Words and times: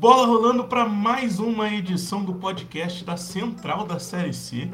Bola 0.00 0.26
rolando 0.26 0.64
para 0.64 0.86
mais 0.86 1.38
uma 1.38 1.70
edição 1.70 2.24
do 2.24 2.32
podcast 2.32 3.04
da 3.04 3.18
Central 3.18 3.84
da 3.84 3.98
Série 3.98 4.32
C. 4.32 4.70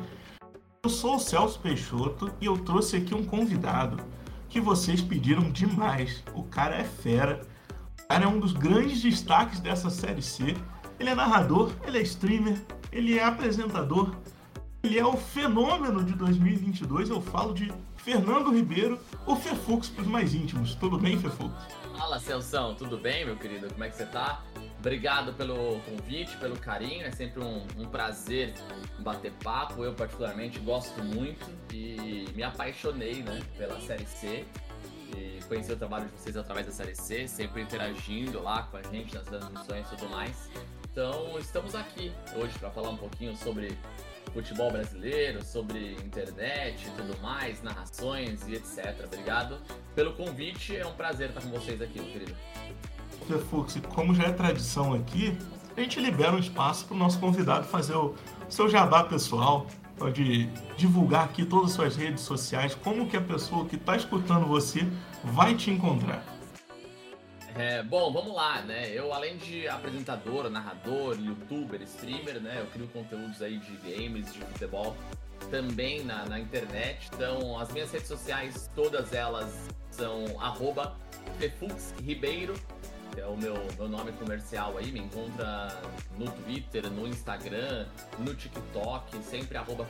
Eu 0.84 0.88
sou 0.88 1.16
o 1.16 1.18
Celso 1.18 1.58
Peixoto 1.58 2.32
e 2.40 2.46
eu 2.46 2.56
trouxe 2.58 2.98
aqui 2.98 3.12
um 3.12 3.24
convidado 3.24 3.96
que 4.48 4.60
vocês 4.60 5.02
pediram 5.02 5.50
demais. 5.50 6.22
O 6.32 6.44
cara 6.44 6.76
é 6.76 6.84
fera. 6.84 7.40
O 8.04 8.06
cara 8.06 8.24
é 8.24 8.28
um 8.28 8.38
dos 8.38 8.52
grandes 8.52 9.02
destaques 9.02 9.58
dessa 9.58 9.90
Série 9.90 10.22
C. 10.22 10.56
Ele 10.96 11.10
é 11.10 11.14
narrador, 11.16 11.72
ele 11.84 11.98
é 11.98 12.02
streamer, 12.02 12.64
ele 12.92 13.18
é 13.18 13.24
apresentador, 13.24 14.14
ele 14.80 14.96
é 14.96 15.04
o 15.04 15.16
fenômeno 15.16 16.04
de 16.04 16.12
2022. 16.12 17.10
Eu 17.10 17.20
falo 17.20 17.52
de 17.52 17.72
Fernando 17.96 18.54
Ribeiro, 18.54 19.00
o 19.26 19.34
Fefux 19.34 19.88
para 19.88 20.02
os 20.02 20.08
mais 20.08 20.34
íntimos. 20.36 20.76
Tudo 20.76 20.96
bem, 20.96 21.18
Fefux? 21.18 21.52
Fala, 21.98 22.20
Celção, 22.20 22.76
tudo 22.76 22.96
bem, 22.96 23.26
meu 23.26 23.34
querido? 23.34 23.66
Como 23.72 23.82
é 23.82 23.88
que 23.88 23.96
você 23.96 24.06
tá? 24.06 24.40
Obrigado 24.78 25.32
pelo 25.32 25.80
convite, 25.80 26.36
pelo 26.36 26.56
carinho. 26.56 27.06
É 27.06 27.10
sempre 27.10 27.42
um, 27.42 27.66
um, 27.76 27.86
prazer 27.86 28.54
bater 29.00 29.32
papo. 29.42 29.82
Eu, 29.82 29.94
particularmente, 29.94 30.58
gosto 30.60 31.02
muito 31.02 31.46
e 31.72 32.28
me 32.34 32.42
apaixonei 32.42 33.22
né, 33.22 33.40
pela 33.56 33.80
Série 33.80 34.06
C. 34.06 34.44
E 35.16 35.40
conheci 35.48 35.72
o 35.72 35.76
trabalho 35.76 36.06
de 36.06 36.12
vocês 36.12 36.36
através 36.36 36.66
da 36.66 36.72
Série 36.72 36.94
C, 36.94 37.28
sempre 37.28 37.62
interagindo 37.62 38.42
lá 38.42 38.64
com 38.64 38.76
a 38.76 38.82
gente 38.82 39.14
nas 39.14 39.24
transmissões 39.24 39.86
e 39.86 39.96
tudo 39.96 40.10
mais. 40.10 40.50
Então, 40.90 41.38
estamos 41.38 41.74
aqui 41.74 42.12
hoje 42.34 42.58
para 42.58 42.70
falar 42.70 42.90
um 42.90 42.96
pouquinho 42.96 43.36
sobre 43.36 43.76
futebol 44.32 44.70
brasileiro, 44.70 45.44
sobre 45.44 45.92
internet 45.94 46.86
e 46.86 46.90
tudo 46.90 47.18
mais, 47.20 47.62
narrações 47.62 48.46
e 48.48 48.54
etc. 48.54 49.04
Obrigado 49.04 49.58
pelo 49.94 50.14
convite, 50.14 50.76
é 50.76 50.86
um 50.86 50.94
prazer 50.94 51.28
estar 51.28 51.40
com 51.40 51.50
vocês 51.50 51.80
aqui, 51.80 52.00
meu 52.00 52.12
querido. 52.12 52.36
Fux, 53.34 53.78
como 53.94 54.14
já 54.14 54.24
é 54.24 54.32
tradição 54.32 54.94
aqui, 54.94 55.36
a 55.76 55.80
gente 55.80 56.00
libera 56.00 56.32
um 56.32 56.38
espaço 56.38 56.86
para 56.86 56.94
o 56.94 56.98
nosso 56.98 57.18
convidado 57.18 57.66
fazer 57.66 57.94
o 57.94 58.14
seu 58.48 58.68
jabá 58.68 59.04
pessoal, 59.04 59.66
pode 59.98 60.46
divulgar 60.76 61.24
aqui 61.24 61.44
todas 61.44 61.70
as 61.70 61.76
suas 61.76 61.96
redes 61.96 62.22
sociais, 62.22 62.74
como 62.74 63.06
que 63.06 63.16
a 63.16 63.20
pessoa 63.20 63.66
que 63.66 63.76
está 63.76 63.96
escutando 63.96 64.46
você 64.46 64.86
vai 65.22 65.54
te 65.54 65.70
encontrar. 65.70 66.24
É, 67.54 67.82
bom, 67.82 68.12
vamos 68.12 68.34
lá, 68.34 68.60
né? 68.62 68.90
Eu, 68.90 69.14
além 69.14 69.38
de 69.38 69.66
apresentador, 69.66 70.50
narrador, 70.50 71.18
youtuber, 71.18 71.80
streamer, 71.82 72.38
né? 72.40 72.58
Eu 72.60 72.66
crio 72.66 72.86
conteúdos 72.88 73.40
aí 73.40 73.58
de 73.58 73.76
games, 73.76 74.30
de 74.30 74.40
futebol, 74.40 74.94
também 75.50 76.04
na, 76.04 76.26
na 76.26 76.38
internet. 76.38 77.08
Então, 77.14 77.58
as 77.58 77.72
minhas 77.72 77.90
redes 77.90 78.08
sociais, 78.08 78.70
todas 78.74 79.14
elas 79.14 79.68
são 79.90 80.38
arroba 80.38 80.96
Ribeiro, 82.04 82.54
é 83.20 83.26
o 83.26 83.36
meu, 83.36 83.54
meu 83.76 83.88
nome 83.88 84.12
comercial 84.12 84.76
aí. 84.78 84.90
Me 84.92 85.00
encontra 85.00 85.80
no 86.18 86.30
Twitter, 86.30 86.90
no 86.90 87.06
Instagram, 87.06 87.86
no 88.18 88.34
TikTok, 88.34 89.22
sempre 89.22 89.56
arroba. 89.56 89.86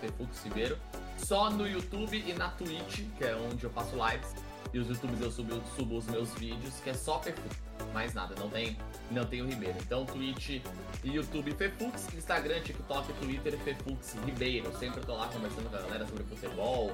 Só 1.18 1.50
no 1.50 1.66
YouTube 1.66 2.22
e 2.26 2.32
na 2.34 2.48
Twitch, 2.50 3.00
que 3.16 3.24
é 3.24 3.34
onde 3.34 3.64
eu 3.64 3.70
faço 3.70 3.96
lives 3.96 4.34
e 4.72 4.78
os 4.78 4.88
YouTubes 4.88 5.20
eu 5.20 5.30
subo, 5.30 5.62
subo 5.74 5.96
os 5.96 6.06
meus 6.06 6.34
vídeos, 6.34 6.74
que 6.80 6.90
é 6.90 6.94
só 6.94 7.18
Fefux. 7.22 7.56
Mais 7.94 8.12
nada, 8.12 8.34
não 8.38 8.50
tem, 8.50 8.76
não 9.10 9.24
tem 9.24 9.40
o 9.40 9.46
Ribeiro. 9.46 9.78
Então, 9.80 10.04
Twitch 10.04 10.60
YouTube 11.02 11.52
Fefux, 11.52 12.12
Instagram, 12.14 12.60
TikTok, 12.60 13.12
Twitter 13.14 13.56
Fefux 13.60 14.16
Ribeiro. 14.26 14.76
Sempre 14.78 15.00
tô 15.00 15.14
lá 15.14 15.28
conversando 15.28 15.70
com 15.70 15.76
a 15.76 15.80
galera 15.80 16.06
sobre 16.06 16.24
futebol, 16.24 16.92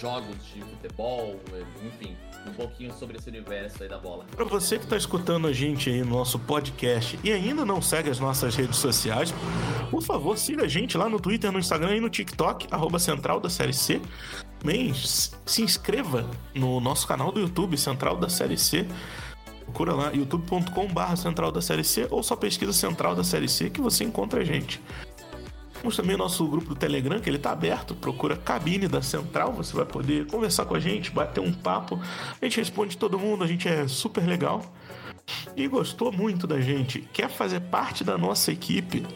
jogos 0.00 0.34
de 0.54 0.60
futebol, 0.62 1.38
enfim, 1.84 2.16
um 2.46 2.52
pouquinho 2.52 2.92
sobre 2.94 3.18
esse 3.18 3.28
universo 3.28 3.82
aí 3.82 3.88
da 3.88 3.98
bola. 3.98 4.24
Para 4.34 4.44
você 4.44 4.78
que 4.78 4.84
está 4.84 4.96
escutando 4.96 5.46
a 5.46 5.52
gente 5.52 5.90
aí 5.90 6.00
no 6.00 6.10
nosso 6.10 6.38
podcast 6.38 7.18
e 7.22 7.30
ainda 7.30 7.64
não 7.64 7.82
segue 7.82 8.08
as 8.08 8.18
nossas 8.18 8.56
redes 8.56 8.76
sociais, 8.76 9.34
por 9.90 10.02
favor, 10.02 10.38
siga 10.38 10.64
a 10.64 10.68
gente 10.68 10.96
lá 10.96 11.08
no 11.08 11.20
Twitter, 11.20 11.52
no 11.52 11.58
Instagram 11.58 11.96
e 11.96 12.00
no 12.00 12.08
TikTok, 12.08 12.68
arroba 12.70 12.98
Central 12.98 13.40
da 13.40 13.50
Série 13.50 13.74
C. 13.74 14.00
Também 14.58 14.92
se 14.94 15.62
inscreva 15.62 16.26
no 16.54 16.80
nosso 16.80 17.06
canal 17.06 17.32
do 17.32 17.40
YouTube, 17.40 17.76
Central 17.76 18.16
da 18.16 18.28
Série 18.28 18.56
C. 18.56 18.86
Procura 19.64 19.94
lá, 19.94 20.10
youtube.com.br 20.10 21.16
Central 21.16 21.52
da 21.52 21.62
Série 21.62 21.84
C 21.84 22.06
ou 22.10 22.22
só 22.22 22.34
pesquisa 22.34 22.72
Central 22.72 23.14
da 23.14 23.22
Série 23.22 23.48
C 23.48 23.70
que 23.70 23.80
você 23.80 24.04
encontra 24.04 24.40
a 24.40 24.44
gente. 24.44 24.80
Temos 25.80 25.96
também 25.96 26.14
o 26.14 26.18
nosso 26.18 26.46
grupo 26.46 26.68
do 26.68 26.74
Telegram, 26.74 27.18
que 27.18 27.30
ele 27.30 27.38
está 27.38 27.52
aberto. 27.52 27.94
Procura 27.94 28.36
Cabine 28.36 28.86
da 28.86 29.00
Central. 29.00 29.54
Você 29.54 29.74
vai 29.74 29.86
poder 29.86 30.26
conversar 30.26 30.66
com 30.66 30.74
a 30.74 30.80
gente, 30.80 31.10
bater 31.10 31.40
um 31.40 31.52
papo. 31.52 31.98
A 32.40 32.44
gente 32.44 32.58
responde 32.58 32.98
todo 32.98 33.18
mundo, 33.18 33.42
a 33.42 33.46
gente 33.46 33.66
é 33.66 33.88
super 33.88 34.26
legal. 34.26 34.62
E 35.56 35.66
gostou 35.66 36.12
muito 36.12 36.46
da 36.46 36.60
gente, 36.60 37.00
quer 37.12 37.30
fazer 37.30 37.60
parte 37.60 38.04
da 38.04 38.18
nossa 38.18 38.52
equipe. 38.52 39.06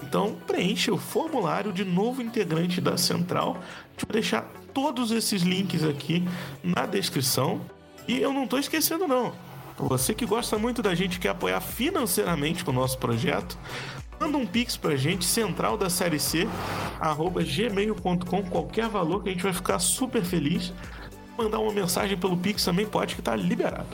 Então 0.00 0.36
preencha 0.46 0.92
o 0.92 0.98
formulário 0.98 1.72
de 1.72 1.84
novo 1.84 2.22
integrante 2.22 2.80
da 2.80 2.96
Central. 2.96 3.54
Gente 3.92 4.06
vai 4.06 4.12
deixar 4.12 4.42
todos 4.72 5.10
esses 5.10 5.42
links 5.42 5.82
aqui 5.82 6.22
na 6.62 6.86
descrição. 6.86 7.60
E 8.06 8.20
eu 8.20 8.32
não 8.32 8.44
estou 8.44 8.60
esquecendo 8.60 9.08
não. 9.08 9.32
Você 9.76 10.14
que 10.14 10.24
gosta 10.24 10.56
muito 10.56 10.80
da 10.80 10.94
gente 10.94 11.18
quer 11.18 11.30
apoiar 11.30 11.60
financeiramente 11.60 12.68
o 12.68 12.72
nosso 12.72 12.96
projeto, 12.96 13.58
Manda 14.20 14.38
um 14.38 14.46
pix 14.46 14.76
pra 14.76 14.96
gente, 14.96 15.24
central 15.24 15.76
da 15.76 15.90
série 15.90 16.18
C, 16.18 16.48
arroba 17.00 17.42
gmail.com, 17.42 18.42
qualquer 18.44 18.88
valor 18.88 19.22
que 19.22 19.28
a 19.28 19.32
gente 19.32 19.42
vai 19.42 19.52
ficar 19.52 19.78
super 19.78 20.24
feliz. 20.24 20.72
Mandar 21.36 21.58
uma 21.58 21.72
mensagem 21.72 22.16
pelo 22.16 22.36
pix 22.36 22.64
também 22.64 22.86
pode, 22.86 23.16
que 23.16 23.22
tá 23.22 23.34
liberado. 23.34 23.88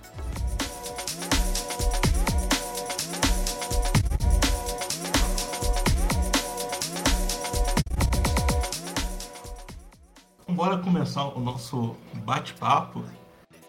Bora 10.49 10.77
começar 10.77 11.25
o 11.25 11.41
nosso 11.41 11.97
bate-papo. 12.25 13.03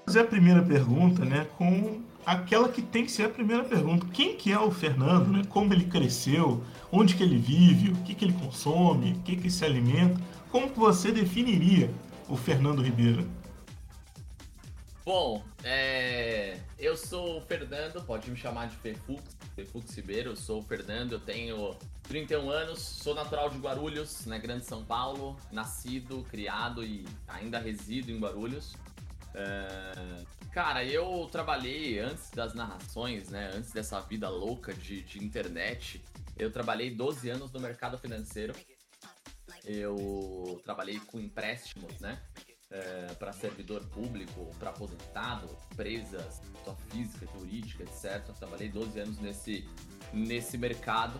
Fazer 0.06 0.20
a 0.20 0.26
primeira 0.26 0.62
pergunta, 0.62 1.24
né, 1.24 1.48
com 1.58 2.02
aquela 2.26 2.70
que 2.70 2.82
tem 2.82 3.06
que 3.06 3.12
ser 3.12 3.24
a 3.24 3.30
primeira 3.30 3.64
pergunta. 3.64 4.06
Quem 4.14 4.36
que 4.36 4.52
é 4.52 4.60
o 4.60 4.72
Fernando, 4.72 5.28
né? 5.28 5.44
Como 5.50 5.74
ele 5.74 5.86
cresceu, 5.86 6.64
onde 6.92 7.16
que 7.16 7.24
ele 7.24 7.38
vive, 7.38 7.92
o 7.92 7.96
que 8.04 8.16
que 8.16 8.26
ele 8.26 8.34
consome, 8.34 9.14
o 9.14 9.20
que 9.20 9.36
que 9.36 9.50
se 9.50 9.66
alimenta? 9.66 10.20
Como 10.52 10.70
que 10.70 10.80
você 10.80 11.12
definiria 11.12 11.90
o 12.28 12.36
Fernando 12.36 12.82
Ribeiro? 12.82 13.28
Bom, 15.04 15.44
é... 15.64 16.60
eu 16.78 16.96
sou 16.96 17.40
o 17.40 17.42
Fernando, 17.42 18.04
pode 18.04 18.30
me 18.30 18.38
chamar 18.38 18.68
de 18.68 18.76
Fefux, 18.76 19.24
Fefux 19.56 19.96
Ribeiro, 19.96 20.32
eu 20.32 20.36
sou 20.36 20.60
o 20.60 20.64
Fernando, 20.64 21.14
eu 21.14 21.20
tenho 21.20 21.76
31 22.04 22.50
anos, 22.50 22.80
sou 22.80 23.16
natural 23.16 23.50
de 23.50 23.58
Guarulhos, 23.58 24.26
na 24.28 24.38
Grande 24.38 24.66
São 24.66 24.84
Paulo, 24.84 25.38
nascido, 25.52 26.24
criado 26.30 26.84
e 26.84 27.04
ainda 27.28 27.58
resido 27.58 28.12
em 28.12 28.20
Guarulhos. 28.20 28.76
É... 29.34 30.24
Cara, 30.52 30.84
eu 30.84 31.30
trabalhei 31.32 32.00
antes 32.00 32.30
das 32.30 32.54
narrações, 32.54 33.30
né? 33.30 33.52
Antes 33.56 33.72
dessa 33.72 34.02
vida 34.02 34.28
louca 34.28 34.74
de, 34.74 35.02
de 35.02 35.24
internet. 35.24 36.04
Eu 36.38 36.52
trabalhei 36.52 36.94
12 36.94 37.30
anos 37.30 37.52
no 37.54 37.60
mercado 37.60 37.98
financeiro. 37.98 38.54
Eu 39.64 40.60
trabalhei 40.66 41.00
com 41.00 41.22
empréstimos, 41.22 41.98
né? 42.02 42.22
É, 42.70 43.14
para 43.18 43.32
servidor 43.32 43.86
público, 43.88 44.54
para 44.60 44.72
aposentado, 44.72 45.58
empresas, 45.72 46.40
pessoa 46.40 46.76
física, 46.90 47.26
jurídica, 47.38 47.84
etc. 47.84 48.22
Eu 48.28 48.34
trabalhei 48.34 48.68
12 48.68 49.00
anos 49.00 49.20
nesse, 49.20 49.70
nesse 50.12 50.58
mercado. 50.58 51.18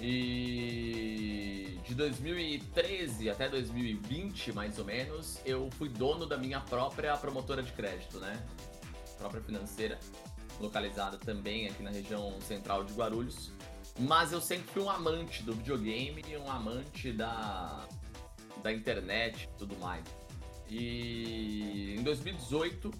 E 0.00 1.78
de 1.86 1.94
2013 1.94 3.28
até 3.28 3.46
2020, 3.46 4.52
mais 4.52 4.78
ou 4.78 4.84
menos, 4.86 5.38
eu 5.44 5.70
fui 5.72 5.90
dono 5.90 6.24
da 6.24 6.38
minha 6.38 6.60
própria 6.60 7.14
promotora 7.18 7.62
de 7.62 7.72
crédito, 7.72 8.18
né? 8.18 8.42
Própria 9.20 9.40
financeira, 9.40 10.00
localizada 10.58 11.16
também 11.18 11.68
aqui 11.68 11.82
na 11.82 11.90
região 11.90 12.40
central 12.40 12.82
de 12.82 12.92
Guarulhos. 12.92 13.52
Mas 13.98 14.32
eu 14.32 14.40
sempre 14.40 14.66
fui 14.72 14.82
um 14.82 14.90
amante 14.90 15.42
do 15.44 15.52
videogame 15.52 16.24
e 16.26 16.36
um 16.36 16.50
amante 16.50 17.12
da, 17.12 17.86
da 18.62 18.72
internet 18.72 19.44
e 19.44 19.58
tudo 19.58 19.78
mais. 19.78 20.04
E 20.68 21.96
em 21.98 22.02
2018 22.02 22.90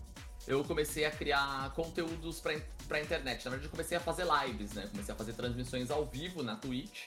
eu 0.47 0.63
comecei 0.63 1.05
a 1.05 1.11
criar 1.11 1.73
conteúdos 1.75 2.41
para 2.41 2.61
pra 2.91 3.01
internet. 3.01 3.45
Na 3.45 3.53
verdade, 3.53 3.67
eu 3.67 3.71
comecei 3.71 3.97
a 3.97 4.01
fazer 4.01 4.27
lives, 4.27 4.73
né? 4.73 4.89
Comecei 4.91 5.15
a 5.15 5.17
fazer 5.17 5.33
transmissões 5.35 5.93
ao 5.93 6.05
vivo 6.05 6.43
na 6.43 6.57
Twitch. 6.57 7.05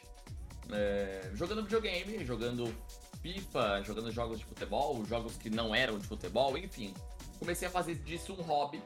É, 0.71 1.29
jogando 1.33 1.61
videogame, 1.61 2.25
jogando 2.25 2.73
FIFA, 3.21 3.83
jogando 3.83 4.09
jogos 4.11 4.39
de 4.39 4.45
futebol, 4.45 5.03
jogos 5.05 5.35
que 5.35 5.49
não 5.49 5.75
eram 5.75 5.99
de 5.99 6.07
futebol, 6.07 6.57
enfim. 6.57 6.93
Comecei 7.37 7.67
a 7.67 7.71
fazer 7.71 7.95
disso 7.95 8.33
um 8.33 8.41
hobby. 8.41 8.81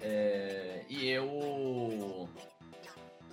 É, 0.00 0.84
e 0.88 1.08
eu 1.08 2.28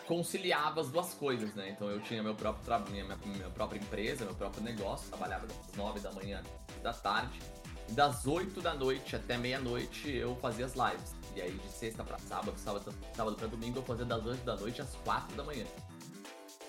conciliava 0.08 0.82
as 0.82 0.90
duas 0.90 1.14
coisas, 1.14 1.54
né? 1.56 1.70
Então 1.70 1.90
eu 1.90 2.00
tinha 2.02 2.22
meu 2.22 2.36
próprio 2.36 2.92
minha, 2.92 3.06
minha 3.26 3.50
própria 3.50 3.80
empresa, 3.80 4.26
meu 4.26 4.36
próprio 4.36 4.64
negócio, 4.64 5.10
trabalhava 5.10 5.48
das 5.48 5.58
9 5.76 6.00
da 6.00 6.12
manhã 6.12 6.44
da 6.82 6.94
tarde. 6.94 7.40
E 7.88 7.92
das 7.92 8.26
8 8.26 8.62
da 8.62 8.74
noite 8.74 9.16
até 9.16 9.38
meia-noite 9.38 10.12
eu 10.12 10.36
fazia 10.38 10.66
as 10.66 10.74
lives. 10.74 11.16
E 11.36 11.42
aí 11.42 11.52
de 11.52 11.70
sexta 11.70 12.04
pra 12.04 12.18
sábado, 12.18 12.58
sábado, 12.58 12.94
sábado 13.14 13.36
pra 13.36 13.48
domingo, 13.48 13.80
eu 13.80 13.84
fazia 13.84 14.06
das 14.06 14.26
8 14.26 14.44
da 14.44 14.56
noite 14.56 14.82
às 14.82 14.96
4 15.04 15.36
da 15.36 15.44
manhã. 15.44 15.66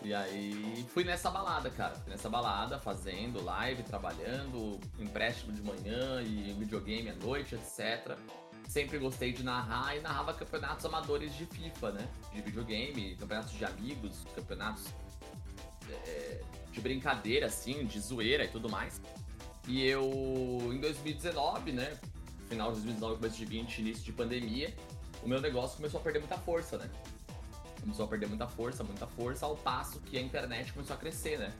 E 0.03 0.13
aí 0.13 0.87
fui 0.91 1.05
nessa 1.05 1.31
balada, 1.31 1.71
cara. 1.71 1.95
Fui 1.95 2.11
nessa 2.11 2.29
balada, 2.29 2.79
fazendo 2.79 3.43
live, 3.43 3.83
trabalhando, 3.83 4.79
empréstimo 4.99 5.53
de 5.53 5.63
manhã 5.63 6.23
e 6.23 6.53
videogame 6.53 7.09
à 7.09 7.15
noite, 7.15 7.55
etc. 7.55 8.17
Sempre 8.69 8.99
gostei 8.99 9.33
de 9.33 9.43
narrar 9.43 9.97
e 9.97 10.01
narrava 10.01 10.35
campeonatos 10.35 10.85
amadores 10.85 11.35
de 11.35 11.47
FIFA, 11.47 11.93
né? 11.93 12.09
De 12.33 12.43
videogame, 12.43 13.17
campeonatos 13.17 13.53
de 13.53 13.65
amigos, 13.65 14.25
campeonatos 14.35 14.87
é, 15.89 16.41
de 16.73 16.81
brincadeira, 16.81 17.47
assim, 17.47 17.85
de 17.87 17.99
zoeira 18.01 18.45
e 18.45 18.49
tudo 18.49 18.69
mais. 18.69 19.01
E 19.67 19.85
eu, 19.85 20.03
em 20.73 20.79
2019, 20.79 21.73
né? 21.73 21.99
Final 22.49 22.69
de 22.69 22.83
2019, 22.83 23.17
começo 23.17 23.37
de 23.37 23.45
20, 23.45 23.79
início 23.79 24.05
de 24.05 24.13
pandemia, 24.13 24.75
o 25.23 25.29
meu 25.29 25.41
negócio 25.41 25.77
começou 25.77 25.99
a 25.99 26.03
perder 26.03 26.21
muita 26.21 26.37
força, 26.39 26.79
né? 26.79 26.89
Começou 27.81 28.05
a 28.05 28.09
perder 28.09 28.27
muita 28.27 28.47
força, 28.47 28.85
muita 28.85 29.07
força, 29.07 29.47
ao 29.47 29.57
passo 29.57 30.01
que 30.01 30.17
a 30.17 30.21
internet 30.21 30.73
começou 30.73 30.95
a 30.95 30.99
crescer, 30.99 31.39
né? 31.39 31.53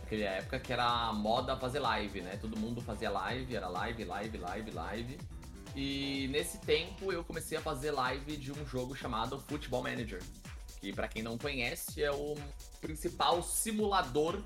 Naquela 0.00 0.22
época 0.22 0.58
que 0.60 0.72
era 0.72 1.12
moda 1.12 1.56
fazer 1.56 1.80
live, 1.80 2.20
né? 2.20 2.38
Todo 2.40 2.56
mundo 2.56 2.80
fazia 2.80 3.10
live, 3.10 3.54
era 3.54 3.68
live, 3.68 4.04
live, 4.04 4.38
live, 4.38 4.70
live. 4.70 5.18
E 5.74 6.28
nesse 6.28 6.58
tempo 6.58 7.12
eu 7.12 7.24
comecei 7.24 7.56
a 7.56 7.60
fazer 7.60 7.92
live 7.92 8.36
de 8.36 8.52
um 8.52 8.66
jogo 8.66 8.94
chamado 8.94 9.40
Football 9.40 9.82
Manager, 9.82 10.22
que 10.80 10.92
para 10.92 11.08
quem 11.08 11.22
não 11.22 11.38
conhece 11.38 12.02
é 12.02 12.10
o 12.10 12.36
principal 12.80 13.42
simulador 13.42 14.42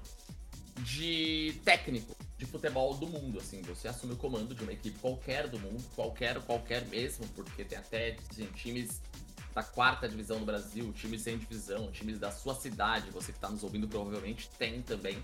de 0.81 1.59
técnico 1.65 2.15
de 2.37 2.45
futebol 2.45 2.95
do 2.95 3.07
mundo, 3.07 3.39
assim, 3.39 3.63
você 3.63 3.89
assume 3.89 4.13
o 4.13 4.17
comando 4.17 4.55
de 4.55 4.63
uma 4.63 4.73
equipe 4.73 4.99
qualquer 4.99 5.49
do 5.49 5.59
mundo, 5.59 5.83
qualquer, 5.95 6.39
qualquer 6.43 6.87
mesmo, 6.87 7.27
porque 7.29 7.65
tem 7.65 7.79
até 7.79 8.17
assim, 8.31 8.45
times 8.53 9.01
da 9.55 9.63
quarta 9.63 10.07
divisão 10.07 10.39
do 10.39 10.45
Brasil, 10.45 10.93
times 10.93 11.23
sem 11.23 11.39
divisão, 11.39 11.91
times 11.91 12.19
da 12.19 12.31
sua 12.31 12.55
cidade, 12.55 13.11
você 13.11 13.33
que 13.33 13.39
está 13.39 13.49
nos 13.49 13.65
ouvindo 13.65 13.89
provavelmente 13.89 14.51
tem 14.59 14.83
também 14.83 15.17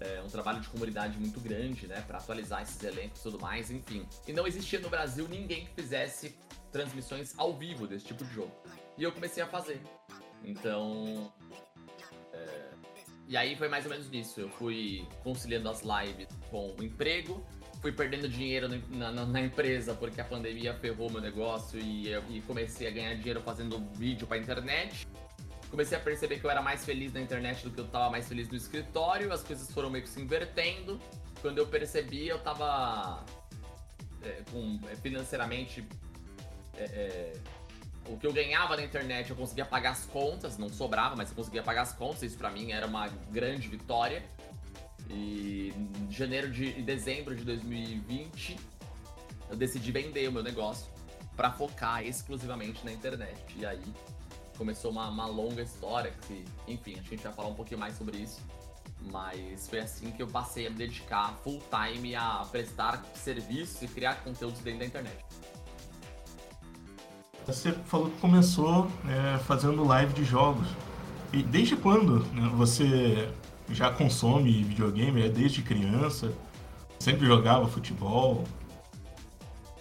é, 0.00 0.22
um 0.22 0.28
trabalho 0.28 0.60
de 0.60 0.68
comunidade 0.68 1.18
muito 1.18 1.40
grande, 1.40 1.86
né, 1.86 2.02
para 2.06 2.18
atualizar 2.18 2.62
esses 2.62 2.82
elencos 2.82 3.20
e 3.20 3.22
tudo 3.22 3.40
mais, 3.40 3.70
enfim. 3.70 4.06
E 4.26 4.32
não 4.32 4.46
existia 4.46 4.80
no 4.80 4.88
Brasil 4.88 5.26
ninguém 5.28 5.66
que 5.66 5.74
fizesse 5.74 6.36
transmissões 6.72 7.34
ao 7.38 7.54
vivo 7.54 7.86
desse 7.86 8.04
tipo 8.06 8.24
de 8.24 8.32
jogo. 8.34 8.52
E 8.98 9.02
eu 9.02 9.12
comecei 9.12 9.42
a 9.42 9.46
fazer. 9.46 9.80
Então, 10.44 11.32
e 13.26 13.36
aí 13.36 13.56
foi 13.56 13.68
mais 13.68 13.84
ou 13.84 13.90
menos 13.90 14.08
nisso. 14.10 14.40
Eu 14.40 14.48
fui 14.48 15.06
conciliando 15.22 15.68
as 15.68 15.82
lives 15.82 16.28
com 16.50 16.74
o 16.78 16.82
emprego, 16.82 17.44
fui 17.80 17.90
perdendo 17.90 18.28
dinheiro 18.28 18.68
na, 18.90 19.10
na, 19.12 19.26
na 19.26 19.40
empresa 19.40 19.94
porque 19.94 20.20
a 20.20 20.24
pandemia 20.24 20.74
ferrou 20.74 21.10
meu 21.10 21.20
negócio 21.20 21.78
e, 21.80 22.12
e 22.30 22.42
comecei 22.46 22.86
a 22.86 22.90
ganhar 22.90 23.14
dinheiro 23.14 23.40
fazendo 23.40 23.78
vídeo 23.94 24.26
pra 24.26 24.36
internet. 24.36 25.06
Comecei 25.74 25.98
a 25.98 26.00
perceber 26.00 26.38
que 26.38 26.46
eu 26.46 26.50
era 26.52 26.62
mais 26.62 26.84
feliz 26.84 27.12
na 27.12 27.20
internet 27.20 27.64
do 27.64 27.70
que 27.72 27.80
eu 27.80 27.88
tava 27.88 28.08
mais 28.08 28.28
feliz 28.28 28.48
no 28.48 28.54
escritório, 28.54 29.32
as 29.32 29.42
coisas 29.42 29.68
foram 29.72 29.90
meio 29.90 30.04
que 30.04 30.08
se 30.08 30.20
invertendo. 30.20 31.00
Quando 31.42 31.58
eu 31.58 31.66
percebi, 31.66 32.28
eu 32.28 32.38
tava 32.38 33.24
é, 34.22 34.40
com, 34.52 34.78
é, 34.88 34.94
financeiramente 34.94 35.84
é, 36.76 36.84
é 36.84 37.32
o 38.06 38.16
que 38.16 38.24
eu 38.24 38.32
ganhava 38.32 38.76
na 38.76 38.84
internet 38.84 39.30
eu 39.30 39.34
conseguia 39.34 39.64
pagar 39.64 39.90
as 39.90 40.06
contas, 40.06 40.56
não 40.58 40.68
sobrava, 40.68 41.16
mas 41.16 41.30
eu 41.30 41.34
conseguia 41.34 41.60
pagar 41.60 41.82
as 41.82 41.92
contas, 41.92 42.22
isso 42.22 42.38
para 42.38 42.50
mim 42.50 42.70
era 42.70 42.86
uma 42.86 43.08
grande 43.32 43.66
vitória. 43.66 44.22
E 45.10 45.72
em 45.76 46.08
janeiro 46.08 46.52
de 46.52 46.68
em 46.68 46.84
dezembro 46.84 47.34
de 47.34 47.42
2020 47.44 48.56
eu 49.50 49.56
decidi 49.56 49.90
vender 49.90 50.28
o 50.28 50.32
meu 50.32 50.42
negócio 50.44 50.86
para 51.34 51.50
focar 51.50 52.06
exclusivamente 52.06 52.84
na 52.84 52.92
internet. 52.92 53.56
E 53.56 53.66
aí 53.66 53.82
começou 54.56 54.90
uma, 54.90 55.08
uma 55.08 55.26
longa 55.26 55.62
história 55.62 56.12
que, 56.26 56.44
enfim, 56.66 56.92
a 56.92 57.02
gente 57.02 57.22
vai 57.22 57.32
falar 57.32 57.48
um 57.48 57.54
pouquinho 57.54 57.80
mais 57.80 57.96
sobre 57.96 58.18
isso. 58.18 58.40
Mas 59.12 59.68
foi 59.68 59.80
assim 59.80 60.10
que 60.10 60.22
eu 60.22 60.26
passei 60.26 60.66
a 60.66 60.70
me 60.70 60.76
dedicar 60.76 61.34
full 61.42 61.60
time 61.70 62.14
a 62.14 62.46
prestar 62.50 63.04
serviço 63.14 63.84
e 63.84 63.88
criar 63.88 64.22
conteúdos 64.22 64.60
dentro 64.60 64.80
da 64.80 64.86
internet. 64.86 65.24
Você 67.46 67.72
falou 67.72 68.10
que 68.10 68.18
começou 68.20 68.90
é, 69.06 69.38
fazendo 69.38 69.84
live 69.84 70.14
de 70.14 70.24
jogos. 70.24 70.66
E 71.32 71.42
desde 71.42 71.76
quando 71.76 72.24
né, 72.32 72.50
você 72.54 73.28
já 73.68 73.90
consome 73.90 74.62
videogame? 74.62 75.22
É 75.22 75.28
desde 75.28 75.60
criança? 75.62 76.32
Sempre 76.98 77.26
jogava 77.26 77.68
futebol? 77.68 78.44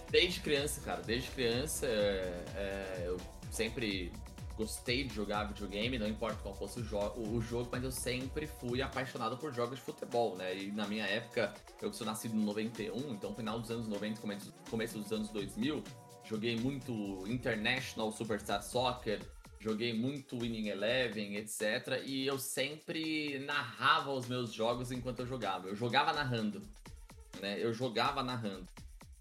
Desde 0.09 0.41
criança, 0.41 0.81
cara. 0.81 1.01
Desde 1.01 1.29
criança 1.31 1.85
é, 1.85 2.45
é, 2.55 3.03
eu 3.05 3.17
sempre 3.49 4.11
gostei 4.55 5.03
de 5.03 5.13
jogar 5.13 5.45
videogame, 5.45 5.97
não 5.97 6.07
importa 6.07 6.37
qual 6.41 6.53
fosse 6.53 6.79
o, 6.79 6.83
jo 6.83 6.99
o, 7.17 7.41
jogo, 7.41 7.69
mas 7.71 7.83
eu 7.83 7.91
sempre 7.91 8.47
fui 8.47 8.81
apaixonado 8.81 9.37
por 9.37 9.53
jogos 9.53 9.79
de 9.79 9.81
futebol, 9.81 10.35
né? 10.35 10.55
E 10.55 10.71
na 10.71 10.87
minha 10.87 11.05
época, 11.05 11.53
eu 11.81 11.91
sou 11.91 12.05
nascido 12.05 12.35
em 12.35 12.43
91, 12.43 13.13
então 13.13 13.33
final 13.33 13.59
dos 13.59 13.71
anos 13.71 13.87
90, 13.87 14.21
começo, 14.21 14.53
começo 14.69 14.99
dos 14.99 15.11
anos 15.11 15.29
2000, 15.29 15.83
joguei 16.25 16.55
muito 16.57 16.93
International 17.27 18.11
Superstar 18.11 18.61
Soccer, 18.61 19.19
joguei 19.59 19.93
muito 19.93 20.37
Winning 20.37 20.67
Eleven, 20.67 21.37
etc. 21.37 22.03
E 22.05 22.27
eu 22.27 22.37
sempre 22.37 23.39
narrava 23.39 24.11
os 24.11 24.27
meus 24.27 24.53
jogos 24.53 24.91
enquanto 24.91 25.19
eu 25.19 25.27
jogava. 25.27 25.67
Eu 25.67 25.75
jogava 25.75 26.13
narrando, 26.13 26.61
né? 27.41 27.57
Eu 27.59 27.73
jogava 27.73 28.21
narrando. 28.21 28.67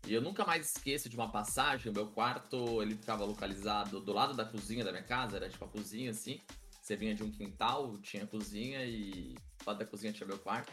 E 0.07 0.15
eu 0.15 0.21
nunca 0.21 0.45
mais 0.45 0.75
esqueço 0.75 1.09
de 1.09 1.17
uma 1.17 1.31
passagem, 1.31 1.91
o 1.91 1.95
meu 1.95 2.09
quarto, 2.09 2.83
ele 2.83 2.97
ficava 2.97 3.25
localizado 3.25 4.01
do 4.01 4.13
lado 4.13 4.35
da 4.35 4.45
cozinha 4.45 4.85
da 4.85 4.91
minha 4.91 5.05
casa, 5.05 5.37
era 5.37 5.49
tipo 5.49 5.65
a 5.65 5.69
cozinha 5.69 6.11
assim. 6.11 6.41
Você 6.81 6.97
vinha 6.97 7.15
de 7.15 7.23
um 7.23 7.31
quintal, 7.31 7.97
tinha 7.99 8.25
a 8.25 8.27
cozinha 8.27 8.85
e 8.85 9.35
do 9.35 9.67
lado 9.67 9.79
da 9.79 9.87
cozinha 9.87 10.13
tinha 10.13 10.27
meu 10.27 10.39
quarto. 10.39 10.73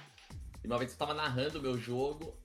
E 0.64 0.68
uma 0.68 0.78
vez 0.80 0.92
eu 0.92 0.98
tava 0.98 1.14
narrando 1.14 1.60
o 1.60 1.62
meu 1.62 1.78
jogo 1.78 2.36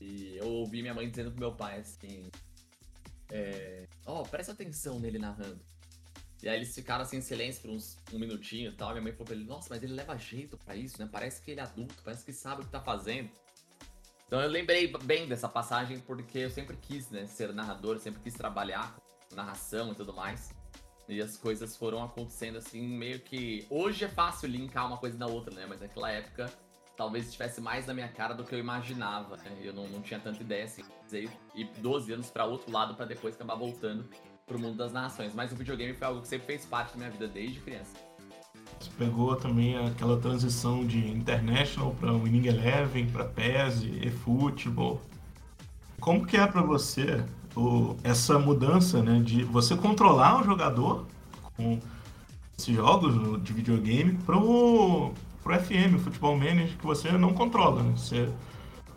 e 0.00 0.36
eu 0.36 0.46
ouvi 0.46 0.80
minha 0.80 0.94
mãe 0.94 1.10
dizendo 1.10 1.32
pro 1.32 1.40
meu 1.40 1.52
pai 1.52 1.80
assim: 1.80 2.30
é, 3.32 3.88
ó, 4.06 4.20
oh, 4.20 4.22
presta 4.22 4.52
atenção 4.52 5.00
nele 5.00 5.18
narrando. 5.18 5.60
E 6.42 6.48
aí 6.48 6.56
eles 6.56 6.74
ficaram 6.74 7.02
assim 7.02 7.18
em 7.18 7.20
silêncio 7.20 7.62
por 7.62 7.70
uns 7.70 7.98
um 8.12 8.18
minutinho 8.18 8.70
e 8.70 8.74
tal. 8.74 8.90
Minha 8.90 9.02
mãe 9.02 9.12
falou 9.12 9.26
pra 9.26 9.34
ele, 9.34 9.44
nossa, 9.44 9.68
mas 9.70 9.82
ele 9.82 9.92
leva 9.92 10.16
jeito 10.16 10.56
para 10.56 10.74
isso, 10.74 10.98
né? 10.98 11.08
Parece 11.10 11.42
que 11.42 11.50
ele 11.50 11.60
é 11.60 11.64
adulto, 11.64 12.02
parece 12.02 12.24
que 12.24 12.32
sabe 12.32 12.62
o 12.62 12.64
que 12.64 12.70
tá 12.70 12.80
fazendo. 12.80 13.30
Então 14.30 14.40
eu 14.40 14.48
lembrei 14.48 14.86
bem 15.02 15.26
dessa 15.26 15.48
passagem 15.48 15.98
porque 15.98 16.38
eu 16.38 16.50
sempre 16.50 16.76
quis, 16.76 17.10
né, 17.10 17.26
ser 17.26 17.52
narrador, 17.52 17.98
sempre 17.98 18.22
quis 18.22 18.32
trabalhar 18.32 18.94
com 19.28 19.34
narração 19.34 19.90
e 19.90 19.94
tudo 19.96 20.12
mais. 20.14 20.54
E 21.08 21.20
as 21.20 21.36
coisas 21.36 21.76
foram 21.76 22.00
acontecendo 22.00 22.58
assim, 22.58 22.80
meio 22.80 23.18
que. 23.18 23.66
Hoje 23.68 24.04
é 24.04 24.08
fácil 24.08 24.48
linkar 24.48 24.86
uma 24.86 24.98
coisa 24.98 25.18
na 25.18 25.26
outra, 25.26 25.52
né? 25.52 25.66
Mas 25.68 25.80
naquela 25.80 26.12
época 26.12 26.48
talvez 26.96 27.24
estivesse 27.26 27.60
mais 27.60 27.86
na 27.88 27.92
minha 27.92 28.06
cara 28.06 28.32
do 28.32 28.44
que 28.44 28.54
eu 28.54 28.60
imaginava. 28.60 29.36
Né? 29.38 29.58
Eu 29.64 29.72
não, 29.72 29.88
não 29.88 30.00
tinha 30.00 30.20
tanta 30.20 30.40
ideia 30.40 30.62
assim. 30.62 30.84
E 31.52 31.64
12 31.64 32.12
anos 32.12 32.30
para 32.30 32.44
outro 32.44 32.70
lado 32.70 32.94
para 32.94 33.06
depois 33.06 33.34
acabar 33.34 33.56
voltando 33.56 34.08
pro 34.46 34.60
mundo 34.60 34.76
das 34.76 34.92
narrações. 34.92 35.34
Mas 35.34 35.50
o 35.50 35.56
videogame 35.56 35.92
foi 35.92 36.06
algo 36.06 36.22
que 36.22 36.28
sempre 36.28 36.46
fez 36.46 36.64
parte 36.64 36.92
da 36.92 36.98
minha 36.98 37.10
vida 37.10 37.26
desde 37.26 37.58
criança. 37.58 38.09
Você 38.78 38.90
pegou 38.98 39.34
também 39.36 39.76
aquela 39.76 40.18
transição 40.18 40.86
de 40.86 40.98
International 41.10 41.94
para 41.98 42.12
Winning 42.12 42.46
Eleven, 42.46 43.06
para 43.06 43.24
PES, 43.24 43.84
eFootball. 44.02 45.00
Como 45.98 46.26
que 46.26 46.36
é 46.36 46.46
para 46.46 46.62
você 46.62 47.24
o, 47.56 47.96
essa 48.04 48.38
mudança 48.38 49.02
né, 49.02 49.20
de 49.20 49.44
você 49.44 49.76
controlar 49.76 50.40
o 50.40 50.44
jogador 50.44 51.06
com 51.56 51.78
esses 52.58 52.74
jogos 52.74 53.42
de 53.42 53.52
videogame 53.52 54.14
para 54.24 54.36
pro 55.42 55.58
FM, 55.58 55.98
Futebol 56.02 56.36
Manager, 56.36 56.76
que 56.76 56.86
você 56.86 57.10
não 57.12 57.32
controla, 57.32 57.82
né? 57.82 57.92
Você 57.96 58.28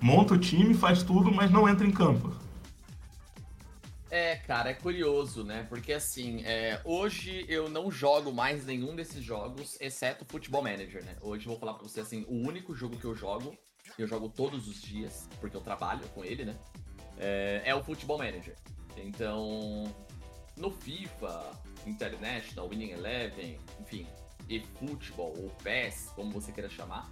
monta 0.01 0.33
o 0.33 0.37
time, 0.37 0.73
faz 0.73 1.01
tudo, 1.01 1.31
mas 1.31 1.49
não 1.49 1.67
entra 1.67 1.87
em 1.87 1.91
campo. 1.91 2.31
É, 4.13 4.36
cara, 4.36 4.70
é 4.70 4.75
curioso, 4.75 5.43
né? 5.43 5.65
Porque 5.67 5.91
assim, 5.91 6.43
é, 6.46 6.79
hoje 6.86 7.48
eu 7.50 7.67
não 7.67 7.89
jogo 7.89 8.32
mais 8.32 8.63
nenhum 8.63 8.96
desses 8.96 9.24
jogos, 9.24 9.75
exceto 9.82 10.24
Futebol 10.24 10.62
Manager, 10.62 11.03
né? 11.03 11.15
Hoje 11.20 11.48
eu 11.48 11.50
vou 11.50 11.60
falar 11.60 11.74
pra 11.74 11.82
você 11.82 12.01
assim, 12.01 12.24
o 12.29 12.36
único 12.36 12.75
jogo 12.75 12.96
que 12.96 13.05
eu 13.05 13.15
jogo, 13.15 13.58
eu 13.98 14.05
jogo 14.05 14.29
todos 14.29 14.67
os 14.67 14.79
dias, 14.79 15.27
porque 15.41 15.58
eu 15.58 15.62
trabalho 15.62 16.08
com 16.10 16.24
ele, 16.24 16.46
né? 16.46 16.55
É, 17.17 17.63
é 17.65 17.74
o 17.74 17.84
Futebol 17.84 18.20
Manager. 18.20 18.55
Então, 18.98 19.91
no 20.58 20.70
FIFA, 20.70 21.60
International, 21.88 22.70
Winning 22.70 22.91
Eleven, 22.91 23.58
enfim, 23.82 24.05
eFootball 24.48 25.34
ou 25.39 25.50
PES, 25.63 26.12
como 26.15 26.29
você 26.29 26.51
queira 26.51 26.70
chamar, 26.70 27.12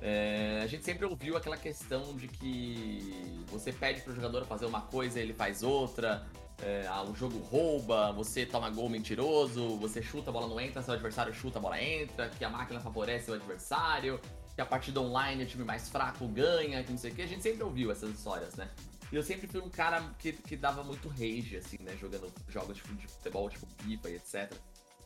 é, 0.00 0.60
a 0.62 0.66
gente 0.66 0.84
sempre 0.84 1.04
ouviu 1.04 1.36
aquela 1.36 1.56
questão 1.56 2.16
de 2.16 2.28
que 2.28 3.44
você 3.50 3.72
pede 3.72 4.00
para 4.02 4.12
o 4.12 4.14
jogador 4.14 4.44
fazer 4.44 4.66
uma 4.66 4.82
coisa 4.82 5.18
ele 5.20 5.34
faz 5.34 5.62
outra, 5.62 6.26
é, 6.62 6.86
ah, 6.88 7.02
o 7.02 7.14
jogo 7.14 7.38
rouba, 7.38 8.12
você 8.12 8.44
toma 8.44 8.68
gol 8.70 8.88
mentiroso, 8.88 9.76
você 9.76 10.02
chuta, 10.02 10.30
a 10.30 10.32
bola 10.32 10.48
não 10.48 10.60
entra, 10.60 10.82
seu 10.82 10.94
adversário 10.94 11.32
chuta, 11.32 11.58
a 11.58 11.62
bola 11.62 11.80
entra, 11.80 12.28
que 12.28 12.44
a 12.44 12.50
máquina 12.50 12.80
favorece 12.80 13.30
o 13.30 13.34
adversário, 13.34 14.20
que 14.54 14.60
a 14.60 14.66
partida 14.66 15.00
online 15.00 15.44
o 15.44 15.46
time 15.46 15.64
mais 15.64 15.88
fraco 15.88 16.26
ganha, 16.26 16.82
que 16.82 16.90
não 16.90 16.98
sei 16.98 17.12
o 17.12 17.14
que. 17.14 17.22
A 17.22 17.26
gente 17.26 17.42
sempre 17.42 17.62
ouviu 17.62 17.92
essas 17.92 18.10
histórias, 18.10 18.54
né? 18.56 18.68
E 19.10 19.16
eu 19.16 19.22
sempre 19.22 19.46
fui 19.46 19.60
um 19.60 19.70
cara 19.70 20.02
que, 20.18 20.32
que 20.32 20.56
dava 20.56 20.82
muito 20.82 21.08
rage, 21.08 21.56
assim, 21.56 21.78
né? 21.80 21.96
Jogando 21.96 22.30
jogos 22.48 22.76
de 22.76 23.06
futebol, 23.06 23.48
tipo 23.48 23.66
FIFA 23.78 24.10
e 24.10 24.14
etc. 24.16 24.52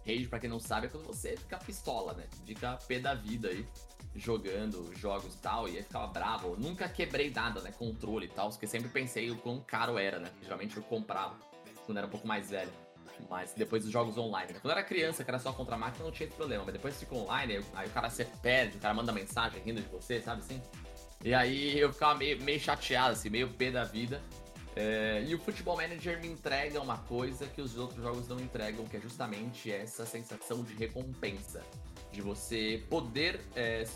Rage, 0.06 0.26
pra 0.26 0.38
quem 0.38 0.50
não 0.50 0.58
sabe, 0.58 0.86
é 0.86 0.90
quando 0.90 1.06
você 1.06 1.36
fica 1.36 1.56
pistola, 1.58 2.14
né? 2.14 2.24
Fica 2.44 2.76
pé 2.88 2.98
da 2.98 3.14
vida 3.14 3.48
aí, 3.48 3.66
jogando 4.16 4.92
jogos 4.96 5.34
e 5.34 5.38
tal, 5.38 5.68
e 5.68 5.76
aí 5.76 5.82
ficava 5.82 6.08
bravo. 6.08 6.48
Eu 6.48 6.56
nunca 6.58 6.88
quebrei 6.88 7.30
nada, 7.30 7.60
né? 7.60 7.72
Controle 7.72 8.26
e 8.26 8.28
tal, 8.28 8.50
porque 8.50 8.66
sempre 8.66 8.88
pensei 8.88 9.30
o 9.30 9.36
quão 9.36 9.60
caro 9.60 9.98
era, 9.98 10.18
né? 10.18 10.30
Geralmente 10.42 10.76
eu 10.76 10.82
comprava 10.82 11.36
quando 11.86 11.98
era 11.98 12.06
um 12.06 12.10
pouco 12.10 12.26
mais 12.26 12.50
velho. 12.50 12.70
Mas 13.30 13.54
depois 13.54 13.84
dos 13.84 13.92
jogos 13.92 14.18
online. 14.18 14.52
Né? 14.52 14.58
Quando 14.60 14.72
eu 14.72 14.78
era 14.78 14.86
criança, 14.86 15.22
que 15.22 15.30
era 15.30 15.38
só 15.38 15.52
contra 15.52 15.76
a 15.76 15.78
máquina, 15.78 16.04
não 16.04 16.10
tinha 16.10 16.26
esse 16.26 16.36
problema. 16.36 16.64
Mas 16.64 16.72
depois 16.72 16.98
ficou 16.98 17.22
online, 17.24 17.56
aí, 17.56 17.64
aí 17.74 17.88
o 17.88 17.90
cara 17.90 18.10
se 18.10 18.24
perde, 18.24 18.78
o 18.78 18.80
cara 18.80 18.94
manda 18.94 19.12
mensagem 19.12 19.62
rindo 19.62 19.80
de 19.80 19.88
você, 19.88 20.20
sabe 20.20 20.40
assim? 20.40 20.60
E 21.24 21.32
aí 21.32 21.78
eu 21.78 21.92
ficava 21.92 22.16
meio, 22.16 22.42
meio 22.42 22.58
chateado, 22.58 23.12
assim, 23.12 23.30
meio 23.30 23.48
pé 23.48 23.70
da 23.70 23.84
vida. 23.84 24.20
É, 24.74 25.22
e 25.26 25.34
o 25.34 25.38
Football 25.38 25.76
Manager 25.76 26.20
me 26.20 26.28
entrega 26.28 26.80
uma 26.80 26.98
coisa 26.98 27.46
que 27.46 27.60
os 27.60 27.76
outros 27.76 28.02
jogos 28.02 28.26
não 28.28 28.40
entregam, 28.40 28.86
que 28.86 28.96
é 28.96 29.00
justamente 29.00 29.70
essa 29.70 30.06
sensação 30.06 30.62
de 30.62 30.74
recompensa. 30.74 31.62
De 32.10 32.20
você 32.20 32.82
poder 32.88 33.40
é, 33.54 33.86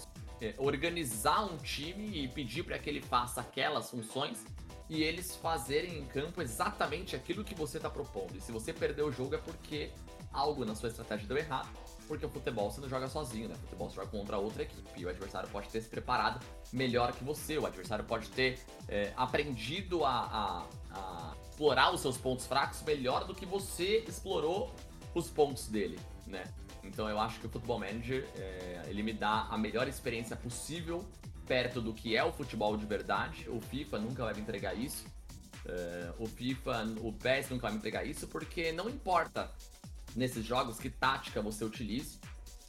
é, 0.41 0.55
organizar 0.59 1.45
um 1.45 1.57
time 1.57 2.25
e 2.25 2.29
pedir 2.29 2.63
para 2.63 2.79
que 2.79 2.89
ele 2.91 3.01
faça 3.01 3.41
aquelas 3.41 3.91
funções 3.91 4.45
e 4.89 5.03
eles 5.03 5.35
fazerem 5.37 5.99
em 5.99 6.05
campo 6.05 6.41
exatamente 6.41 7.17
aquilo 7.17 7.43
que 7.43 7.55
você 7.55 7.79
está 7.79 7.91
propondo. 7.91 8.37
E 8.37 8.41
se 8.41 8.53
você 8.53 8.73
perder 8.73 9.03
o 9.03 9.13
jogo 9.13 9.35
é 9.35 9.39
porque 9.39 9.91
algo 10.33 10.65
na 10.65 10.75
sua 10.75 10.91
estratégia 10.91 11.27
deu 11.27 11.37
errado 11.37 11.86
porque 12.07 12.25
o 12.25 12.29
futebol 12.29 12.71
você 12.71 12.81
não 12.81 12.89
joga 12.89 13.09
sozinho, 13.09 13.49
né? 13.49 13.55
O 13.55 13.59
futebol 13.59 13.91
você 13.91 13.97
joga 13.97 14.09
contra 14.09 14.39
outra 14.39 14.63
equipe. 14.63 14.89
E 14.97 15.05
o 15.05 15.09
adversário 15.09 15.49
pode 15.49 15.69
ter 15.69 15.81
se 15.81 15.89
preparado 15.89 16.45
melhor 16.73 17.13
que 17.13 17.25
você. 17.25 17.59
O 17.59 17.67
adversário 17.67 18.05
pode 18.05 18.29
ter 18.31 18.59
é, 18.89 19.13
aprendido 19.17 20.05
a, 20.05 20.11
a, 20.11 20.67
a, 20.91 21.35
explorar 21.51 21.93
os 21.93 22.01
seus 22.01 22.17
pontos 22.17 22.47
fracos 22.47 22.83
melhor 22.83 23.25
do 23.25 23.35
que 23.35 23.47
você 23.47 24.05
explorou 24.09 24.75
os 25.15 25.29
pontos 25.29 25.69
dele, 25.69 25.99
né? 26.27 26.45
Então 26.85 27.09
eu 27.09 27.19
acho 27.19 27.41
que 27.41 27.47
o 27.47 27.49
Futebol 27.49 27.79
Manager 27.79 28.29
é, 28.37 28.83
ele 28.87 29.03
me 29.03 29.13
dá 29.13 29.47
a 29.51 29.59
melhor 29.59 29.89
experiência 29.89 30.37
possível 30.37 31.05
perto 31.47 31.81
do 31.81 31.93
que 31.93 32.17
é 32.17 32.25
o 32.25 32.33
futebol 32.33 32.77
de 32.77 32.85
verdade. 32.87 33.49
O 33.49 33.61
FIFA 33.61 33.99
nunca 33.99 34.25
vai 34.25 34.35
me 34.35 34.41
entregar 34.41 34.75
isso. 34.75 35.07
É, 35.65 36.13
o 36.19 36.27
FIFA, 36.27 36.85
o 37.01 37.13
PES 37.13 37.51
nunca 37.51 37.63
vai 37.63 37.73
me 37.73 37.79
entregar 37.79 38.05
isso, 38.05 38.29
porque 38.29 38.71
não 38.73 38.89
importa 38.89 39.51
nesses 40.17 40.45
jogos 40.45 40.79
que 40.79 40.91
tática 40.91 41.43
você 41.43 41.65
utilize, 41.65 42.19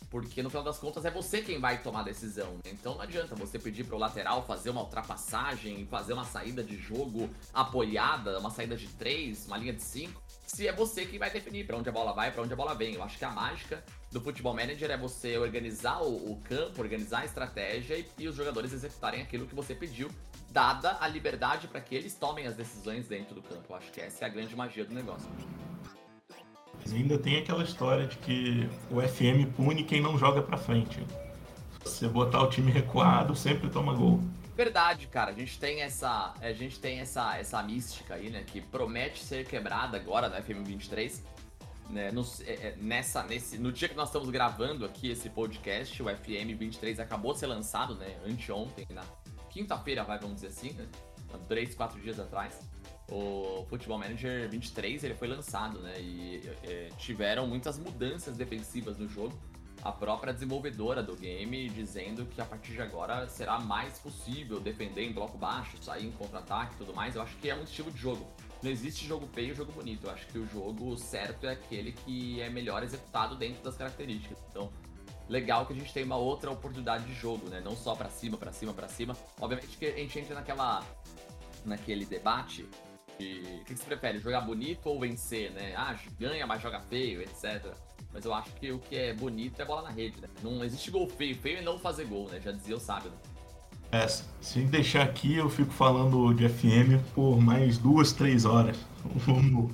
porque 0.10 0.42
no 0.42 0.50
final 0.50 0.64
das 0.64 0.78
contas 0.78 1.04
é 1.06 1.12
você 1.12 1.42
quem 1.42 1.60
vai 1.60 1.82
tomar 1.82 2.02
a 2.02 2.04
decisão. 2.04 2.54
Né? 2.56 2.72
Então 2.72 2.96
não 2.96 3.02
adianta 3.02 3.36
você 3.36 3.60
pedir 3.60 3.84
para 3.84 3.96
o 3.96 4.00
lateral 4.00 4.46
fazer 4.46 4.70
uma 4.70 4.82
ultrapassagem, 4.82 5.86
fazer 5.88 6.14
uma 6.14 6.24
saída 6.24 6.64
de 6.64 6.78
jogo 6.78 7.30
apoiada, 7.54 8.40
uma 8.40 8.50
saída 8.50 8.76
de 8.76 8.88
3, 8.88 9.48
uma 9.48 9.58
linha 9.58 9.74
de 9.74 9.82
5, 9.82 10.22
se 10.46 10.68
é 10.68 10.72
você 10.72 11.06
quem 11.06 11.20
vai 11.20 11.30
definir 11.30 11.66
para 11.68 11.76
onde 11.76 11.90
a 11.90 11.92
bola 11.92 12.14
vai, 12.14 12.32
para 12.32 12.42
onde 12.42 12.54
a 12.54 12.56
bola 12.56 12.74
vem. 12.74 12.96
Eu 12.96 13.04
acho 13.04 13.18
que 13.18 13.26
a 13.26 13.32
mágica 13.32 13.84
do 14.12 14.22
Futebol 14.22 14.54
Manager 14.54 14.90
é 14.90 14.98
você 14.98 15.38
organizar 15.38 16.02
o, 16.02 16.32
o 16.32 16.42
campo, 16.42 16.82
organizar 16.82 17.20
a 17.20 17.26
estratégia 17.26 17.98
e, 17.98 18.08
e, 18.18 18.28
os 18.28 18.36
jogadores 18.36 18.72
executarem 18.72 19.22
aquilo 19.22 19.46
que 19.46 19.54
você 19.54 19.76
pediu, 19.76 20.10
dada 20.50 20.98
a 21.02 21.08
liberdade 21.08 21.68
para 21.68 21.82
que 21.82 21.94
eles 21.94 22.16
tomem 22.16 22.48
as 22.48 22.56
decisões 22.56 23.08
dentro 23.08 23.36
do 23.36 23.42
campo. 23.42 23.66
Eu 23.70 23.76
acho 23.76 23.92
que 23.92 24.00
essa 24.00 24.24
é 24.24 24.28
a 24.28 24.30
grande 24.30 24.56
magia 24.56 24.86
do 24.86 24.94
negócio. 24.94 25.30
Mas 26.88 26.94
ainda 26.94 27.18
tem 27.18 27.38
aquela 27.38 27.64
história 27.66 28.08
de 28.08 28.16
que 28.16 28.70
o 28.90 29.02
FM 29.02 29.54
pune 29.58 29.84
quem 29.84 30.00
não 30.00 30.18
joga 30.18 30.42
pra 30.42 30.56
frente. 30.56 31.06
Se 31.84 32.06
você 32.06 32.08
botar 32.08 32.42
o 32.42 32.50
time 32.50 32.72
recuado, 32.72 33.36
sempre 33.36 33.70
toma 33.70 33.94
gol. 33.94 34.22
Verdade, 34.56 35.06
cara. 35.08 35.32
A 35.32 35.34
gente 35.34 35.60
tem 35.60 35.82
essa, 35.82 36.34
a 36.40 36.54
gente 36.54 36.80
tem 36.80 37.00
essa, 37.00 37.38
essa 37.38 37.62
mística 37.62 38.14
aí, 38.14 38.30
né, 38.30 38.46
que 38.48 38.62
promete 38.62 39.22
ser 39.22 39.46
quebrada 39.46 39.98
agora 39.98 40.30
no 40.30 40.42
FM 40.42 40.66
23. 40.66 41.22
Né, 41.90 42.10
no, 42.10 42.26
é, 42.46 42.54
é, 42.54 42.76
nessa, 42.78 43.22
nesse, 43.24 43.58
no 43.58 43.74
dia 43.74 43.90
que 43.90 43.96
nós 43.96 44.08
estamos 44.08 44.30
gravando 44.30 44.86
aqui 44.86 45.12
esse 45.12 45.30
podcast, 45.30 46.02
o 46.02 46.06
FM 46.06 46.58
23 46.58 47.02
acabou 47.02 47.34
de 47.34 47.40
ser 47.40 47.48
lançado, 47.48 47.96
né, 47.96 48.16
anteontem, 48.26 48.88
na 48.92 49.04
quinta-feira, 49.50 50.06
vai, 50.06 50.20
vamos 50.20 50.36
dizer 50.36 50.48
assim, 50.48 50.72
né, 50.72 50.86
três, 51.50 51.76
quatro 51.76 52.00
dias 52.00 52.18
atrás 52.18 52.58
o 53.10 53.66
Football 53.70 54.00
Manager 54.00 54.50
23 54.50 55.04
ele 55.04 55.14
foi 55.14 55.28
lançado, 55.28 55.80
né? 55.80 56.00
E 56.00 56.42
é, 56.64 56.90
tiveram 56.98 57.48
muitas 57.48 57.80
mudanças 57.80 58.36
defensivas 58.36 58.98
no 58.98 59.08
jogo. 59.08 59.38
A 59.84 59.92
própria 59.92 60.34
desenvolvedora 60.34 61.02
do 61.02 61.16
game 61.16 61.70
dizendo 61.70 62.26
que 62.26 62.42
a 62.42 62.46
partir 62.46 62.74
de 62.74 62.82
agora 62.82 63.28
será 63.30 63.60
mais 63.60 64.00
possível 64.00 64.60
defender 64.60 65.04
em 65.04 65.14
bloco 65.14 65.38
baixo, 65.38 65.78
sair 65.82 66.06
em 66.06 66.12
contra-ataque 66.12 66.74
e 66.74 66.78
tudo 66.78 66.94
mais. 66.94 67.16
Eu 67.16 67.22
acho 67.22 67.36
que 67.38 67.50
é 67.50 67.56
um 67.56 67.64
estilo 67.64 67.92
de 67.92 68.00
jogo. 68.00 68.26
Não 68.62 68.72
existe 68.72 69.08
jogo 69.08 69.28
feio 69.28 69.52
e 69.52 69.56
jogo 69.56 69.72
bonito. 69.72 70.06
Eu 70.06 70.12
acho 70.12 70.26
que 70.28 70.40
o 70.40 70.48
jogo 70.48 70.98
certo 70.98 71.46
é 71.46 71.52
aquele 71.54 71.92
que 71.92 72.42
é 72.42 72.50
melhor 72.50 72.84
executado 72.84 73.36
dentro 73.36 73.64
das 73.64 73.78
características. 73.78 74.40
Então, 74.50 74.70
legal 75.30 75.66
que 75.66 75.74
a 75.74 75.76
gente 75.76 75.94
tem 75.94 76.04
uma 76.04 76.18
outra 76.18 76.52
oportunidade 76.52 77.06
de 77.06 77.14
jogo, 77.14 77.48
né? 77.48 77.62
Não 77.64 77.76
só 77.76 77.96
para 77.96 78.10
cima, 78.10 78.36
para 78.36 78.52
cima, 78.52 78.74
para 78.74 78.90
cima. 78.90 79.16
Obviamente 79.40 79.78
que 79.78 79.86
a 79.86 79.96
gente 79.96 80.20
entra 80.20 80.36
naquela 80.36 80.84
naquele 81.64 82.06
debate 82.06 82.66
o 83.24 83.66
que 83.66 83.76
você 83.76 83.84
prefere, 83.84 84.20
jogar 84.20 84.42
bonito 84.42 84.86
ou 84.86 85.00
vencer, 85.00 85.52
né? 85.52 85.74
Ah, 85.76 85.96
ganha, 86.20 86.46
mas 86.46 86.62
joga 86.62 86.80
feio, 86.82 87.22
etc. 87.22 87.74
Mas 88.14 88.26
eu 88.26 88.34
acho 88.34 88.52
que 88.52 88.72
o 88.72 88.80
que 88.80 88.96
é 88.96 89.14
bonito 89.14 89.62
é 89.62 89.66
bola 89.66 89.84
na 89.84 89.90
rede, 89.90 90.22
né? 90.22 90.28
Não 90.42 90.64
existe 90.64 90.92
gol 90.92 91.08
feio. 91.08 91.36
Feio 91.36 91.58
é 91.58 91.62
não 91.62 91.78
fazer 91.78 92.06
gol, 92.06 92.28
né? 92.30 92.40
Já 92.44 92.52
dizia 92.52 92.76
o 92.76 92.80
sábio. 92.80 93.12
Né? 93.12 93.18
É, 93.92 94.08
se 94.08 94.60
deixar 94.62 95.04
aqui, 95.04 95.36
eu 95.36 95.50
fico 95.50 95.72
falando 95.72 96.34
de 96.34 96.48
FM 96.48 97.02
por 97.14 97.40
mais 97.40 97.78
duas, 97.78 98.12
três 98.12 98.46
horas. 98.46 98.78
Vamos. 99.04 99.72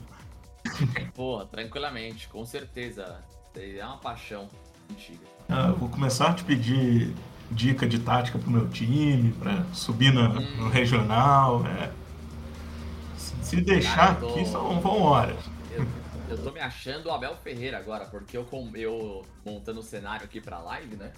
Porra, 1.14 1.46
tranquilamente, 1.46 2.28
com 2.28 2.46
certeza. 2.46 3.24
É 3.56 3.86
uma 3.86 3.98
paixão 3.98 4.50
antiga. 4.92 5.26
Ah, 5.48 5.72
vou 5.72 5.90
começar 5.90 6.30
a 6.30 6.34
te 6.34 6.44
pedir 6.44 7.14
dica 7.52 7.88
de 7.88 8.00
tática 8.00 8.40
pro 8.40 8.50
meu 8.50 8.68
time, 8.70 9.32
para 9.34 9.64
subir 9.74 10.12
no, 10.12 10.22
hum. 10.22 10.58
no 10.58 10.70
regional. 10.70 11.66
É. 11.68 11.92
Se 13.44 13.62
deixar 13.62 14.20
tô... 14.20 14.30
aqui, 14.30 14.46
são, 14.46 14.80
vão 14.80 15.02
horas. 15.02 15.38
Eu, 15.72 15.86
eu 16.30 16.44
tô 16.44 16.52
me 16.52 16.60
achando 16.60 17.08
o 17.08 17.12
Abel 17.12 17.36
Ferreira 17.38 17.78
agora, 17.78 18.06
porque 18.06 18.38
eu, 18.38 18.48
eu 18.74 19.26
montando 19.46 19.82
o 19.82 19.84
cenário 19.84 20.26
aqui 20.26 20.40
pra 20.40 20.60
live, 20.60 20.96
né? 20.96 21.12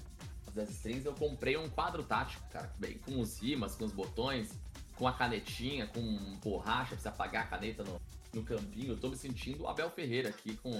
Das 0.53 0.69
strings, 0.69 1.05
eu 1.05 1.13
comprei 1.13 1.57
um 1.57 1.69
quadro 1.69 2.01
tático, 2.01 2.41
cara, 2.49 2.73
bem, 2.79 2.97
com 2.99 3.19
os 3.19 3.39
rimas, 3.41 3.75
com 3.75 3.83
os 3.83 3.91
botões, 3.91 4.57
com 4.95 5.05
a 5.07 5.11
canetinha, 5.11 5.85
com 5.87 6.01
borracha 6.41 6.91
pra 6.91 6.99
você 6.99 7.07
apagar 7.09 7.43
a 7.43 7.47
caneta 7.47 7.83
no, 7.83 8.01
no 8.33 8.43
campinho. 8.43 8.93
Eu 8.93 8.97
tô 8.97 9.09
me 9.09 9.17
sentindo 9.17 9.63
o 9.63 9.67
Abel 9.67 9.89
Ferreira 9.89 10.29
aqui 10.29 10.55
com 10.57 10.71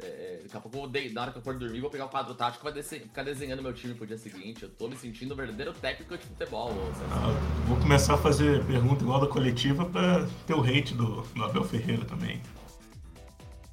é, 0.00 0.06
é, 0.06 0.40
daqui 0.44 0.56
a 0.56 0.60
pouco, 0.60 0.76
eu 0.76 0.88
vou, 0.88 1.12
na 1.12 1.22
hora 1.22 1.32
que 1.32 1.38
eu 1.38 1.42
for 1.42 1.58
dormir, 1.58 1.80
vou 1.80 1.90
pegar 1.90 2.06
o 2.06 2.08
quadro 2.08 2.34
tático 2.34 2.68
e 2.68 2.82
ficar 2.82 3.24
desenhando 3.24 3.62
meu 3.62 3.72
time 3.72 3.94
pro 3.94 4.06
dia 4.06 4.16
seguinte. 4.16 4.62
Eu 4.62 4.70
tô 4.70 4.88
me 4.88 4.96
sentindo 4.96 5.34
um 5.34 5.36
verdadeiro 5.36 5.72
técnico 5.72 6.16
de 6.16 6.24
futebol. 6.24 6.70
Ah, 7.10 7.64
vou 7.66 7.76
começar 7.78 8.14
a 8.14 8.18
fazer 8.18 8.64
pergunta 8.64 9.02
igual 9.02 9.20
da 9.20 9.26
coletiva 9.26 9.84
pra 9.84 10.24
ter 10.46 10.54
o 10.54 10.60
hate 10.60 10.94
do, 10.94 11.22
do 11.22 11.44
Abel 11.44 11.64
Ferreira 11.64 12.04
também. 12.04 12.40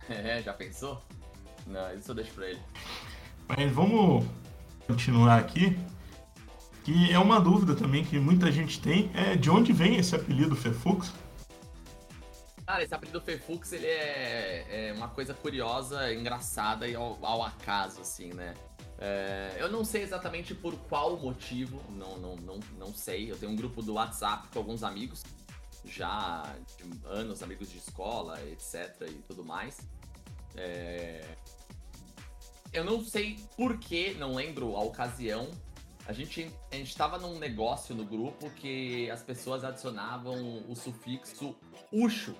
É, 0.08 0.40
já 0.40 0.54
pensou? 0.54 1.02
Não, 1.66 1.92
isso 1.96 2.12
eu 2.12 2.16
deixo 2.16 2.32
pra 2.34 2.48
ele. 2.48 2.60
Mas 3.48 3.72
vamos 3.72 4.24
continuar 4.86 5.40
aqui. 5.40 5.76
Que 6.84 7.12
é 7.12 7.18
uma 7.18 7.42
dúvida 7.42 7.74
também 7.74 8.04
que 8.04 8.20
muita 8.20 8.52
gente 8.52 8.80
tem. 8.80 9.10
É 9.16 9.36
de 9.36 9.50
onde 9.50 9.74
vem 9.74 9.96
esse 9.96 10.16
apelido 10.16 10.56
Fefux? 10.56 11.12
Cara, 12.66 12.84
esse 12.84 12.96
apelido 12.96 13.22
Fefux, 13.22 13.74
ele 13.74 13.86
é, 13.86 14.90
é, 14.90 14.94
uma 14.94 15.08
coisa 15.08 15.36
curiosa, 15.36 16.12
engraçada 16.12 16.88
e 16.88 16.96
ao, 16.96 17.24
ao 17.24 17.44
acaso, 17.44 18.02
assim, 18.02 18.34
né? 18.34 18.56
É, 18.98 19.56
eu 19.60 19.70
não 19.70 19.86
sei 19.86 20.02
exatamente 20.02 20.56
por 20.56 20.76
qual 20.90 21.16
motivo, 21.18 21.80
não, 21.92 22.18
não, 22.18 22.36
não, 22.38 22.60
não 22.80 22.94
sei. 22.94 23.32
Eu 23.32 23.38
tenho 23.38 23.52
um 23.52 23.56
grupo 23.56 23.84
do 23.84 23.94
WhatsApp 23.94 24.48
com 24.48 24.58
alguns 24.58 24.82
amigos, 24.82 25.22
já 25.84 26.56
de 26.76 27.08
anos, 27.08 27.44
amigos 27.44 27.70
de 27.70 27.78
escola, 27.78 28.42
etc. 28.48 29.10
e 29.10 29.22
tudo 29.28 29.46
mais. 29.46 29.78
É... 30.56 31.24
Eu 32.74 32.84
não 32.84 33.06
sei 33.06 33.40
por 33.56 33.78
que, 33.78 34.16
não 34.16 34.34
lembro 34.34 34.76
a 34.76 34.82
ocasião. 34.82 35.52
A 36.08 36.14
gente, 36.14 36.52
a 36.72 36.76
gente 36.76 36.96
num 37.22 37.38
negócio 37.38 37.94
no 37.94 38.06
grupo 38.06 38.50
que 38.52 39.10
as 39.12 39.22
pessoas 39.22 39.64
adicionavam 39.64 40.64
o 40.68 40.76
sufixo 40.76 41.56
ucho 41.92 42.36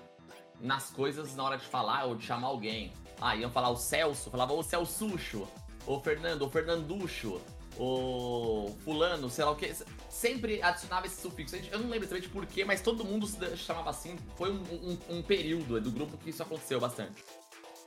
nas 0.60 0.90
coisas 0.90 1.34
na 1.34 1.44
hora 1.44 1.56
de 1.56 1.66
falar 1.66 2.04
ou 2.04 2.16
de 2.16 2.24
chamar 2.24 2.48
alguém. 2.48 2.92
Ah, 3.20 3.34
iam 3.34 3.50
falar 3.50 3.70
o 3.70 3.76
Celso, 3.76 4.30
falava 4.30 4.52
o 4.52 4.62
Celsucho, 4.62 5.46
o 5.86 6.00
Fernando, 6.00 6.42
o 6.42 6.50
Fernanducho, 6.50 7.40
o 7.78 8.74
fulano, 8.84 9.28
sei 9.30 9.44
lá 9.44 9.50
o 9.50 9.56
que. 9.56 9.72
Sempre 10.08 10.62
adicionava 10.62 11.06
esse 11.06 11.20
sufixo. 11.20 11.56
Eu 11.56 11.78
não 11.78 11.88
lembro 11.88 12.04
exatamente 12.04 12.28
porquê, 12.28 12.64
mas 12.64 12.80
todo 12.80 13.04
mundo 13.04 13.26
se 13.26 13.56
chamava 13.56 13.90
assim. 13.90 14.16
Foi 14.36 14.50
um, 14.50 14.60
um, 14.60 14.98
um, 15.16 15.22
período 15.22 15.80
do 15.80 15.90
grupo 15.90 16.16
que 16.18 16.30
isso 16.30 16.42
aconteceu 16.42 16.80
bastante. 16.80 17.22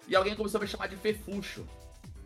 E 0.07 0.15
alguém 0.15 0.35
começou 0.35 0.59
a 0.59 0.61
me 0.61 0.67
chamar 0.67 0.88
de 0.88 0.95
Fefuxo. 0.95 1.67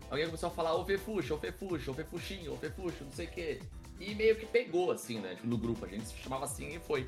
Alguém 0.10 0.26
começou 0.26 0.48
a 0.48 0.52
falar 0.52 0.76
o 0.76 0.86
Fefuxo, 0.86 1.36
o 1.36 1.38
Fefuxo, 1.40 1.92
o 1.92 1.94
Fefuxinho, 1.94 2.54
o 2.54 2.58
Fefuxo, 2.58 3.04
não 3.04 3.12
sei 3.12 3.26
o 3.26 3.32
que. 3.32 3.60
E 4.00 4.14
meio 4.16 4.36
que 4.36 4.46
pegou, 4.46 4.92
assim, 4.92 5.20
né? 5.20 5.36
Tipo, 5.36 5.48
no 5.48 5.58
grupo. 5.58 5.86
A 5.86 5.88
gente 5.88 6.06
se 6.06 6.18
chamava 6.18 6.46
assim 6.46 6.76
e 6.76 6.80
foi. 6.80 7.08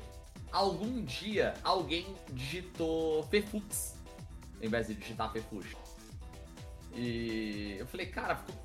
Algum 0.56 1.04
dia 1.04 1.52
alguém 1.62 2.06
digitou 2.32 3.22
Fefux 3.24 3.94
em 4.62 4.68
vez 4.68 4.86
de 4.86 4.94
digitar 4.94 5.30
Fefux. 5.30 5.66
E 6.94 7.76
eu 7.78 7.86
falei, 7.86 8.06
cara, 8.06 8.36
ficou. 8.36 8.56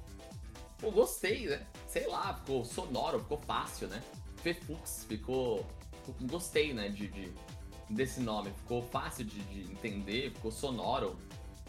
Pô, 0.80 0.92
gostei, 0.92 1.48
né? 1.48 1.68
Sei 1.88 2.08
lá, 2.08 2.34
ficou 2.34 2.64
sonoro, 2.64 3.20
ficou 3.20 3.38
fácil, 3.40 3.88
né? 3.90 4.02
Fefux, 4.38 5.06
ficou. 5.08 5.66
gostei, 6.22 6.74
né? 6.74 6.88
De, 6.88 7.08
de, 7.08 7.34
desse 7.90 8.22
nome. 8.22 8.52
Ficou 8.52 8.82
fácil 8.82 9.26
de, 9.26 9.40
de, 9.44 9.72
entender, 9.72 10.32
ficou 10.32 10.50
sonoro. 10.50 11.18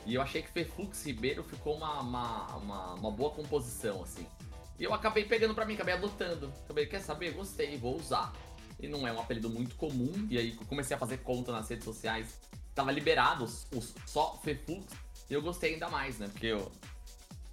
E 0.07 0.15
eu 0.15 0.23
achei 0.23 0.41
que 0.41 0.51
Fefux 0.51 1.05
Ribeiro 1.05 1.43
ficou 1.43 1.77
uma, 1.77 2.01
uma, 2.01 2.57
uma, 2.57 2.95
uma 2.95 3.11
boa 3.11 3.31
composição, 3.31 4.03
assim. 4.03 4.27
E 4.79 4.85
eu 4.85 4.95
acabei 4.95 5.25
pegando 5.25 5.55
para 5.55 5.67
mim, 5.67 5.75
acabei 5.75 5.95
adotando. 5.95 6.53
Acabei, 6.65 6.87
quer 6.87 7.01
saber? 7.01 7.33
Gostei, 7.33 7.77
vou 7.77 7.97
usar. 7.97 8.33
E 8.83 8.89
não 8.89 9.07
é 9.07 9.13
um 9.13 9.21
apelido 9.21 9.49
muito 9.49 9.77
comum. 9.77 10.13
E 10.29 10.37
aí 10.37 10.53
comecei 10.69 10.95
a 10.97 10.99
fazer 10.99 11.19
conta 11.19 11.53
nas 11.53 11.69
redes 11.69 11.85
sociais. 11.85 12.41
Tava 12.75 12.91
liberado 12.91 13.45
os, 13.45 13.67
os 13.73 13.95
só 14.05 14.39
Fefux. 14.43 14.85
E 15.31 15.35
eu 15.35 15.41
gostei 15.41 15.75
ainda 15.75 15.89
mais, 15.89 16.19
né? 16.19 16.29
Porque 16.29 16.49
eu 16.49 16.71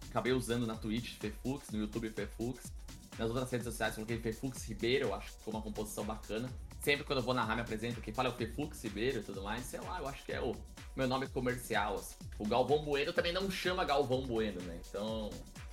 acabei 0.10 0.34
usando 0.34 0.66
na 0.66 0.76
Twitch 0.76 1.18
Fefux, 1.20 1.70
no 1.70 1.80
YouTube 1.80 2.10
Fefux. 2.10 2.74
Nas 3.18 3.30
outras 3.30 3.52
redes 3.52 3.66
sociais 3.66 3.96
coloquei 3.96 4.18
Fefux 4.18 4.64
Ribeiro, 4.64 5.08
eu 5.08 5.14
acho 5.14 5.32
que 5.32 5.38
ficou 5.38 5.54
uma 5.54 5.62
composição 5.62 6.06
bacana. 6.06 6.50
Sempre 6.82 7.04
quando 7.04 7.20
eu 7.20 7.24
vou 7.24 7.34
narrar, 7.34 7.56
me 7.56 7.62
apresento, 7.62 8.00
quem 8.00 8.14
fala 8.14 8.30
é 8.30 8.32
o 8.32 8.36
Fefux 8.36 8.82
Ribeiro 8.82 9.20
e 9.20 9.24
tudo 9.24 9.44
mais. 9.44 9.66
Sei 9.66 9.80
lá, 9.82 10.00
eu 10.00 10.08
acho 10.08 10.24
que 10.26 10.32
é 10.32 10.42
o 10.42 10.56
meu 10.96 11.08
nome 11.08 11.28
comercial. 11.28 11.96
Assim. 11.96 12.16
O 12.40 12.48
Galvão 12.48 12.84
Bueno 12.84 13.12
também 13.12 13.34
não 13.34 13.52
chama 13.52 13.84
Galvão 13.84 14.26
Bueno, 14.26 14.62
né? 14.62 14.80
Então, 14.88 15.30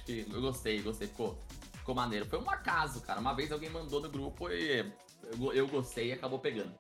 eu 0.09 0.41
gostei, 0.41 0.83
gostei, 0.83 1.07
ficou, 1.07 1.39
ficou 1.75 1.95
maneiro. 1.95 2.27
Foi 2.27 2.41
um 2.41 2.51
acaso, 2.51 3.01
cara. 3.01 3.21
Uma 3.21 3.33
vez 3.33 3.53
alguém 3.53 3.71
mandou 3.71 4.01
no 4.01 4.11
grupo 4.11 4.51
e 4.51 4.85
eu, 5.33 5.53
eu 5.53 5.69
gostei 5.69 6.09
e 6.09 6.13
acabou 6.13 6.39
pegando. 6.39 6.73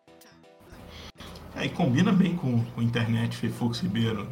É, 1.54 1.64
e 1.64 1.68
combina 1.70 2.12
bem 2.12 2.36
com, 2.36 2.64
com 2.64 2.82
internet, 2.82 3.36
Fefux 3.36 3.80
Ribeiro. 3.80 4.28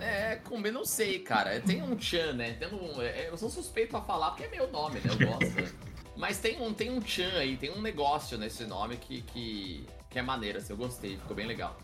É, 0.00 0.36
combina, 0.36 0.78
não 0.78 0.84
sei, 0.84 1.20
cara. 1.20 1.60
Tem 1.60 1.82
um 1.82 1.98
Chan, 1.98 2.32
né? 2.32 2.52
Tem 2.54 2.68
um, 2.68 3.00
é, 3.00 3.28
eu 3.28 3.36
sou 3.36 3.48
suspeito 3.48 3.96
a 3.96 4.00
falar 4.00 4.30
porque 4.30 4.44
é 4.44 4.48
meu 4.48 4.70
nome, 4.70 5.00
né? 5.00 5.10
Eu 5.10 5.28
gosto. 5.28 5.60
Né? 5.60 5.72
Mas 6.16 6.38
tem 6.38 6.60
um, 6.60 6.72
tem 6.72 6.90
um 6.90 7.00
Chan 7.00 7.32
aí, 7.36 7.56
tem 7.56 7.70
um 7.70 7.80
negócio 7.80 8.38
nesse 8.38 8.64
nome 8.64 8.96
que, 8.96 9.20
que, 9.22 9.86
que 10.08 10.18
é 10.18 10.22
maneiro, 10.22 10.58
assim, 10.58 10.72
eu 10.72 10.76
gostei, 10.76 11.16
ficou 11.18 11.36
bem 11.36 11.46
legal. 11.46 11.76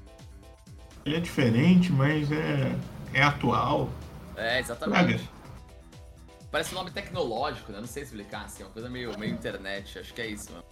Ele 1.04 1.16
é 1.16 1.20
diferente, 1.20 1.92
mas 1.92 2.30
é, 2.32 2.74
é 3.12 3.22
atual. 3.22 3.90
É, 4.36 4.58
exatamente. 4.58 5.28
Parece 6.50 6.72
um 6.72 6.78
nome 6.78 6.90
tecnológico, 6.90 7.72
né? 7.72 7.80
Não 7.80 7.86
sei 7.86 8.04
explicar, 8.04 8.44
assim, 8.44 8.62
é 8.62 8.66
uma 8.66 8.72
coisa 8.72 8.88
meio, 8.88 9.18
meio 9.18 9.34
internet, 9.34 9.98
acho 9.98 10.14
que 10.14 10.22
é 10.22 10.28
isso, 10.28 10.50
mano. 10.52 10.64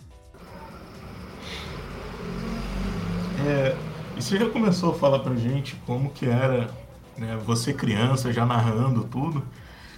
É, 3.47 3.77
e 4.17 4.23
você 4.23 4.39
já 4.39 4.49
começou 4.51 4.93
a 4.93 4.95
falar 4.95 5.21
pra 5.21 5.35
gente 5.35 5.77
como 5.87 6.11
que 6.11 6.27
era 6.27 6.71
né, 7.17 7.39
você 7.45 7.73
criança, 7.73 8.33
já 8.33 8.45
narrando 8.45 9.05
tudo, 9.05 9.47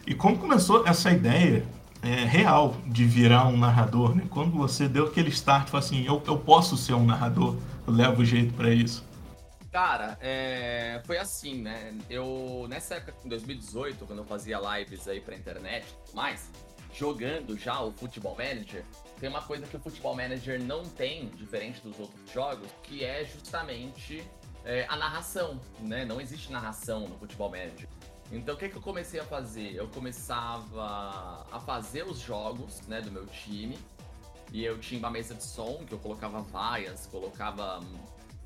e 0.06 0.14
como 0.14 0.38
começou 0.38 0.86
essa 0.86 1.10
ideia 1.10 1.64
é, 2.02 2.24
real 2.24 2.76
de 2.86 3.04
virar 3.04 3.46
um 3.46 3.56
narrador, 3.56 4.14
né? 4.14 4.24
Quando 4.28 4.56
você 4.56 4.88
deu 4.88 5.06
aquele 5.06 5.28
start, 5.30 5.68
falou 5.68 5.84
assim, 5.84 6.04
eu, 6.04 6.20
eu 6.26 6.36
posso 6.36 6.76
ser 6.76 6.94
um 6.94 7.04
narrador, 7.04 7.56
eu 7.86 7.92
levo 7.92 8.24
jeito 8.24 8.52
para 8.54 8.70
isso. 8.70 9.04
Cara, 9.70 10.18
é... 10.20 11.00
foi 11.06 11.16
assim, 11.16 11.62
né? 11.62 11.94
Eu, 12.10 12.66
nessa 12.68 12.96
época, 12.96 13.14
em 13.24 13.28
2018, 13.28 14.04
quando 14.04 14.18
eu 14.18 14.24
fazia 14.24 14.58
lives 14.58 15.08
aí 15.08 15.20
pra 15.20 15.34
internet 15.34 15.86
e 15.86 16.06
tudo 16.06 16.16
mais, 16.16 16.50
jogando 16.92 17.56
já 17.56 17.80
o 17.80 17.90
Futebol 17.92 18.36
Manager, 18.36 18.84
tem 19.22 19.30
uma 19.30 19.40
coisa 19.40 19.64
que 19.68 19.76
o 19.76 19.78
Futebol 19.78 20.16
Manager 20.16 20.60
não 20.60 20.82
tem, 20.82 21.28
diferente 21.28 21.80
dos 21.80 21.96
outros 21.96 22.28
jogos, 22.32 22.68
que 22.82 23.04
é 23.04 23.24
justamente 23.24 24.20
é, 24.64 24.84
a 24.88 24.96
narração, 24.96 25.60
né? 25.78 26.04
Não 26.04 26.20
existe 26.20 26.50
narração 26.50 27.06
no 27.06 27.16
Futebol 27.16 27.48
Manager. 27.48 27.88
Então 28.32 28.56
o 28.56 28.58
que, 28.58 28.68
que 28.68 28.74
eu 28.74 28.82
comecei 28.82 29.20
a 29.20 29.24
fazer? 29.24 29.76
Eu 29.76 29.86
começava 29.86 31.46
a 31.52 31.60
fazer 31.60 32.02
os 32.02 32.18
jogos 32.18 32.80
né, 32.88 33.00
do 33.00 33.12
meu 33.12 33.24
time. 33.26 33.78
E 34.50 34.64
eu 34.64 34.80
tinha 34.80 34.98
uma 34.98 35.10
mesa 35.10 35.36
de 35.36 35.44
som 35.44 35.84
que 35.86 35.92
eu 35.92 36.00
colocava 36.00 36.40
vaias, 36.40 37.06
colocava 37.06 37.78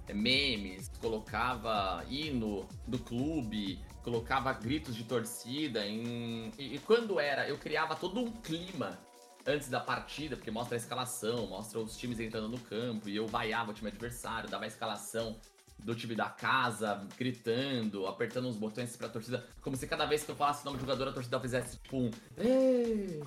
é, 0.07 0.13
memes, 0.13 0.91
colocava 1.01 2.05
hino 2.07 2.69
do 2.87 2.99
clube, 2.99 3.81
colocava 4.03 4.53
gritos 4.53 4.95
de 4.95 5.05
torcida. 5.05 5.87
Em... 5.87 6.53
E, 6.59 6.75
e, 6.75 6.79
quando 6.81 7.19
era, 7.19 7.49
eu 7.49 7.57
criava 7.57 7.97
todo 7.97 8.21
um 8.21 8.31
clima 8.31 9.06
antes 9.47 9.69
da 9.69 9.81
partida, 9.81 10.37
porque 10.37 10.51
mostra 10.51 10.77
a 10.77 10.79
escalação, 10.79 11.47
mostra 11.47 11.79
os 11.79 11.97
times 11.97 12.19
entrando 12.19 12.49
no 12.49 12.59
campo, 12.59 13.09
e 13.09 13.17
eu 13.17 13.27
vaiava 13.27 13.71
o 13.71 13.75
time 13.75 13.89
adversário, 13.89 14.49
dava 14.49 14.65
a 14.65 14.67
escalação 14.67 15.37
do 15.79 15.95
time 15.95 16.15
da 16.15 16.29
casa, 16.29 17.07
gritando, 17.17 18.07
apertando 18.07 18.49
uns 18.49 18.57
botões 18.57 18.97
pra 18.97 19.09
torcida, 19.09 19.47
como 19.61 19.77
se 19.77 19.87
cada 19.87 20.07
vez 20.07 20.25
que 20.25 20.31
eu 20.31 20.37
falasse 20.37 20.63
o 20.63 20.65
nome 20.65 20.79
do 20.79 20.81
jogador, 20.81 21.09
a 21.09 21.13
torcida 21.13 21.39
fizesse 21.39 21.77
tipo 21.77 21.97
um. 21.99 22.11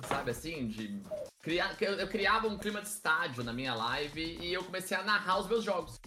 Sabe 0.06 0.30
assim? 0.32 0.66
De. 0.66 1.00
Criar, 1.40 1.74
eu 1.80 2.06
criava 2.08 2.48
um 2.48 2.58
clima 2.58 2.82
de 2.82 2.88
estádio 2.88 3.42
na 3.42 3.52
minha 3.52 3.74
live 3.74 4.38
e 4.42 4.52
eu 4.52 4.62
comecei 4.62 4.94
a 4.94 5.02
narrar 5.02 5.38
os 5.38 5.46
meus 5.46 5.64
jogos 5.64 5.98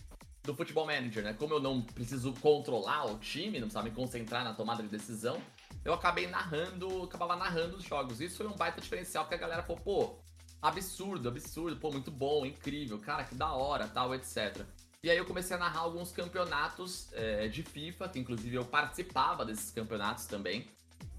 do 0.43 0.54
Futebol 0.54 0.86
Manager, 0.86 1.23
né? 1.23 1.34
Como 1.34 1.54
eu 1.54 1.60
não 1.60 1.82
preciso 1.82 2.34
controlar 2.34 3.06
o 3.06 3.17
time, 3.17 3.54
não 3.54 3.67
precisava 3.67 3.88
me 3.88 3.95
concentrar 3.95 4.43
na 4.43 4.54
tomada 4.54 4.84
de 4.84 4.89
decisão, 4.89 5.41
eu 5.86 5.93
acabei 5.93 6.28
narrando, 6.28 7.04
acabava 7.04 7.36
narrando 7.36 7.78
os 7.78 7.84
jogos. 7.84 8.22
Isso 8.22 8.38
foi 8.38 8.48
um 8.48 8.56
baita 8.56 8.80
diferencial, 8.80 9.26
porque 9.26 9.36
a 9.36 9.39
galera 9.39 9.63
falou, 9.63 9.82
pô, 9.82 10.15
absurdo, 10.62 11.28
absurdo, 11.28 11.78
pô, 11.78 11.91
muito 11.91 12.10
bom, 12.10 12.46
incrível, 12.46 12.98
cara, 13.00 13.24
que 13.24 13.36
da 13.36 13.52
hora, 13.54 13.88
tal, 13.88 14.15
etc. 14.15 14.65
E 15.04 15.10
aí 15.10 15.17
eu 15.17 15.26
comecei 15.26 15.56
a 15.58 15.60
narrar 15.60 15.82
alguns 15.82 16.13
campeonatos 16.13 17.10
é, 17.12 17.50
de 17.50 17.62
FIFA, 17.62 18.08
que 18.08 18.19
inclusive 18.19 18.56
eu 18.56 18.63
participava 18.63 19.43
desses 19.43 19.69
campeonatos 19.69 20.26
também. 20.26 20.65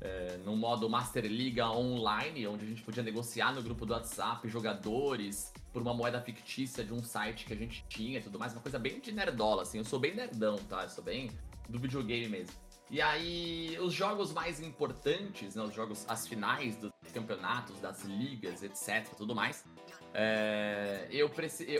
É, 0.01 0.39
no 0.39 0.57
modo 0.57 0.89
Master 0.89 1.27
Liga 1.27 1.69
Online, 1.69 2.47
onde 2.47 2.65
a 2.65 2.69
gente 2.69 2.83
podia 2.83 3.03
negociar 3.03 3.53
no 3.53 3.63
grupo 3.63 3.85
do 3.85 3.93
WhatsApp 3.93 4.49
jogadores 4.49 5.53
por 5.73 5.83
uma 5.83 5.93
moeda 5.93 6.21
fictícia 6.21 6.83
de 6.83 6.95
um 6.95 7.03
site 7.03 7.45
que 7.45 7.53
a 7.53 7.57
gente 7.57 7.85
tinha 7.87 8.19
e 8.19 8.23
tudo 8.23 8.39
mais. 8.39 8.53
Uma 8.55 8.63
coisa 8.63 8.79
bem 8.79 9.01
de 9.01 9.13
nerdola, 9.13 9.63
assim. 9.63 9.79
Eu 9.79 9.85
sou 9.85 9.99
bem 9.99 10.15
nerdão, 10.15 10.57
tá? 10.57 10.85
Eu 10.85 10.89
sou 10.89 11.05
bem 11.05 11.31
do 11.69 11.79
videogame 11.79 12.29
mesmo. 12.29 12.64
E 12.95 13.03
aí, 13.03 13.77
os 13.81 13.93
jogos 13.93 14.33
mais 14.33 14.61
importantes, 14.61 15.57
né, 15.57 15.65
os 15.65 15.75
jogos, 15.75 16.05
as 16.07 16.29
finais 16.29 16.77
dos 16.77 16.93
campeonatos, 17.13 17.81
das 17.81 18.05
ligas, 18.05 18.63
etc, 18.63 19.13
tudo 19.17 19.35
mais, 19.35 19.65
é, 20.15 21.09
eu, 21.11 21.29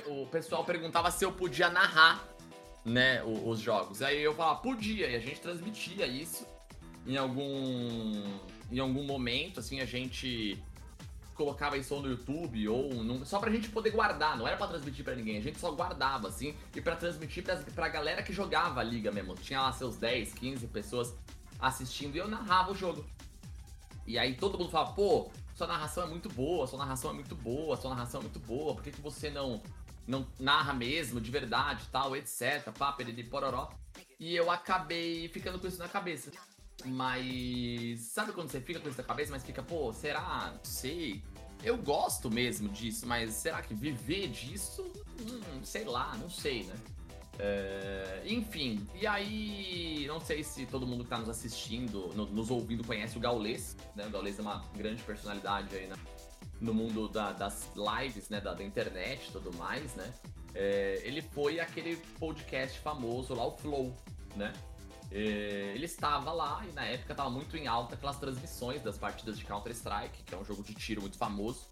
o 0.09 0.27
pessoal 0.27 0.65
perguntava 0.65 1.13
se 1.13 1.25
eu 1.25 1.31
podia 1.31 1.71
narrar, 1.71 2.21
né, 2.85 3.23
os, 3.23 3.47
os 3.47 3.61
jogos. 3.61 4.03
Aí 4.03 4.21
eu 4.21 4.35
falava, 4.35 4.59
podia, 4.59 5.09
e 5.09 5.15
a 5.15 5.21
gente 5.21 5.41
transmitia 5.41 6.05
isso 6.05 6.45
em 7.07 7.17
algum, 7.17 8.25
em 8.73 8.81
algum 8.81 9.05
momento, 9.05 9.61
assim, 9.61 9.81
a 9.81 9.85
gente 9.85 10.61
colocava 11.35 11.77
isso 11.77 11.95
no 12.01 12.09
YouTube 12.09 12.69
ou 12.69 12.95
num, 12.95 13.25
só 13.25 13.39
pra 13.39 13.51
gente 13.51 13.69
poder 13.69 13.91
guardar, 13.91 14.37
não 14.37 14.47
era 14.47 14.57
pra 14.57 14.67
transmitir 14.67 15.05
pra 15.05 15.15
ninguém, 15.15 15.37
a 15.37 15.43
gente 15.43 15.59
só 15.59 15.71
guardava, 15.73 16.29
assim, 16.29 16.55
e 16.75 16.81
pra 16.81 16.97
transmitir 16.97 17.43
pra, 17.43 17.57
pra 17.57 17.89
galera 17.89 18.23
que 18.23 18.33
jogava 18.33 18.81
a 18.81 18.83
liga 18.83 19.11
mesmo. 19.11 19.35
Tinha 19.35 19.61
lá 19.61 19.73
seus 19.73 19.97
10, 19.97 20.35
15 20.35 20.67
pessoas 20.69 21.15
assistindo 21.59 22.17
e 22.17 22.19
eu 22.19 22.29
narrava 22.29 22.73
o 22.73 22.75
jogo. 22.75 23.05
E 24.07 24.19
aí 24.19 24.35
todo 24.35 24.59
mundo 24.59 24.71
falava, 24.71 24.93
pô, 24.93 25.31
sua 25.55 25.67
narração 25.67 26.05
é 26.05 26.07
muito 26.07 26.29
boa, 26.29 26.67
sua 26.67 26.79
narração 26.79 27.11
é 27.11 27.15
muito 27.15 27.35
boa, 27.35 27.77
sua 27.77 27.91
narração 27.91 28.21
é 28.21 28.25
muito 28.25 28.39
boa, 28.41 28.75
por 28.75 28.83
que, 28.83 28.91
que 28.91 29.01
você 29.01 29.31
não, 29.31 29.63
não 30.07 30.27
narra 30.39 30.73
mesmo, 30.73 31.21
de 31.21 31.31
verdade, 31.31 31.85
tal, 31.91 32.17
etc, 32.17 32.71
pá, 32.77 32.93
peridi, 32.93 33.25
pororó. 33.25 33.71
E 34.19 34.35
eu 34.35 34.51
acabei 34.51 35.29
ficando 35.29 35.59
com 35.59 35.67
isso 35.67 35.79
na 35.79 35.89
cabeça. 35.89 36.31
Mas 36.85 38.01
sabe 38.01 38.33
quando 38.33 38.51
você 38.51 38.61
fica 38.61 38.81
com 38.81 38.89
isso 38.89 38.99
na 38.99 39.05
cabeça, 39.05 39.31
mas 39.31 39.45
fica, 39.45 39.63
pô, 39.63 39.93
será? 39.93 40.53
Não 40.55 40.65
sei. 40.65 41.23
Eu 41.63 41.79
gosto 41.79 42.31
mesmo 42.31 42.69
disso, 42.69 43.07
mas 43.07 43.33
será 43.35 43.63
que 43.63 43.75
viver 43.75 44.29
disso? 44.29 44.83
Hum, 45.21 45.65
sei 45.65 45.85
lá, 45.85 46.15
não 46.19 46.29
sei, 46.29 46.65
né? 46.65 46.75
É, 47.39 48.23
enfim, 48.27 48.87
e 48.95 49.07
aí, 49.07 50.05
não 50.07 50.21
sei 50.21 50.45
se 50.45 50.67
todo 50.67 50.87
mundo 50.87 51.05
que 51.05 51.11
tá 51.11 51.19
nos 51.19 51.29
assistindo, 51.29 52.13
no, 52.15 52.27
nos 52.27 52.51
ouvindo, 52.51 52.87
conhece 52.87 53.17
o 53.17 53.21
Gaules, 53.21 53.77
né? 53.97 54.07
O 54.07 54.11
Gaules 54.11 54.39
é 54.39 54.43
uma 54.43 54.65
grande 54.77 55.03
personalidade 55.03 55.75
aí 55.75 55.87
na, 55.87 55.97
no 56.61 56.73
mundo 56.73 57.09
da, 57.09 57.33
das 57.33 57.71
lives, 57.75 58.29
né? 58.29 58.41
Da, 58.41 58.55
da 58.55 58.63
internet 58.63 59.29
e 59.29 59.33
tudo 59.33 59.53
mais, 59.57 59.95
né? 59.95 60.13
É, 60.55 61.01
ele 61.03 61.23
foi 61.23 61.59
aquele 61.59 61.97
podcast 62.19 62.79
famoso 62.79 63.35
lá, 63.35 63.45
o 63.47 63.57
Flow, 63.57 63.97
né? 64.37 64.53
É, 65.17 65.71
ele 65.77 65.85
estava 65.85 66.33
lá 66.33 66.67
e 66.69 66.73
na 66.73 66.85
época 66.85 67.13
estava 67.13 67.31
muito 67.31 67.57
em 67.57 67.69
alta 67.69 67.95
aquelas 67.95 68.19
transmissões 68.19 68.83
das 68.83 68.99
partidas 68.99 69.39
de 69.39 69.45
Counter-Strike, 69.45 70.25
que 70.25 70.35
é 70.35 70.37
um 70.37 70.45
jogo 70.45 70.65
de 70.65 70.75
tiro 70.75 71.01
muito 71.01 71.17
famoso, 71.17 71.69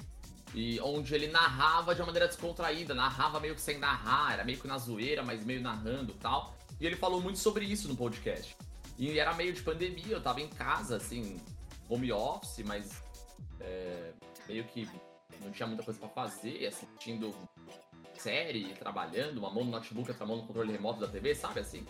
e 0.55 0.79
onde 0.81 1.13
ele 1.13 1.27
narrava 1.27 1.93
de 1.93 2.01
uma 2.01 2.07
maneira 2.07 2.29
descontraída, 2.29 2.95
narrava 2.95 3.41
meio 3.41 3.57
que 3.57 3.61
sem 3.61 3.79
narrar, 3.79 4.35
era 4.35 4.45
meio 4.45 4.61
que 4.61 4.69
na 4.69 4.79
zoeira, 4.79 5.25
mas 5.25 5.45
meio 5.45 5.61
narrando 5.61 6.15
tal. 6.15 6.57
E 6.81 6.87
ele 6.87 6.95
falou 6.95 7.21
muito 7.21 7.41
sobre 7.41 7.65
isso 7.65 7.89
no 7.89 7.97
podcast. 7.97 8.57
E 8.97 9.19
era 9.19 9.35
meio 9.35 9.53
de 9.53 9.61
pandemia, 9.61 10.15
eu 10.15 10.23
tava 10.23 10.41
em 10.41 10.49
casa, 10.49 10.99
assim, 10.99 11.41
home 11.89 12.13
office, 12.13 12.65
mas 12.65 13.03
é, 13.59 14.13
meio 14.47 14.63
que 14.65 14.89
não 15.41 15.51
tinha 15.51 15.67
muita 15.67 15.83
coisa 15.83 15.99
para 15.99 16.11
fazer, 16.11 16.65
assistindo 16.65 17.35
série, 18.17 18.73
trabalhando, 18.75 19.39
uma 19.39 19.51
mão 19.51 19.65
no 19.65 19.73
notebook, 19.73 20.09
outra 20.11 20.25
mão 20.25 20.37
no 20.37 20.47
controle 20.47 20.71
remoto 20.71 21.01
da 21.01 21.09
TV, 21.09 21.35
sabe 21.35 21.59
assim? 21.59 21.85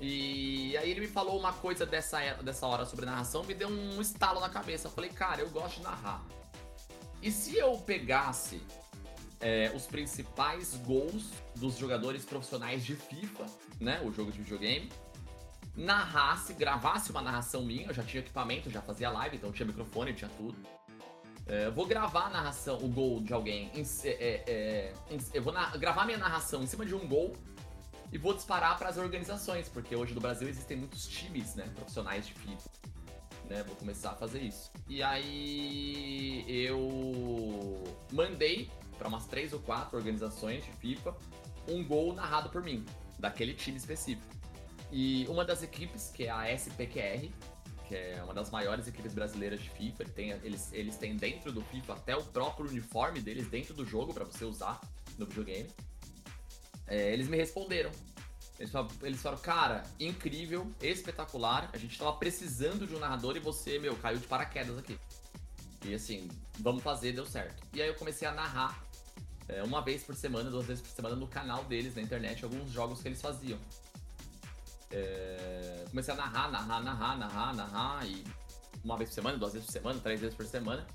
E 0.00 0.74
aí 0.78 0.90
ele 0.90 1.00
me 1.00 1.06
falou 1.06 1.38
uma 1.38 1.52
coisa 1.52 1.84
dessa, 1.84 2.18
dessa 2.42 2.66
hora 2.66 2.86
sobre 2.86 3.04
narração, 3.04 3.44
me 3.44 3.52
deu 3.52 3.68
um 3.68 4.00
estalo 4.00 4.40
na 4.40 4.48
cabeça. 4.48 4.88
Eu 4.88 4.92
falei, 4.92 5.10
cara, 5.10 5.42
eu 5.42 5.50
gosto 5.50 5.76
de 5.76 5.82
narrar. 5.82 6.24
E 7.22 7.30
se 7.30 7.56
eu 7.58 7.76
pegasse 7.78 8.62
é, 9.40 9.70
os 9.74 9.86
principais 9.86 10.74
gols 10.86 11.30
dos 11.56 11.76
jogadores 11.76 12.24
profissionais 12.24 12.84
de 12.84 12.94
FIFA, 12.94 13.46
né? 13.78 14.00
O 14.02 14.10
jogo 14.10 14.32
de 14.32 14.38
videogame, 14.40 14.90
narrasse, 15.76 16.52
gravasse 16.52 17.10
uma 17.10 17.22
narração 17.22 17.62
minha, 17.62 17.88
eu 17.88 17.94
já 17.94 18.02
tinha 18.02 18.22
equipamento, 18.22 18.70
já 18.70 18.82
fazia 18.82 19.10
live, 19.10 19.36
então 19.36 19.52
tinha 19.52 19.66
microfone, 19.66 20.12
tinha 20.14 20.30
tudo. 20.36 20.56
É, 21.46 21.70
vou 21.70 21.86
gravar 21.86 22.26
a 22.26 22.30
narração, 22.30 22.78
o 22.78 22.88
gol 22.88 23.20
de 23.20 23.32
alguém. 23.32 23.70
Em, 23.74 23.82
é, 24.04 24.44
é, 24.46 24.92
em, 25.10 25.18
eu 25.34 25.42
vou 25.42 25.52
na, 25.52 25.76
gravar 25.76 26.04
minha 26.04 26.18
narração 26.18 26.62
em 26.62 26.66
cima 26.66 26.86
de 26.86 26.94
um 26.94 27.08
gol 27.08 27.34
e 28.12 28.18
vou 28.18 28.34
disparar 28.34 28.78
para 28.78 28.88
as 28.88 28.96
organizações, 28.96 29.68
porque 29.68 29.94
hoje 29.94 30.14
no 30.14 30.20
Brasil 30.20 30.48
existem 30.48 30.76
muitos 30.76 31.06
times, 31.06 31.54
né, 31.54 31.70
profissionais 31.74 32.26
de 32.26 32.34
FIFA. 32.34 32.70
Né, 33.48 33.62
vou 33.64 33.74
começar 33.76 34.10
a 34.10 34.14
fazer 34.14 34.40
isso. 34.42 34.70
E 34.88 35.02
aí 35.02 36.44
eu 36.48 37.82
mandei 38.12 38.70
para 38.96 39.08
umas 39.08 39.26
três 39.26 39.52
ou 39.52 39.58
quatro 39.60 39.96
organizações 39.96 40.64
de 40.64 40.70
FIFA 40.72 41.16
um 41.68 41.84
gol 41.84 42.14
narrado 42.14 42.48
por 42.48 42.62
mim, 42.62 42.84
daquele 43.18 43.54
time 43.54 43.76
específico. 43.76 44.26
E 44.92 45.26
uma 45.28 45.44
das 45.44 45.62
equipes, 45.62 46.10
que 46.10 46.24
é 46.24 46.30
a 46.30 46.52
SPQR, 46.52 47.30
que 47.86 47.94
é 47.96 48.22
uma 48.22 48.34
das 48.34 48.50
maiores 48.50 48.86
equipes 48.86 49.12
brasileiras 49.12 49.60
de 49.60 49.70
FIFA, 49.70 50.04
tem, 50.04 50.30
eles, 50.30 50.72
eles 50.72 50.96
têm 50.96 51.16
dentro 51.16 51.52
do 51.52 51.60
FIFA 51.60 51.94
até 51.94 52.16
o 52.16 52.22
próprio 52.22 52.68
uniforme 52.68 53.20
deles 53.20 53.48
dentro 53.48 53.74
do 53.74 53.84
jogo 53.84 54.14
para 54.14 54.24
você 54.24 54.44
usar 54.44 54.80
no 55.18 55.26
videogame. 55.26 55.68
É, 56.90 57.12
eles 57.12 57.28
me 57.28 57.36
responderam. 57.36 57.90
Eles 58.58 58.70
falaram, 58.70 58.94
eles 59.02 59.22
falaram, 59.22 59.42
cara, 59.42 59.82
incrível, 59.98 60.70
espetacular. 60.82 61.70
A 61.72 61.78
gente 61.78 61.96
tava 61.96 62.12
precisando 62.14 62.86
de 62.86 62.94
um 62.94 62.98
narrador 62.98 63.36
e 63.36 63.40
você, 63.40 63.78
meu, 63.78 63.96
caiu 63.96 64.18
de 64.18 64.26
paraquedas 64.26 64.76
aqui. 64.76 64.98
E 65.86 65.94
assim, 65.94 66.28
vamos 66.58 66.82
fazer, 66.82 67.12
deu 67.12 67.24
certo. 67.24 67.66
E 67.72 67.80
aí 67.80 67.88
eu 67.88 67.94
comecei 67.94 68.28
a 68.28 68.32
narrar 68.32 68.84
é, 69.48 69.62
uma 69.62 69.80
vez 69.80 70.02
por 70.02 70.14
semana, 70.14 70.50
duas 70.50 70.66
vezes 70.66 70.82
por 70.82 70.90
semana 70.90 71.16
no 71.16 71.26
canal 71.26 71.64
deles 71.64 71.94
na 71.94 72.02
internet, 72.02 72.44
alguns 72.44 72.70
jogos 72.70 73.00
que 73.00 73.08
eles 73.08 73.20
faziam. 73.22 73.58
É, 74.90 75.84
comecei 75.88 76.12
a 76.12 76.16
narrar, 76.16 76.50
narrar, 76.50 76.82
narrar, 76.82 77.16
narrar, 77.16 77.54
narrar, 77.54 78.06
e 78.06 78.24
uma 78.84 78.96
vez 78.96 79.10
por 79.10 79.14
semana, 79.14 79.38
duas 79.38 79.52
vezes 79.52 79.66
por 79.66 79.72
semana, 79.72 80.00
três 80.00 80.20
vezes 80.20 80.36
por 80.36 80.44
semana. 80.44 80.86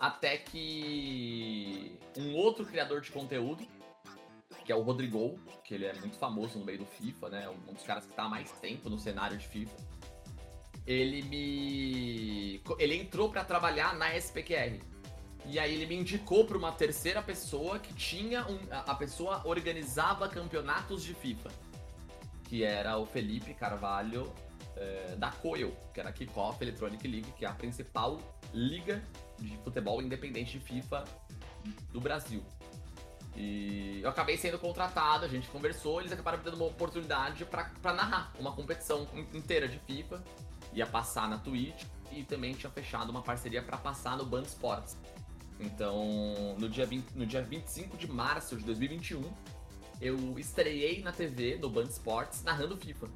Até 0.00 0.38
que 0.38 1.96
um 2.16 2.34
outro 2.34 2.66
criador 2.66 3.00
de 3.00 3.12
conteúdo, 3.12 3.64
que 4.64 4.72
é 4.72 4.76
o 4.76 4.82
Rodrigo, 4.82 5.38
que 5.64 5.74
ele 5.74 5.86
é 5.86 5.92
muito 5.94 6.16
famoso 6.16 6.58
no 6.58 6.64
meio 6.64 6.78
do 6.78 6.86
FIFA, 6.86 7.28
né? 7.28 7.48
Um 7.68 7.72
dos 7.72 7.82
caras 7.82 8.04
que 8.04 8.10
está 8.10 8.24
há 8.24 8.28
mais 8.28 8.50
tempo 8.52 8.88
no 8.88 8.98
cenário 8.98 9.36
de 9.36 9.46
FIFA. 9.46 9.76
Ele 10.86 11.22
me. 11.22 12.60
Ele 12.78 12.96
entrou 12.96 13.30
para 13.30 13.44
trabalhar 13.44 13.94
na 13.96 14.16
SPQR. 14.16 14.80
E 15.46 15.58
aí 15.58 15.74
ele 15.74 15.86
me 15.86 15.96
indicou 15.96 16.44
para 16.44 16.56
uma 16.56 16.70
terceira 16.72 17.22
pessoa 17.22 17.78
que 17.78 17.92
tinha 17.94 18.46
um. 18.46 18.58
A 18.70 18.94
pessoa 18.94 19.42
organizava 19.44 20.28
campeonatos 20.28 21.02
de 21.02 21.14
FIFA 21.14 21.50
que 22.52 22.64
era 22.64 22.98
o 22.98 23.06
Felipe 23.06 23.54
Carvalho 23.54 24.30
é, 24.76 25.16
da 25.16 25.32
Coil, 25.32 25.74
que 25.94 26.00
era 26.00 26.10
a 26.10 26.12
Kickoff 26.12 26.62
Electronic 26.62 27.08
League, 27.08 27.32
que 27.32 27.46
é 27.46 27.48
a 27.48 27.54
principal 27.54 28.20
liga 28.52 29.02
de 29.38 29.56
futebol 29.64 30.02
independente 30.02 30.58
de 30.58 30.60
FIFA 30.62 31.02
do 31.90 31.98
Brasil. 31.98 32.44
E 33.34 34.00
eu 34.02 34.10
acabei 34.10 34.36
sendo 34.36 34.58
contratado, 34.58 35.24
a 35.24 35.28
gente 35.28 35.48
conversou, 35.48 36.00
eles 36.00 36.12
acabaram 36.12 36.38
me 36.38 36.44
dando 36.44 36.56
uma 36.56 36.66
oportunidade 36.66 37.44
para 37.46 37.92
narrar 37.94 38.32
uma 38.38 38.52
competição 38.52 39.08
inteira 39.32 39.66
de 39.66 39.78
FIFA. 39.78 40.22
Ia 40.74 40.86
passar 40.86 41.28
na 41.28 41.38
Twitch 41.38 41.84
e 42.10 42.24
também 42.24 42.54
tinha 42.54 42.70
fechado 42.70 43.10
uma 43.10 43.22
parceria 43.22 43.62
para 43.62 43.76
passar 43.76 44.16
no 44.16 44.24
Band 44.24 44.42
Sports. 44.42 44.96
Então, 45.58 46.56
no 46.58 46.68
dia, 46.68 46.84
20, 46.84 47.12
no 47.12 47.24
dia 47.24 47.42
25 47.42 47.96
de 47.96 48.10
março 48.10 48.56
de 48.56 48.64
2021, 48.64 49.22
eu 50.00 50.38
estreiei 50.38 51.02
na 51.02 51.12
TV, 51.12 51.56
no 51.56 51.70
Band 51.70 51.84
Sports, 51.84 52.42
narrando 52.42 52.76
FIFA. 52.76 53.08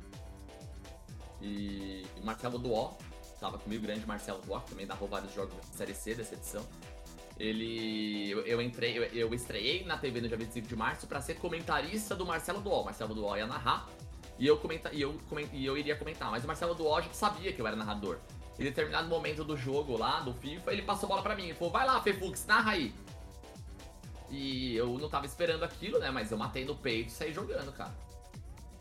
E 1.42 2.07
o 2.20 2.24
Marcelo 2.24 2.59
Duó, 2.59 2.96
tava 3.40 3.59
comigo, 3.59 3.83
o 3.83 3.87
grande 3.87 4.07
Marcelo 4.07 4.40
Duó, 4.42 4.61
que 4.61 4.70
também 4.70 4.87
narrou 4.87 5.09
vários 5.09 5.35
jogos 5.35 5.55
da 5.55 5.62
Série 5.62 5.94
C 5.94 6.14
dessa 6.14 6.35
edição. 6.35 6.64
Ele. 7.38 8.31
Eu, 8.31 8.40
eu 8.46 8.62
entrei, 8.62 8.99
eu, 8.99 9.05
eu, 9.05 9.35
estreiei 9.35 9.85
na 9.85 9.99
TV 9.99 10.20
no 10.20 10.29
dia 10.29 10.37
25 10.37 10.66
de 10.66 10.77
março 10.77 11.07
para 11.07 11.20
ser 11.20 11.35
comentarista 11.35 12.14
do 12.14 12.25
Marcelo 12.25 12.61
Duó. 12.61 12.83
Marcelo 12.83 13.14
Duó 13.14 13.37
ia 13.37 13.46
narrar 13.46 13.87
e 14.38 14.46
eu, 14.46 14.59
comenta, 14.59 14.90
e, 14.92 15.01
eu, 15.01 15.18
e 15.53 15.64
eu 15.64 15.77
iria 15.77 15.96
comentar. 15.96 16.31
Mas 16.31 16.44
o 16.44 16.46
Marcelo 16.46 16.75
Duó 16.75 17.01
já 17.01 17.12
sabia 17.12 17.53
que 17.53 17.61
eu 17.61 17.66
era 17.66 17.77
narrador. 17.77 18.18
Em 18.59 18.64
determinado 18.64 19.09
momento 19.09 19.44
do 19.44 19.57
jogo 19.57 19.99
lá, 19.99 20.20
do 20.20 20.33
FIFA, 20.33 20.72
ele 20.72 20.83
passou 20.83 21.07
a 21.07 21.11
bola 21.11 21.22
pra 21.22 21.35
mim. 21.35 21.44
Ele 21.44 21.55
falou: 21.55 21.72
vai 21.72 21.87
lá, 21.87 22.01
Fefux, 22.01 22.46
narra 22.46 22.72
aí. 22.72 22.94
E 24.31 24.75
eu 24.75 24.99
não 24.99 25.09
tava 25.09 25.27
esperando 25.27 25.62
aquilo, 25.62 25.99
né? 25.99 26.11
Mas 26.11 26.31
eu 26.31 26.38
matei 26.38 26.64
no 26.64 26.75
peito 26.75 27.09
e 27.09 27.12
saí 27.12 27.33
jogando, 27.33 27.72
cara. 27.72 27.94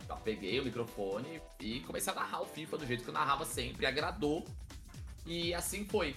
Eu 0.08 0.16
peguei 0.18 0.60
o 0.60 0.64
microfone 0.64 1.42
e 1.60 1.80
comecei 1.82 2.12
a 2.12 2.16
narrar 2.16 2.42
o 2.42 2.46
FIFA 2.46 2.78
do 2.78 2.86
jeito 2.86 3.04
que 3.04 3.10
eu 3.10 3.14
narrava 3.14 3.46
sempre, 3.46 3.86
agradou. 3.86 4.46
E 5.26 5.54
assim 5.54 5.86
foi. 5.86 6.16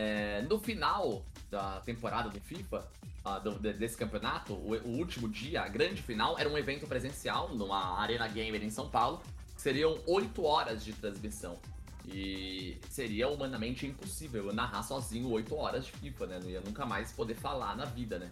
É, 0.00 0.42
no 0.42 0.60
final 0.60 1.26
da 1.50 1.80
temporada 1.80 2.28
do 2.28 2.40
FIFA, 2.40 2.88
uh, 3.26 3.40
do, 3.40 3.58
desse 3.58 3.96
campeonato, 3.96 4.52
o, 4.52 4.76
o, 4.76 4.96
último 4.96 5.28
dia, 5.28 5.62
a 5.62 5.68
grande 5.68 6.00
final, 6.00 6.38
era 6.38 6.48
um 6.48 6.56
evento 6.56 6.86
presencial 6.86 7.52
numa 7.52 7.98
Arena 7.98 8.28
Gamer 8.28 8.62
em 8.62 8.70
São 8.70 8.88
Paulo. 8.88 9.20
Seriam 9.56 9.98
8 10.06 10.44
horas 10.44 10.84
de 10.84 10.92
transmissão. 10.92 11.58
E 12.06 12.78
seria 12.88 13.28
humanamente 13.28 13.88
impossível 13.88 14.46
eu 14.46 14.52
narrar 14.54 14.84
sozinho 14.84 15.28
8 15.32 15.52
horas 15.56 15.86
de 15.86 15.90
FIFA, 15.90 16.26
né? 16.28 16.38
Não 16.40 16.48
ia 16.48 16.60
nunca 16.60 16.86
mais 16.86 17.10
poder 17.10 17.34
falar 17.34 17.76
na 17.76 17.84
vida, 17.84 18.20
né? 18.20 18.30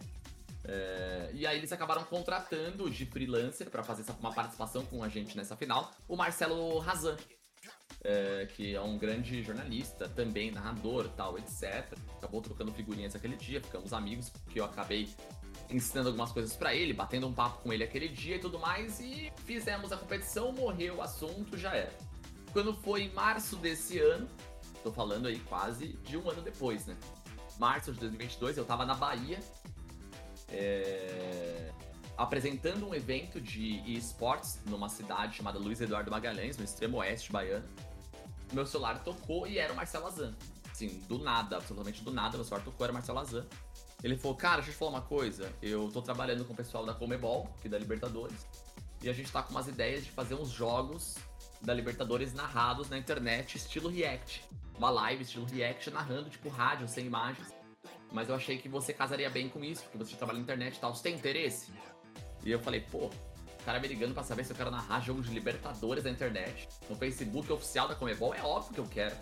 É... 0.68 1.31
e 1.33 1.46
aí 1.46 1.59
eles 1.59 1.70
acabaram 1.72 2.02
contratando 2.05 2.90
de 2.90 3.07
freelancer 3.07 3.70
para 3.70 3.85
fazer 3.85 4.05
uma 4.18 4.33
participação 4.33 4.85
com 4.87 5.02
a 5.05 5.09
gente 5.09 5.37
nessa 5.37 5.57
final, 5.57 5.92
o 6.09 6.16
Marcelo 6.16 6.79
Razan, 6.81 7.16
é, 8.04 8.46
que 8.46 8.74
é 8.74 8.80
um 8.80 8.98
grande 8.98 9.42
jornalista, 9.42 10.09
também 10.09 10.50
narrador, 10.50 11.09
tal, 11.16 11.38
etc. 11.38 11.96
Acabou 12.18 12.40
trocando 12.40 12.72
figurinhas 12.72 13.14
aquele 13.14 13.37
dia, 13.37 13.61
ficamos 13.61 13.92
amigos, 13.92 14.30
porque 14.30 14.61
eu 14.61 14.64
acabei 14.64 15.09
ensinando 15.68 16.09
algumas 16.09 16.32
coisas 16.32 16.54
para 16.54 16.74
ele, 16.74 16.92
batendo 16.92 17.26
um 17.26 17.32
papo 17.32 17.62
com 17.62 17.72
ele 17.72 17.82
aquele 17.82 18.09
dia 18.09 18.37
e 18.37 18.38
tudo 18.38 18.59
mais, 18.59 19.00
e 19.00 19.32
fizemos 19.44 19.90
a 19.92 19.96
competição, 19.96 20.52
morreu 20.52 20.96
o 20.96 21.02
assunto, 21.02 21.56
já 21.59 21.74
era 21.74 21.92
quando 22.56 22.72
foi 22.72 23.02
em 23.02 23.12
março 23.12 23.54
desse 23.56 23.98
ano, 23.98 24.26
tô 24.82 24.90
falando 24.90 25.28
aí 25.28 25.38
quase 25.40 25.88
de 25.88 26.16
um 26.16 26.30
ano 26.30 26.40
depois, 26.40 26.87
né? 26.87 26.96
Março 27.59 27.92
de 27.92 28.00
2022, 28.00 28.56
eu 28.56 28.64
tava 28.64 28.87
na 28.87 28.94
Bahia, 28.94 29.38
é... 30.48 31.70
apresentando 32.16 32.88
um 32.88 32.94
evento 32.94 33.42
de 33.42 33.82
esportes 33.92 34.59
numa 34.64 34.88
cidade 34.88 35.37
chamada 35.37 35.59
Luiz 35.59 35.82
Eduardo 35.82 36.11
Magalhães, 36.11 36.56
no 36.56 36.64
extremo 36.64 36.96
oeste 36.96 37.30
baiano. 37.30 37.68
Meu 38.52 38.66
celular 38.66 39.02
tocou 39.02 39.46
e 39.46 39.59
era 39.59 39.72
o 39.72 39.76
Marcelo 39.76 40.06
Azan. 40.06 40.35
Assim, 40.70 41.00
do 41.09 41.18
nada, 41.18 41.56
absolutamente 41.56 42.02
do 42.02 42.12
nada, 42.12 42.37
meu 42.37 42.44
celular 42.44 42.64
tocou, 42.64 42.85
era 42.85 42.92
o 42.92 42.94
Marcelo 42.94 43.18
Azan. 43.18 43.46
Ele 44.02 44.16
falou, 44.16 44.37
cara, 44.37 44.56
deixa 44.56 44.70
eu 44.70 44.74
te 44.74 44.78
falar 44.78 44.90
uma 44.90 45.02
coisa, 45.02 45.50
eu 45.62 45.90
tô 45.90 46.02
trabalhando 46.02 46.44
com 46.44 46.52
o 46.52 46.56
pessoal 46.56 46.85
da 46.85 46.92
Comebol, 46.92 47.50
aqui 47.59 47.68
da 47.68 47.78
Libertadores, 47.78 48.46
e 49.02 49.09
a 49.09 49.12
gente 49.12 49.32
tá 49.32 49.42
com 49.42 49.50
umas 49.52 49.68
ideias 49.68 50.04
de 50.04 50.11
fazer 50.11 50.35
uns 50.35 50.50
jogos 50.50 51.16
da 51.62 51.72
Libertadores 51.72 52.35
narrados 52.35 52.90
na 52.90 52.98
internet, 52.98 53.56
estilo 53.56 53.88
React. 53.88 54.44
Uma 54.76 54.90
live 54.90 55.22
estilo 55.22 55.46
React 55.46 55.90
narrando, 55.90 56.28
tipo, 56.28 56.48
rádio, 56.48 56.87
sem 56.87 57.06
imagens. 57.06 57.54
Mas 58.12 58.28
eu 58.28 58.35
achei 58.35 58.59
que 58.59 58.68
você 58.68 58.92
casaria 58.92 59.28
bem 59.30 59.48
com 59.48 59.64
isso, 59.64 59.82
porque 59.82 59.98
você 59.98 60.16
trabalha 60.16 60.38
na 60.38 60.42
internet 60.42 60.76
e 60.76 60.80
tal. 60.80 60.94
Você 60.94 61.02
tem 61.02 61.14
interesse? 61.14 61.72
E 62.44 62.50
eu 62.50 62.61
falei, 62.61 62.80
pô, 62.80 63.11
cara 63.66 63.81
me 63.81 63.88
ligando 63.88 64.14
pra 64.14 64.22
saber 64.22 64.44
se 64.44 64.52
eu 64.52 64.57
quero 64.57 64.70
narrar 64.70 65.00
jogos 65.00 65.26
de 65.26 65.35
Libertadores 65.35 66.05
na 66.05 66.11
internet, 66.11 66.68
no 66.88 66.94
Facebook 66.94 67.52
oficial 67.52 67.88
da 67.88 67.96
Comebol, 67.96 68.33
é 68.33 68.40
óbvio 68.40 68.74
que 68.74 68.79
eu 68.79 68.87
quero. 68.87 69.16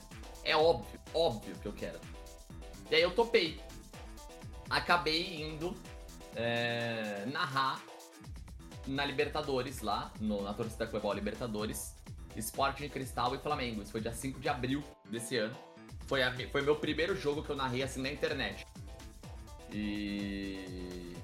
É 0.45 0.55
óbvio, 0.55 1.01
óbvio 1.15 1.55
que 1.57 1.67
eu 1.67 1.73
quero. 1.73 1.99
E 2.91 2.95
aí 2.95 3.01
eu 3.01 3.11
topei. 3.11 3.59
Acabei 4.69 5.43
indo 5.43 5.75
é, 6.37 7.25
narrar 7.33 7.83
na 8.87 9.07
Libertadores 9.07 9.81
lá, 9.81 10.13
no, 10.21 10.43
na 10.43 10.53
torcida 10.53 10.85
da 10.85 10.91
Comebol 10.91 11.15
Libertadores, 11.15 11.97
Sporting 12.37 12.91
Cristal 12.91 13.35
e 13.35 13.39
Flamengo. 13.39 13.81
Isso 13.81 13.93
foi 13.93 14.03
dia 14.03 14.13
5 14.13 14.41
de 14.41 14.49
abril 14.51 14.85
desse 15.11 15.39
ano. 15.39 15.57
Foi, 16.07 16.23
a, 16.23 16.31
foi 16.53 16.61
meu 16.61 16.77
primeiro 16.77 17.17
jogo 17.17 17.43
que 17.43 17.49
eu 17.49 17.57
narrei 17.57 17.83
assim 17.83 18.03
na 18.03 18.13
internet. 18.13 18.67
E. 19.73 21.17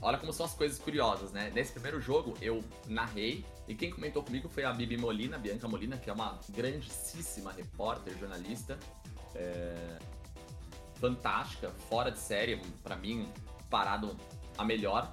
Olha 0.00 0.16
como 0.16 0.32
são 0.32 0.46
as 0.46 0.54
coisas 0.54 0.78
curiosas, 0.78 1.32
né? 1.32 1.50
Nesse 1.54 1.72
primeiro 1.72 2.00
jogo 2.00 2.34
eu 2.40 2.62
narrei 2.86 3.44
e 3.66 3.74
quem 3.74 3.90
comentou 3.90 4.22
comigo 4.22 4.48
foi 4.48 4.64
a 4.64 4.72
Bibi 4.72 4.96
Molina, 4.96 5.38
Bianca 5.38 5.66
Molina, 5.66 5.96
que 5.96 6.08
é 6.08 6.12
uma 6.12 6.38
grandíssima 6.50 7.52
repórter, 7.52 8.16
jornalista. 8.18 8.78
É... 9.34 9.98
Fantástica, 10.94 11.70
fora 11.88 12.10
de 12.10 12.18
série, 12.18 12.60
para 12.82 12.96
mim, 12.96 13.28
parado 13.70 14.16
a 14.56 14.64
melhor. 14.64 15.12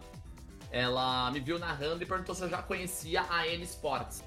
ela 0.71 1.31
me 1.31 1.39
viu 1.39 1.57
narrando 1.57 2.03
e 2.03 2.05
perguntou 2.05 2.35
se 2.35 2.41
eu 2.41 2.49
já 2.49 2.61
conhecia 2.61 3.25
a 3.29 3.47
N 3.47 3.63
Sports. 3.63 4.23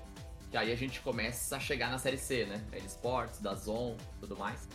Que 0.51 0.57
aí 0.57 0.73
a 0.73 0.77
gente 0.77 1.01
começa 1.01 1.57
a 1.57 1.61
chegar 1.61 1.91
na 1.91 1.99
série 1.99 2.17
C, 2.17 2.47
né? 2.47 2.65
N 2.73 2.87
Sports, 2.87 3.41
da 3.41 3.55
Zon, 3.55 3.97
tudo 4.19 4.37
mais. 4.37 4.67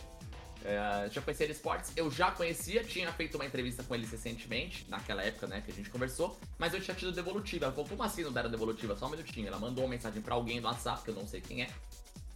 É, 0.64 1.10
já 1.10 1.20
conhecia 1.20 1.44
N 1.44 1.52
Sports, 1.52 1.92
eu 1.94 2.10
já 2.10 2.30
conhecia, 2.30 2.82
tinha 2.82 3.12
feito 3.12 3.34
uma 3.34 3.44
entrevista 3.44 3.82
com 3.82 3.94
eles 3.94 4.10
recentemente, 4.10 4.86
naquela 4.88 5.22
época, 5.22 5.46
né, 5.46 5.60
que 5.60 5.70
a 5.70 5.74
gente 5.74 5.90
conversou, 5.90 6.38
mas 6.56 6.72
eu 6.72 6.80
tinha 6.80 6.94
tido 6.94 7.12
devolutiva. 7.12 7.66
Ela 7.66 7.74
falou, 7.74 7.86
como 7.86 8.02
assim 8.02 8.22
não 8.22 8.32
deram 8.32 8.50
devolutiva? 8.50 8.96
Só 8.96 9.06
um 9.06 9.10
minutinho. 9.10 9.46
Ela 9.46 9.58
mandou 9.58 9.84
uma 9.84 9.90
mensagem 9.90 10.22
pra 10.22 10.34
alguém 10.34 10.60
no 10.60 10.66
WhatsApp, 10.66 11.02
que 11.02 11.10
eu 11.10 11.14
não 11.14 11.26
sei 11.26 11.42
quem 11.42 11.62
é. 11.62 11.68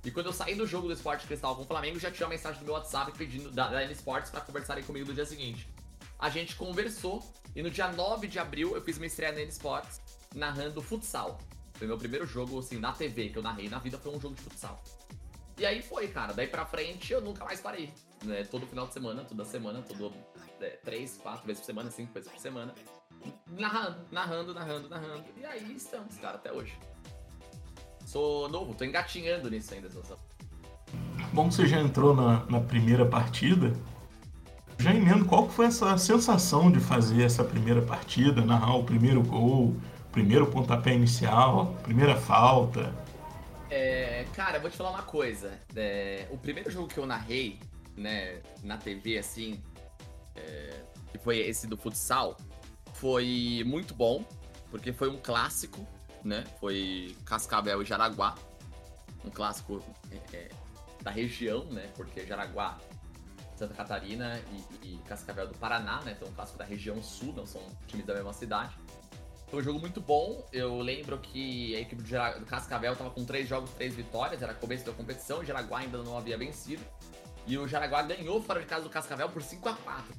E 0.05 0.11
quando 0.11 0.27
eu 0.27 0.33
saí 0.33 0.55
do 0.55 0.67
jogo 0.67 0.87
do 0.87 0.93
Esporte 0.93 1.27
Cristal 1.27 1.57
com 1.57 1.63
o 1.63 1.65
Flamengo, 1.65 1.99
já 1.99 2.11
tinha 2.11 2.27
uma 2.27 2.35
mensagem 2.35 2.61
no 2.61 2.67
meu 2.67 2.75
WhatsApp 2.75 3.11
pedindo 3.17 3.51
da, 3.51 3.69
da 3.69 3.83
N 3.83 3.93
Sports 3.95 4.31
pra 4.31 4.43
conversarem 4.43 4.85
comigo 4.85 5.07
no 5.07 5.15
dia 5.15 5.25
seguinte. 5.25 5.67
A 6.19 6.29
gente 6.29 6.55
conversou 6.55 7.25
e 7.57 7.63
no 7.63 7.71
dia 7.71 7.91
9 7.91 8.27
de 8.27 8.39
abril 8.39 8.75
eu 8.75 8.83
fiz 8.83 8.99
uma 8.99 9.07
estreia 9.07 9.33
na 9.33 9.41
N 9.41 9.49
Sports 9.49 10.01
narrando 10.35 10.83
futsal. 10.83 11.39
Foi 11.75 11.87
meu 11.87 11.97
primeiro 11.97 12.27
jogo, 12.27 12.59
assim, 12.59 12.79
na 12.79 12.93
TV 12.93 13.31
que 13.31 13.39
eu 13.39 13.43
narrei 13.43 13.69
na 13.69 13.79
vida 13.79 13.99
foi 13.99 14.15
um 14.15 14.21
jogo 14.21 14.35
de 14.35 14.43
futsal. 14.43 14.83
E 15.57 15.65
aí 15.65 15.83
foi, 15.83 16.09
cara. 16.09 16.33
Daí 16.33 16.47
pra 16.47 16.67
frente 16.67 17.13
eu 17.13 17.21
nunca 17.21 17.45
mais 17.45 17.61
parei. 17.61 17.93
Né? 18.25 18.45
Todo 18.45 18.67
final 18.67 18.87
de 18.87 18.93
semana, 18.93 19.25
toda 19.25 19.45
semana, 19.45 19.83
todo. 19.83 20.13
É, 20.61 20.71
três, 20.85 21.19
quatro 21.23 21.47
vezes 21.47 21.61
por 21.61 21.67
semana, 21.67 21.91
cinco 21.91 22.13
vezes 22.13 22.31
por 22.31 22.41
semana. 22.41 22.75
Narrando, 23.47 23.99
narrando, 24.11 24.55
narrando, 24.55 24.89
narrando. 24.89 25.25
E 25.37 25.45
aí 25.45 25.75
estamos, 25.75 26.17
cara, 26.19 26.37
até 26.37 26.53
hoje. 26.53 26.77
Sou 28.05 28.49
novo, 28.49 28.75
tô 28.75 28.85
engatinhando 28.85 29.51
nisso 29.51 29.75
ainda, 29.75 29.89
situação. 29.89 30.17
Bom 31.33 31.49
que 31.49 31.55
você 31.55 31.67
já 31.67 31.79
entrou 31.79 32.15
na, 32.15 32.45
na 32.47 32.61
primeira 32.61 33.05
partida. 33.05 33.73
Já 34.79 34.95
emendo, 34.95 35.25
qual 35.25 35.49
foi 35.49 35.67
essa 35.67 35.97
sensação 35.99 36.71
de 36.71 36.81
fazer 36.81 37.23
essa 37.23 37.45
primeira 37.45 37.83
partida, 37.83 38.45
narrar 38.45 38.77
o 38.77 38.85
primeiro 38.85 39.23
gol, 39.23 39.77
primeiro 40.13 40.47
pontapé 40.47 40.95
inicial, 40.95 41.77
primeira 41.83 42.17
falta? 42.17 42.95
É, 43.71 44.25
cara, 44.35 44.57
eu 44.57 44.61
vou 44.63 44.71
te 44.71 44.77
falar 44.77 44.91
uma 44.91 45.03
coisa. 45.03 45.59
É, 45.77 46.27
o 46.31 46.39
primeiro 46.39 46.71
jogo 46.71 46.89
que 46.89 46.99
eu 46.99 47.07
narrei, 47.07 47.59
né, 47.99 48.41
na 48.63 48.79
TV, 48.79 49.19
assim, 49.19 49.63
é, 50.35 50.83
que 51.11 51.19
foi 51.19 51.39
esse 51.39 51.67
do 51.67 51.77
futsal, 51.77 52.37
foi 52.95 53.63
muito 53.67 53.95
bom, 53.95 54.25
porque 54.71 54.93
foi 54.93 55.09
um 55.09 55.19
clássico, 55.19 55.87
né? 56.25 56.45
Foi 56.59 57.17
Cascavel 57.25 57.83
e 57.83 57.85
Jaraguá, 57.85 58.35
um 59.25 59.31
clássico 59.31 59.83
é, 60.11 60.37
é, 60.37 60.49
da 61.03 61.11
região, 61.11 61.65
né? 61.67 61.91
Porque 61.95 62.27
Jaraguá, 62.27 62.79
Santa 63.57 63.75
Catarina 63.75 64.41
e, 64.83 64.95
e 64.95 64.99
Cascavel 64.99 65.49
do 65.49 65.55
Paraná, 65.59 66.01
né? 66.03 66.15
Então 66.17 66.29
um 66.29 66.33
clássico 66.33 66.59
da 66.59 66.65
região 66.65 67.03
sul, 67.03 67.33
não 67.35 67.47
são 67.47 67.63
times 67.87 68.07
da 68.07 68.15
mesma 68.15 68.33
cidade. 68.33 68.75
Foi 69.49 69.61
um 69.61 69.63
jogo 69.63 69.79
muito 69.79 70.01
bom. 70.01 70.47
Eu 70.53 70.79
lembro 70.81 71.19
que 71.19 71.75
a 71.75 71.81
equipe 71.81 72.03
do, 72.03 72.45
Cascavel 72.45 72.93
estava 72.93 73.11
com 73.11 73.25
três 73.25 73.49
jogos, 73.49 73.71
três 73.71 73.95
vitórias. 73.95 74.43
Era 74.43 74.53
começo 74.53 74.85
da 74.85 74.93
competição. 74.93 75.41
O 75.41 75.45
Jaraguá 75.45 75.79
ainda 75.79 75.99
não 76.03 76.19
havia 76.19 76.37
vencido. 76.37 76.83
E 77.49 77.57
o 77.57 77.67
Jaraguá 77.67 78.03
ganhou 78.03 78.43
fora 78.43 78.61
de 78.61 78.67
casa 78.67 78.85
do 78.85 78.91
Cascavel 78.91 79.31
por 79.31 79.43
5 79.43 79.71
a 79.71 79.75
4 79.75 80.15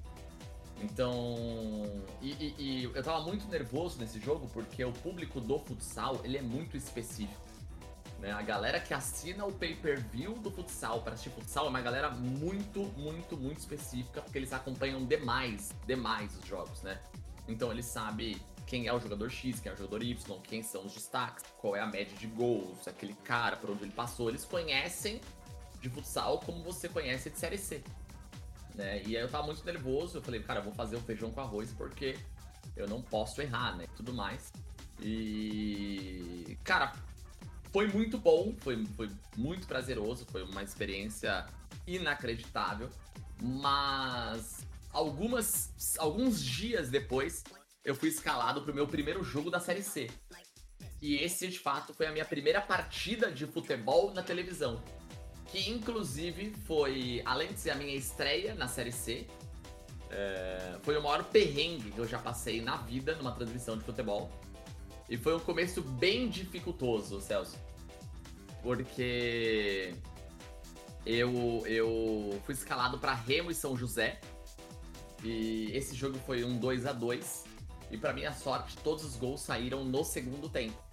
Então. 0.82 1.36
E, 2.22 2.32
e, 2.32 2.56
e, 2.58 2.84
eu 2.86 3.04
tava 3.04 3.22
muito 3.22 3.48
nervoso 3.48 4.00
nesse 4.00 4.20
jogo 4.20 4.50
porque 4.52 4.84
o 4.84 4.92
público 4.92 5.40
do 5.40 5.60
futsal 5.60 6.20
ele 6.24 6.40
é 6.40 6.42
muito 6.42 6.76
específico. 6.76 7.48
Né? 8.18 8.32
A 8.32 8.42
galera 8.42 8.80
que 8.80 8.96
assina 8.96 9.46
o 9.46 9.54
pay-per-view 9.54 10.34
do 10.40 10.50
futsal 10.50 11.04
para 11.04 11.14
assistir 11.14 11.30
futsal 11.30 11.68
é 11.68 11.70
uma 11.70 11.82
galera 11.82 12.10
muito, 12.10 12.82
muito, 12.98 13.38
muito 13.38 13.60
específica 13.60 14.22
porque 14.22 14.38
eles 14.38 14.52
acompanham 14.52 15.06
demais, 15.06 15.72
demais 15.86 16.36
os 16.36 16.46
jogos, 16.46 16.82
né? 16.82 17.00
Então 17.48 17.72
ele 17.72 17.84
sabe 17.84 18.42
quem 18.66 18.88
é 18.88 18.94
o 18.94 19.00
jogador 19.00 19.30
X, 19.30 19.60
quem 19.60 19.72
é 19.72 19.76
o 19.76 19.78
jogador 19.78 20.04
Y, 20.04 20.42
quem 20.42 20.64
são 20.64 20.86
os 20.86 20.94
destaques, 20.94 21.44
qual 21.60 21.76
é 21.76 21.80
a 21.80 21.88
média 21.88 22.18
de 22.18 22.28
gols, 22.28 22.88
aquele 22.88 23.14
cara, 23.14 23.56
por 23.56 23.70
onde 23.70 23.84
ele 23.84 23.92
passou. 23.92 24.30
Eles 24.30 24.46
conhecem 24.46 25.22
de 25.82 25.90
futsal 25.90 26.40
como 26.40 26.64
você 26.64 26.90
conhece 26.90 27.30
de 27.30 27.38
Série 27.38 27.58
C. 27.58 27.84
Né? 28.76 29.02
E 29.04 29.18
aí 29.18 29.24
eu 29.24 29.30
tava 29.30 29.46
muito 29.46 29.64
nervoso, 29.66 30.18
eu 30.18 30.22
falei, 30.22 30.42
cara, 30.42 30.60
eu 30.60 30.64
vou 30.64 30.74
fazer 30.74 30.96
o 30.96 31.02
feijão 31.02 31.32
com 31.32 31.42
arroz 31.42 31.74
porque 31.74 32.18
eu 32.76 32.88
não 32.88 33.02
posso 33.02 33.42
errar, 33.42 33.76
né? 33.76 33.86
Tudo 33.96 34.14
mais. 34.14 34.52
E. 35.02 36.58
Cara, 36.64 36.94
foi 37.72 37.88
muito 37.88 38.18
bom, 38.18 38.56
foi, 38.60 38.86
foi 38.96 39.10
muito 39.36 39.68
prazeroso, 39.68 40.26
foi 40.26 40.44
uma 40.44 40.64
experiência 40.64 41.46
inacreditável. 41.86 42.90
Mas 43.42 44.66
algumas, 44.92 45.74
alguns 45.98 46.44
dias 46.44 46.90
depois, 46.90 47.44
eu 47.84 47.96
fui 47.96 48.10
escalado 48.10 48.62
pro 48.62 48.74
meu 48.74 48.88
primeiro 48.88 49.24
jogo 49.24 49.50
da 49.50 49.60
Série 49.60 49.84
C. 49.84 50.10
E 51.02 51.16
esse, 51.16 51.48
de 51.48 51.60
fato, 51.60 51.94
foi 51.94 52.08
a 52.08 52.12
minha 52.12 52.26
primeira 52.26 52.62
partida 52.62 53.32
de 53.32 53.46
futebol 53.48 54.14
na 54.14 54.22
televisão 54.22 54.82
que 55.52 55.70
inclusive 55.70 56.52
foi, 56.66 57.22
além 57.26 57.52
de 57.54 57.60
ser 57.60 57.72
a 57.72 57.76
minha 57.76 57.96
estreia 57.96 58.54
na 58.54 58.68
Série 58.68 58.92
C, 58.92 59.26
é, 60.12 60.78
foi 60.82 60.98
o 60.98 61.04
maior 61.04 61.24
perrengue 61.24 61.92
que 61.92 62.00
eu 62.00 62.08
já 62.08 62.20
passei 62.20 62.62
na 62.62 62.78
vida 62.78 63.16
numa 63.16 63.32
transmissão 63.32 63.78
de 63.78 63.84
futebol. 63.84 64.30
E 65.10 65.18
foi 65.18 65.36
um 65.36 65.40
começo 65.40 65.82
bem 65.82 66.30
dificultoso, 66.30 67.20
Celso. 67.20 67.58
Porque 68.62 69.94
eu, 71.06 71.64
eu 71.66 72.40
fui 72.46 72.54
escalado 72.54 73.00
para 73.00 73.14
Remo 73.14 73.50
e 73.50 73.56
São 73.56 73.76
José. 73.76 74.20
E 75.24 75.72
esse 75.74 75.96
jogo 75.96 76.18
foi 76.26 76.44
um 76.44 76.58
2 76.58 76.86
a 76.86 76.94
2 76.94 77.44
E 77.92 77.98
para 77.98 78.14
minha 78.14 78.32
sorte, 78.32 78.78
todos 78.78 79.04
os 79.04 79.16
gols 79.16 79.42
saíram 79.42 79.84
no 79.84 80.04
segundo 80.04 80.48
tempo. 80.48 80.89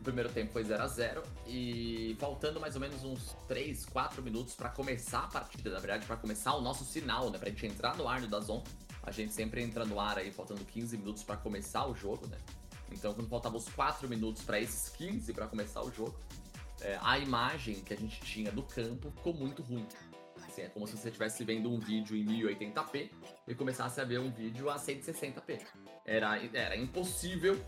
O 0.00 0.02
primeiro 0.02 0.30
tempo 0.30 0.50
foi 0.50 0.64
0 0.64 0.82
a 0.82 0.86
0 0.86 1.22
e 1.46 2.16
faltando 2.18 2.58
mais 2.58 2.74
ou 2.74 2.80
menos 2.80 3.04
uns 3.04 3.36
3, 3.46 3.84
4 3.84 4.22
minutos 4.22 4.54
para 4.54 4.70
começar 4.70 5.24
a 5.24 5.26
partida, 5.26 5.68
na 5.68 5.78
verdade, 5.78 6.06
para 6.06 6.16
começar 6.16 6.54
o 6.54 6.62
nosso 6.62 6.86
sinal, 6.86 7.28
né, 7.28 7.36
pra 7.36 7.50
gente 7.50 7.66
entrar 7.66 7.94
no 7.98 8.08
ar 8.08 8.18
do 8.18 8.26
Dazon. 8.26 8.64
A 9.02 9.10
gente 9.10 9.34
sempre 9.34 9.62
entra 9.62 9.84
no 9.84 10.00
ar 10.00 10.16
aí 10.16 10.32
faltando 10.32 10.64
15 10.64 10.96
minutos 10.96 11.22
para 11.22 11.36
começar 11.36 11.86
o 11.86 11.94
jogo, 11.94 12.26
né? 12.28 12.38
Então, 12.90 13.12
quando 13.12 13.28
faltavam 13.28 13.58
os 13.58 13.68
4 13.68 14.08
minutos 14.08 14.42
para 14.42 14.58
esses 14.58 14.88
15 14.88 15.34
para 15.34 15.46
começar 15.46 15.82
o 15.82 15.92
jogo, 15.92 16.18
é, 16.80 16.98
a 17.02 17.18
imagem 17.18 17.74
que 17.82 17.92
a 17.92 17.96
gente 17.96 18.22
tinha 18.22 18.50
do 18.50 18.62
campo 18.62 19.10
ficou 19.10 19.34
muito 19.34 19.62
ruim. 19.62 19.86
Assim, 20.46 20.62
é 20.62 20.68
como 20.70 20.86
se 20.86 20.96
você 20.96 21.08
estivesse 21.08 21.44
vendo 21.44 21.70
um 21.70 21.78
vídeo 21.78 22.16
em 22.16 22.24
1080p 22.24 23.10
e 23.46 23.54
começasse 23.54 24.00
a 24.00 24.04
ver 24.04 24.18
um 24.18 24.30
vídeo 24.30 24.70
a 24.70 24.76
160p. 24.76 25.60
Era, 26.06 26.38
era 26.54 26.74
impossível 26.74 27.62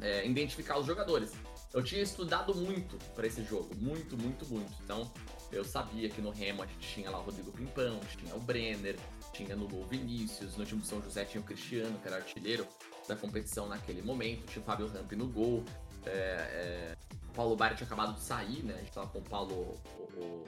é, 0.00 0.26
identificar 0.26 0.78
os 0.78 0.86
jogadores. 0.86 1.32
Eu 1.72 1.82
tinha 1.82 2.02
estudado 2.02 2.54
muito 2.54 2.98
para 3.14 3.26
esse 3.26 3.44
jogo, 3.44 3.74
muito, 3.76 4.16
muito, 4.16 4.44
muito. 4.46 4.72
Então, 4.82 5.10
eu 5.52 5.64
sabia 5.64 6.08
que 6.08 6.20
no 6.20 6.30
Remo 6.30 6.62
a 6.62 6.66
gente 6.66 6.94
tinha 6.94 7.10
lá 7.10 7.18
o 7.18 7.22
Rodrigo 7.22 7.52
Pimpão, 7.52 8.00
tinha 8.18 8.34
o 8.34 8.40
Brenner, 8.40 8.98
tinha 9.32 9.54
no 9.54 9.68
gol 9.68 9.84
Vinícius, 9.86 10.56
no 10.56 10.64
time 10.64 10.80
do 10.80 10.86
São 10.86 11.00
José 11.02 11.24
tinha 11.24 11.40
o 11.40 11.44
Cristiano, 11.44 11.98
que 12.00 12.08
era 12.08 12.16
artilheiro 12.16 12.66
da 13.06 13.16
competição 13.16 13.68
naquele 13.68 14.02
momento, 14.02 14.46
tinha 14.46 14.62
o 14.62 14.64
Fábio 14.64 14.88
Ramp 14.88 15.12
no 15.12 15.28
gol, 15.28 15.64
é, 16.06 16.10
é, 16.10 16.96
o 17.28 17.32
Paulo 17.32 17.56
Bari 17.56 17.76
tinha 17.76 17.86
acabado 17.86 18.14
de 18.14 18.22
sair, 18.22 18.62
né? 18.64 18.74
A 18.74 18.78
gente 18.78 18.92
tava 18.92 19.06
com 19.08 19.18
o 19.18 19.22
Paulo, 19.22 19.54
o, 19.54 20.22
o 20.22 20.44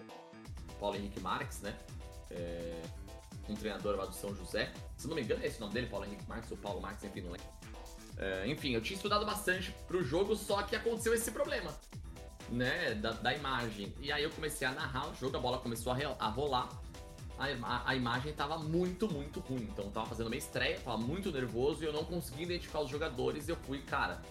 Paulo 0.81 0.97
Henrique 0.97 1.21
Marques, 1.21 1.61
né? 1.61 1.77
É, 2.31 2.83
um 3.49 3.55
treinador 3.55 3.97
lá 3.97 4.07
do 4.07 4.15
São 4.15 4.35
José. 4.35 4.73
Se 4.97 5.07
não 5.07 5.15
me 5.15 5.23
engano, 5.23 5.43
é 5.43 5.47
esse 5.47 5.59
o 5.59 5.61
nome 5.61 5.75
dele, 5.75 5.87
Paulo 5.89 6.07
Henrique 6.07 6.29
Marques 6.29 6.51
ou 6.51 6.57
Paulo 6.57 6.81
Marques, 6.81 7.05
enfim, 7.05 7.21
não 7.21 7.33
lembro. 7.33 7.47
É, 7.47 7.62
enfim, 8.47 8.75
eu 8.75 8.81
tinha 8.81 8.97
estudado 8.97 9.25
bastante 9.25 9.75
pro 9.87 10.03
jogo, 10.03 10.37
só 10.37 10.63
que 10.63 10.77
aconteceu 10.77 11.15
esse 11.15 11.31
problema, 11.31 11.75
né, 12.51 12.95
da, 12.95 13.13
da 13.13 13.35
imagem. 13.35 13.95
E 14.01 14.13
aí 14.13 14.23
eu 14.23 14.31
comecei 14.31 14.67
a 14.67 14.73
narrar 14.73 15.11
o 15.11 15.15
jogo, 15.15 15.37
a 15.37 15.41
bola 15.41 15.59
começou 15.59 15.93
a, 15.93 15.97
a 16.19 16.29
rolar, 16.29 16.69
a, 17.39 17.91
a, 17.91 17.97
imagem 17.97 18.33
tava 18.33 18.59
muito, 18.59 19.11
muito 19.11 19.41
ruim. 19.41 19.69
Então 19.73 19.87
eu 19.87 19.91
tava 19.91 20.07
fazendo 20.07 20.29
minha 20.29 20.39
estreia, 20.39 20.79
tava 20.81 20.99
muito 20.99 21.33
nervoso 21.33 21.83
e 21.83 21.87
eu 21.87 21.93
não 21.93 22.05
conseguia 22.05 22.45
identificar 22.45 22.81
os 22.81 22.91
jogadores. 22.91 23.49
E 23.49 23.51
eu 23.51 23.57
fui, 23.57 23.81
cara, 23.81 24.23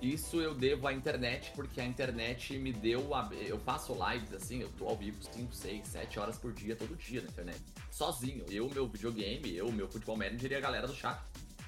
isso 0.00 0.40
eu 0.40 0.54
devo 0.54 0.86
à 0.86 0.92
internet, 0.92 1.52
porque 1.54 1.80
a 1.80 1.84
internet 1.84 2.56
me 2.58 2.72
deu. 2.72 3.14
A, 3.14 3.28
eu 3.32 3.58
faço 3.58 3.94
lives 3.94 4.32
assim, 4.32 4.60
eu 4.60 4.68
tô 4.78 4.86
ao 4.86 4.96
vivo 4.96 5.22
5, 5.22 5.54
6, 5.54 5.86
7 5.86 6.18
horas 6.18 6.38
por 6.38 6.52
dia, 6.52 6.76
todo 6.76 6.96
dia 6.96 7.20
na 7.20 7.28
internet. 7.28 7.60
Sozinho. 7.90 8.44
Eu, 8.48 8.68
meu 8.70 8.86
videogame, 8.88 9.54
eu, 9.54 9.70
meu 9.72 9.88
futebol 9.88 10.16
manager 10.16 10.52
e 10.52 10.54
a 10.54 10.60
galera 10.60 10.86
do 10.86 10.94
chat. 10.94 11.20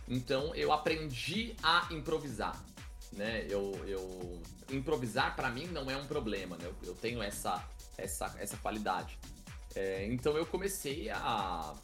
Então 0.08 0.54
eu 0.54 0.72
aprendi 0.72 1.54
a 1.62 1.88
improvisar. 1.90 2.62
Né? 3.12 3.46
Eu, 3.48 3.72
eu 3.86 4.42
improvisar 4.70 5.36
para 5.36 5.50
mim 5.50 5.66
não 5.66 5.90
é 5.90 5.96
um 5.96 6.06
problema, 6.06 6.56
né? 6.56 6.64
Eu, 6.64 6.74
eu 6.82 6.94
tenho 6.94 7.22
essa 7.22 7.62
essa, 7.96 8.34
essa 8.38 8.56
qualidade. 8.56 9.18
É, 9.74 10.06
então 10.06 10.36
eu 10.36 10.46
comecei 10.46 11.10
a 11.10 11.74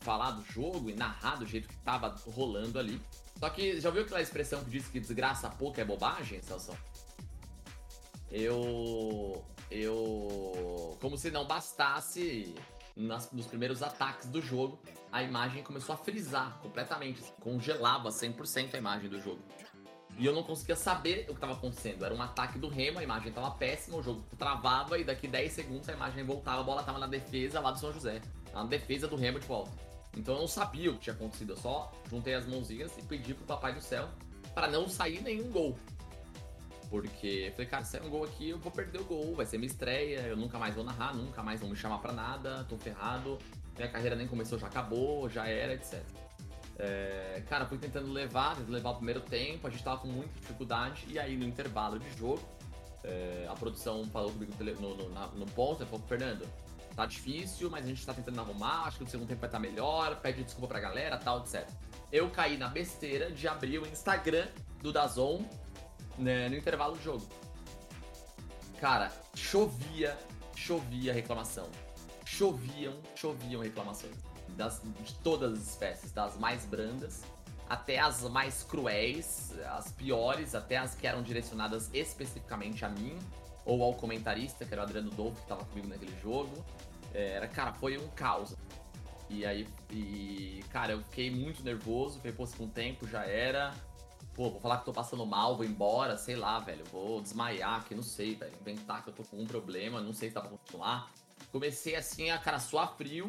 falar 0.00 0.32
do 0.32 0.44
jogo 0.52 0.90
e 0.90 0.94
narrar 0.94 1.36
do 1.36 1.46
jeito 1.46 1.68
que 1.68 1.76
tava 1.76 2.14
rolando 2.26 2.78
ali. 2.78 3.00
Só 3.38 3.48
que 3.48 3.80
já 3.80 3.90
viu 3.90 4.02
aquela 4.02 4.20
expressão 4.20 4.62
que 4.64 4.70
diz 4.70 4.86
que 4.88 5.00
desgraça 5.00 5.48
pouco 5.48 5.80
é 5.80 5.84
bobagem, 5.84 6.42
Celso? 6.42 6.76
Eu. 8.30 9.42
Eu. 9.70 10.98
Como 11.00 11.16
se 11.16 11.30
não 11.30 11.46
bastasse 11.46 12.54
nas, 13.00 13.30
nos 13.32 13.46
primeiros 13.46 13.82
ataques 13.82 14.28
do 14.28 14.40
jogo, 14.40 14.78
a 15.10 15.22
imagem 15.22 15.62
começou 15.62 15.94
a 15.94 15.98
frisar 15.98 16.58
completamente, 16.60 17.20
assim, 17.20 17.32
congelava 17.40 18.10
100% 18.10 18.74
a 18.74 18.78
imagem 18.78 19.08
do 19.08 19.20
jogo. 19.20 19.40
E 20.18 20.26
eu 20.26 20.34
não 20.34 20.42
conseguia 20.42 20.76
saber 20.76 21.22
o 21.22 21.26
que 21.28 21.32
estava 21.32 21.54
acontecendo. 21.54 22.04
Era 22.04 22.14
um 22.14 22.20
ataque 22.20 22.58
do 22.58 22.68
Remo, 22.68 22.98
a 22.98 23.02
imagem 23.02 23.28
estava 23.28 23.50
péssima, 23.52 23.96
o 23.96 24.02
jogo 24.02 24.22
travava 24.38 24.98
e 24.98 25.04
daqui 25.04 25.26
10 25.26 25.52
segundos 25.52 25.88
a 25.88 25.92
imagem 25.92 26.24
voltava, 26.24 26.60
a 26.60 26.64
bola 26.64 26.80
estava 26.80 26.98
na 26.98 27.06
defesa 27.06 27.58
lá 27.60 27.70
do 27.70 27.78
São 27.78 27.92
José. 27.92 28.20
Na 28.52 28.64
defesa 28.64 29.08
do 29.08 29.16
Remo 29.16 29.40
de 29.40 29.46
volta. 29.46 29.70
Então 30.16 30.34
eu 30.34 30.40
não 30.40 30.48
sabia 30.48 30.90
o 30.90 30.94
que 30.94 31.00
tinha 31.00 31.14
acontecido, 31.14 31.52
eu 31.52 31.56
só 31.56 31.92
juntei 32.10 32.34
as 32.34 32.46
mãozinhas 32.46 32.92
e 32.98 33.02
pedi 33.02 33.32
pro 33.32 33.46
Papai 33.46 33.72
do 33.72 33.80
Céu 33.80 34.08
para 34.54 34.66
não 34.66 34.88
sair 34.88 35.22
nenhum 35.22 35.50
gol. 35.50 35.78
Porque 36.90 37.46
eu 37.46 37.52
falei, 37.52 37.66
cara, 37.66 37.84
se 37.84 37.96
é 37.96 38.02
um 38.02 38.10
gol 38.10 38.24
aqui, 38.24 38.50
eu 38.50 38.58
vou 38.58 38.72
perder 38.72 39.00
o 39.00 39.04
gol, 39.04 39.34
vai 39.36 39.46
ser 39.46 39.58
minha 39.58 39.70
estreia, 39.70 40.22
eu 40.22 40.36
nunca 40.36 40.58
mais 40.58 40.74
vou 40.74 40.82
narrar, 40.82 41.14
nunca 41.14 41.40
mais 41.40 41.60
vão 41.60 41.70
me 41.70 41.76
chamar 41.76 41.98
pra 41.98 42.12
nada, 42.12 42.64
tô 42.68 42.76
ferrado, 42.76 43.38
minha 43.76 43.88
carreira 43.88 44.16
nem 44.16 44.26
começou, 44.26 44.58
já 44.58 44.66
acabou, 44.66 45.30
já 45.30 45.46
era, 45.46 45.72
etc. 45.72 46.02
É, 46.76 47.42
cara, 47.48 47.64
fui 47.66 47.78
tentando 47.78 48.10
levar, 48.10 48.56
levar 48.68 48.90
o 48.90 48.96
primeiro 48.96 49.20
tempo, 49.20 49.68
a 49.68 49.70
gente 49.70 49.84
tava 49.84 49.98
com 49.98 50.08
muita 50.08 50.32
dificuldade, 50.40 51.06
e 51.08 51.16
aí 51.16 51.36
no 51.36 51.44
intervalo 51.44 51.96
de 51.96 52.10
jogo, 52.18 52.40
é, 53.04 53.46
a 53.48 53.54
produção 53.54 54.04
falou 54.06 54.32
comigo 54.32 54.52
no, 54.58 54.96
no, 54.96 55.08
no, 55.08 55.28
no 55.36 55.46
ponto, 55.46 55.86
falou, 55.86 56.04
Fernando, 56.08 56.44
tá 56.96 57.06
difícil, 57.06 57.70
mas 57.70 57.84
a 57.84 57.88
gente 57.88 58.04
tá 58.04 58.12
tentando 58.12 58.40
arrumar, 58.40 58.86
acho 58.86 58.98
que 58.98 59.04
no 59.04 59.10
segundo 59.10 59.28
tempo 59.28 59.40
vai 59.40 59.48
estar 59.48 59.58
tá 59.58 59.62
melhor, 59.62 60.20
pede 60.20 60.42
desculpa 60.42 60.66
pra 60.66 60.80
galera, 60.80 61.16
tal, 61.18 61.40
etc. 61.40 61.68
Eu 62.10 62.28
caí 62.30 62.56
na 62.56 62.68
besteira 62.68 63.30
de 63.30 63.46
abrir 63.46 63.78
o 63.78 63.86
Instagram 63.86 64.48
do 64.82 64.92
Dazon 64.92 65.44
né, 66.20 66.48
no 66.48 66.56
intervalo 66.56 66.96
do 66.96 67.02
jogo. 67.02 67.26
Cara, 68.80 69.12
chovia, 69.34 70.18
chovia 70.54 71.12
reclamação. 71.12 71.68
Choviam, 72.24 72.94
choviam 73.14 73.60
reclamações. 73.62 74.14
Das, 74.50 74.82
de 74.82 75.14
todas 75.16 75.52
as 75.52 75.68
espécies, 75.68 76.12
das 76.12 76.36
mais 76.36 76.64
brandas 76.66 77.22
até 77.70 78.00
as 78.00 78.22
mais 78.28 78.64
cruéis, 78.64 79.56
as 79.76 79.92
piores, 79.92 80.56
até 80.56 80.76
as 80.76 80.92
que 80.96 81.06
eram 81.06 81.22
direcionadas 81.22 81.88
especificamente 81.94 82.84
a 82.84 82.88
mim 82.88 83.16
ou 83.64 83.84
ao 83.84 83.94
comentarista, 83.94 84.64
que 84.64 84.74
era 84.74 84.82
o 84.82 84.84
Adriano 84.84 85.10
Dolph, 85.10 85.36
que 85.36 85.42
estava 85.42 85.64
comigo 85.64 85.86
naquele 85.86 86.12
jogo. 86.20 86.64
É, 87.14 87.34
era, 87.34 87.46
cara, 87.46 87.72
foi 87.72 87.96
um 87.96 88.08
caos. 88.08 88.56
E 89.28 89.46
aí, 89.46 89.68
e, 89.88 90.64
cara, 90.70 90.94
eu 90.94 91.02
fiquei 91.04 91.30
muito 91.30 91.62
nervoso, 91.62 92.18
falei, 92.18 92.32
pô, 92.32 92.44
com 92.44 92.64
o 92.64 92.68
tempo 92.68 93.06
já 93.06 93.24
era, 93.24 93.72
pô, 94.40 94.48
vou 94.48 94.58
falar 94.58 94.78
que 94.78 94.86
tô 94.86 94.92
passando 94.92 95.26
mal, 95.26 95.54
vou 95.54 95.66
embora, 95.66 96.16
sei 96.16 96.34
lá, 96.34 96.58
velho, 96.58 96.82
vou 96.86 97.20
desmaiar 97.20 97.80
aqui, 97.80 97.94
não 97.94 98.02
sei, 98.02 98.34
velho, 98.34 98.56
inventar 98.58 99.04
que 99.04 99.10
eu 99.10 99.12
tô 99.12 99.22
com 99.22 99.36
um 99.36 99.44
problema, 99.44 100.00
não 100.00 100.14
sei 100.14 100.30
se 100.30 100.34
dá 100.34 100.40
pra 100.40 100.48
continuar. 100.48 101.12
Comecei 101.52 101.94
assim 101.94 102.30
a, 102.30 102.38
cara, 102.38 102.58
suar 102.58 102.96
frio. 102.96 103.28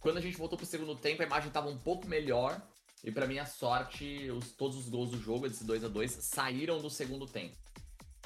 Quando 0.00 0.16
a 0.16 0.22
gente 0.22 0.38
voltou 0.38 0.56
pro 0.56 0.66
segundo 0.66 0.96
tempo, 0.96 1.20
a 1.20 1.26
imagem 1.26 1.50
tava 1.50 1.68
um 1.68 1.76
pouco 1.76 2.08
melhor. 2.08 2.62
E 3.04 3.12
para 3.12 3.26
minha 3.26 3.44
sorte, 3.44 4.30
os, 4.30 4.52
todos 4.52 4.78
os 4.78 4.88
gols 4.88 5.10
do 5.10 5.20
jogo, 5.20 5.46
esses 5.46 5.66
2 5.66 5.84
a 5.84 5.88
2 5.88 6.12
saíram 6.12 6.80
do 6.80 6.88
segundo 6.88 7.26
tempo. 7.26 7.54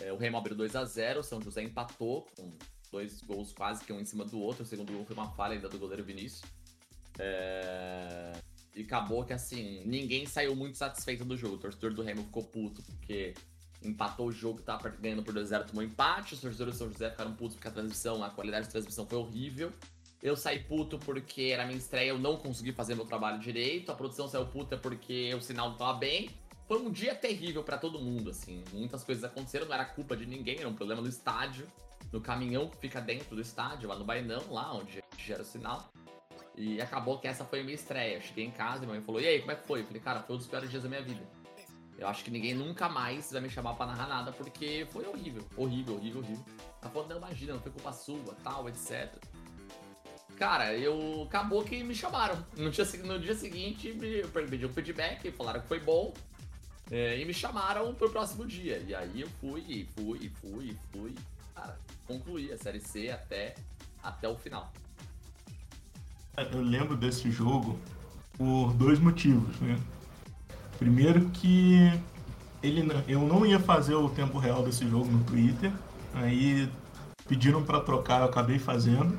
É, 0.00 0.12
o 0.12 0.16
Remo 0.16 0.36
abriu 0.36 0.54
2 0.54 0.76
a 0.76 0.84
0 0.84 1.20
o 1.20 1.22
São 1.24 1.42
José 1.42 1.64
empatou, 1.64 2.24
com 2.36 2.56
dois 2.92 3.20
gols 3.22 3.52
quase 3.52 3.84
que 3.84 3.92
um 3.92 3.98
em 3.98 4.04
cima 4.04 4.24
do 4.24 4.40
outro. 4.40 4.62
O 4.62 4.66
segundo 4.66 4.92
gol 4.92 5.04
foi 5.04 5.16
uma 5.16 5.30
falha 5.30 5.54
ainda 5.54 5.68
do 5.68 5.76
goleiro 5.76 6.04
Vinícius. 6.04 6.42
É... 7.18 8.32
E 8.74 8.82
acabou 8.82 9.24
que, 9.24 9.32
assim, 9.32 9.82
ninguém 9.84 10.26
saiu 10.26 10.56
muito 10.56 10.78
satisfeito 10.78 11.24
do 11.24 11.36
jogo. 11.36 11.56
O 11.56 11.58
torcedor 11.58 11.92
do 11.92 12.02
Remo 12.02 12.24
ficou 12.24 12.42
puto 12.42 12.82
porque 12.82 13.34
empatou 13.82 14.28
o 14.28 14.32
jogo, 14.32 14.62
tava 14.62 14.88
ganhando 14.88 15.22
por 15.22 15.34
2x0, 15.34 15.66
tomou 15.66 15.82
empate. 15.82 16.34
Os 16.34 16.40
torcedores 16.40 16.74
do 16.74 16.78
São 16.78 16.90
José 16.90 17.10
ficaram 17.10 17.34
putos 17.34 17.56
porque 17.56 17.68
a 17.68 17.72
transmissão, 17.72 18.22
a 18.22 18.30
qualidade 18.30 18.66
de 18.66 18.72
transmissão 18.72 19.06
foi 19.06 19.18
horrível. 19.18 19.72
Eu 20.22 20.36
saí 20.36 20.60
puto 20.60 20.98
porque 20.98 21.50
era 21.52 21.66
minha 21.66 21.76
estreia, 21.76 22.10
eu 22.10 22.18
não 22.18 22.36
consegui 22.36 22.72
fazer 22.72 22.94
meu 22.94 23.04
trabalho 23.04 23.40
direito. 23.40 23.90
A 23.90 23.94
produção 23.94 24.28
saiu 24.28 24.46
puta 24.46 24.76
porque 24.76 25.34
o 25.34 25.40
sinal 25.40 25.70
não 25.70 25.76
tava 25.76 25.94
bem. 25.94 26.30
Foi 26.68 26.80
um 26.80 26.90
dia 26.90 27.14
terrível 27.14 27.64
para 27.64 27.76
todo 27.76 27.98
mundo, 27.98 28.30
assim. 28.30 28.62
Muitas 28.72 29.02
coisas 29.02 29.24
aconteceram, 29.24 29.66
não 29.66 29.74
era 29.74 29.84
culpa 29.84 30.16
de 30.16 30.24
ninguém, 30.24 30.58
era 30.58 30.68
um 30.68 30.74
problema 30.74 31.02
no 31.02 31.08
estádio, 31.08 31.66
no 32.12 32.20
caminhão 32.20 32.68
que 32.68 32.76
fica 32.76 33.00
dentro 33.00 33.34
do 33.34 33.42
estádio, 33.42 33.88
lá 33.88 33.96
no 33.96 34.04
Bainão, 34.04 34.42
lá 34.48 34.72
onde 34.72 35.02
gera 35.18 35.42
o 35.42 35.44
sinal. 35.44 35.92
E 36.56 36.80
acabou 36.80 37.18
que 37.18 37.26
essa 37.26 37.44
foi 37.44 37.60
a 37.60 37.62
minha 37.62 37.74
estreia. 37.74 38.20
Cheguei 38.20 38.44
em 38.44 38.50
casa 38.50 38.78
e 38.78 38.80
minha 38.80 38.94
mãe 38.98 39.02
falou: 39.04 39.20
E 39.20 39.26
aí, 39.26 39.40
como 39.40 39.52
é 39.52 39.54
que 39.54 39.66
foi? 39.66 39.80
Eu 39.80 39.86
falei: 39.86 40.00
Cara, 40.00 40.20
foi 40.20 40.36
um 40.36 40.38
dos 40.38 40.46
piores 40.46 40.70
dias 40.70 40.82
da 40.82 40.88
minha 40.88 41.02
vida. 41.02 41.22
Eu 41.98 42.08
acho 42.08 42.24
que 42.24 42.30
ninguém 42.30 42.54
nunca 42.54 42.88
mais 42.88 43.30
vai 43.30 43.40
me 43.40 43.48
chamar 43.50 43.74
pra 43.74 43.86
narrar 43.86 44.08
nada 44.08 44.32
porque 44.32 44.86
foi 44.90 45.06
horrível. 45.06 45.44
Horrível, 45.56 45.94
horrível, 45.96 46.20
horrível. 46.20 46.44
Ela 46.80 46.90
falou: 46.90 47.08
Não, 47.08 47.16
imagina, 47.16 47.54
não 47.54 47.60
foi 47.60 47.72
culpa 47.72 47.92
sua, 47.92 48.36
tal, 48.42 48.68
etc. 48.68 49.14
Cara, 50.36 50.74
eu. 50.74 51.22
Acabou 51.22 51.64
que 51.64 51.82
me 51.82 51.94
chamaram. 51.94 52.44
No 52.56 52.70
dia, 52.70 52.84
no 53.04 53.18
dia 53.18 53.34
seguinte, 53.34 53.96
eu 54.22 54.28
pedi 54.28 54.66
um 54.66 54.72
feedback, 54.72 55.30
falaram 55.32 55.60
que 55.60 55.68
foi 55.68 55.80
bom. 55.80 56.12
É, 56.90 57.18
e 57.18 57.24
me 57.24 57.32
chamaram 57.32 57.94
pro 57.94 58.10
próximo 58.10 58.46
dia. 58.46 58.78
E 58.86 58.94
aí 58.94 59.22
eu 59.22 59.28
fui, 59.40 59.88
fui, 59.94 60.30
fui, 60.40 60.76
fui. 60.92 61.14
Cara, 61.54 61.78
concluí 62.06 62.52
a 62.52 62.58
série 62.58 62.80
C 62.80 63.08
até, 63.08 63.54
até 64.02 64.28
o 64.28 64.36
final. 64.36 64.70
Eu 66.36 66.62
lembro 66.62 66.96
desse 66.96 67.30
jogo 67.30 67.78
por 68.38 68.72
dois 68.72 68.98
motivos, 68.98 69.54
né? 69.60 69.78
Primeiro 70.78 71.28
que 71.28 71.92
ele 72.62 72.82
eu 73.06 73.20
não 73.20 73.44
ia 73.44 73.60
fazer 73.60 73.94
o 73.94 74.08
tempo 74.08 74.38
real 74.38 74.62
desse 74.62 74.88
jogo 74.88 75.10
no 75.10 75.22
Twitter, 75.24 75.70
aí 76.14 76.68
pediram 77.28 77.62
para 77.62 77.80
trocar, 77.80 78.20
eu 78.20 78.26
acabei 78.26 78.58
fazendo. 78.58 79.16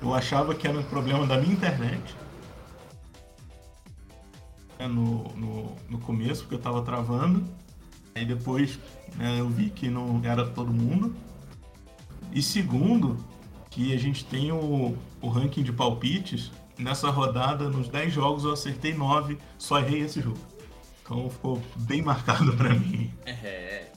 Eu 0.00 0.14
achava 0.14 0.54
que 0.54 0.68
era 0.68 0.78
um 0.78 0.82
problema 0.84 1.26
da 1.26 1.38
minha 1.38 1.52
internet. 1.52 2.14
Né, 4.78 4.86
no, 4.86 5.24
no, 5.36 5.76
no 5.88 5.98
começo, 5.98 6.42
porque 6.42 6.54
eu 6.54 6.58
estava 6.58 6.82
travando. 6.82 7.44
Aí 8.14 8.24
depois 8.24 8.78
né, 9.16 9.40
eu 9.40 9.48
vi 9.48 9.70
que 9.70 9.88
não 9.88 10.20
era 10.22 10.46
todo 10.46 10.72
mundo. 10.72 11.14
E 12.32 12.42
segundo, 12.42 13.18
que 13.74 13.92
a 13.92 13.98
gente 13.98 14.24
tem 14.24 14.52
o, 14.52 14.96
o 15.20 15.28
ranking 15.28 15.64
de 15.64 15.72
palpites. 15.72 16.52
Nessa 16.78 17.10
rodada, 17.10 17.68
nos 17.68 17.88
10 17.88 18.12
jogos, 18.12 18.44
eu 18.44 18.52
acertei 18.52 18.94
9, 18.94 19.36
só 19.58 19.80
errei 19.80 20.02
esse 20.02 20.20
jogo. 20.20 20.38
Então 21.02 21.28
ficou 21.28 21.60
bem 21.78 22.00
marcado 22.02 22.56
para 22.56 22.72
mim. 22.72 23.12
É. 23.26 23.90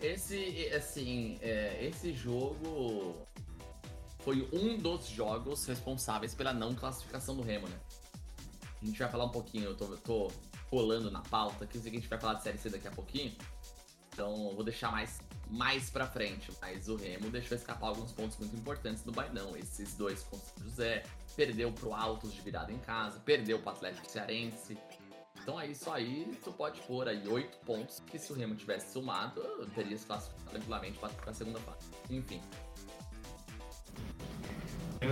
Esse, 0.00 0.70
assim, 0.72 1.36
é, 1.42 1.84
esse 1.84 2.12
jogo 2.12 3.16
foi 4.20 4.48
um 4.52 4.78
dos 4.78 5.08
jogos 5.08 5.66
responsáveis 5.66 6.32
pela 6.32 6.52
não 6.52 6.74
classificação 6.74 7.34
do 7.34 7.42
Remo, 7.42 7.66
né? 7.68 7.76
A 8.80 8.86
gente 8.86 8.98
vai 9.00 9.08
falar 9.08 9.24
um 9.24 9.30
pouquinho, 9.30 9.64
eu 9.64 9.76
tô, 9.76 9.84
eu 9.86 9.98
tô 9.98 10.30
colando 10.70 11.10
na 11.10 11.22
pauta, 11.22 11.66
que 11.66 11.76
a 11.76 11.80
gente 11.80 12.06
vai 12.06 12.20
falar 12.20 12.34
de 12.34 12.44
Série 12.44 12.58
C 12.58 12.70
daqui 12.70 12.86
a 12.86 12.92
pouquinho. 12.92 13.34
Então 14.12 14.54
vou 14.54 14.62
deixar 14.62 14.92
mais 14.92 15.18
mais 15.50 15.90
pra 15.90 16.06
frente. 16.06 16.50
Mas 16.60 16.88
o 16.88 16.96
Remo 16.96 17.30
deixou 17.30 17.56
escapar 17.56 17.88
alguns 17.88 18.12
pontos 18.12 18.36
muito 18.38 18.56
importantes 18.56 19.02
do 19.02 19.12
Bainão. 19.12 19.56
Esses 19.56 19.94
dois 19.94 20.22
com 20.22 20.36
o 20.36 20.64
José, 20.64 21.04
perdeu 21.36 21.72
pro 21.72 21.94
Altos 21.94 22.32
de 22.32 22.40
virada 22.40 22.72
em 22.72 22.78
casa, 22.78 23.20
perdeu 23.20 23.58
pro 23.58 23.70
Atlético 23.70 24.10
Cearense. 24.10 24.78
Então 25.42 25.56
aí 25.56 25.74
só 25.74 25.94
aí 25.94 26.38
tu 26.44 26.52
pode 26.52 26.80
pôr 26.82 27.08
aí 27.08 27.26
oito 27.28 27.56
pontos 27.64 28.00
que 28.00 28.18
se 28.18 28.32
o 28.32 28.36
Remo 28.36 28.54
tivesse 28.54 28.92
somado, 28.92 29.40
teria 29.74 29.96
se 29.96 30.04
classificado 30.04 30.50
tranquilamente 30.50 30.98
para 30.98 31.10
a 31.26 31.34
segunda 31.34 31.58
fase. 31.60 31.88
Enfim. 32.10 32.40
É, 35.00 35.08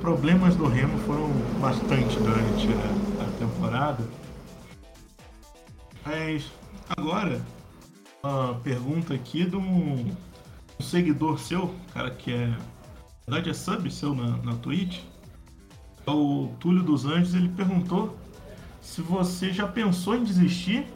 problemas 0.00 0.56
do 0.56 0.66
Remo 0.66 0.98
foram 1.00 1.28
bastante 1.60 2.16
durante 2.18 2.68
a 3.20 3.38
temporada. 3.38 4.04
Mas 6.04 6.50
agora 6.96 7.40
uma 8.24 8.58
pergunta 8.60 9.14
aqui 9.14 9.44
de 9.44 9.56
um, 9.56 10.08
um 10.80 10.82
seguidor 10.82 11.38
seu, 11.38 11.74
cara 11.92 12.10
que 12.10 12.32
é. 12.32 12.46
Na 12.46 13.36
verdade 13.36 13.50
é 13.50 13.54
sub 13.54 13.90
seu 13.90 14.14
na, 14.14 14.36
na 14.38 14.56
Twitch. 14.56 15.02
É 16.06 16.10
o 16.10 16.54
Túlio 16.60 16.82
dos 16.82 17.04
Anjos, 17.06 17.34
ele 17.34 17.48
perguntou 17.48 18.18
se 18.80 19.00
você 19.00 19.52
já 19.52 19.66
pensou 19.66 20.14
em 20.14 20.24
desistir 20.24 20.86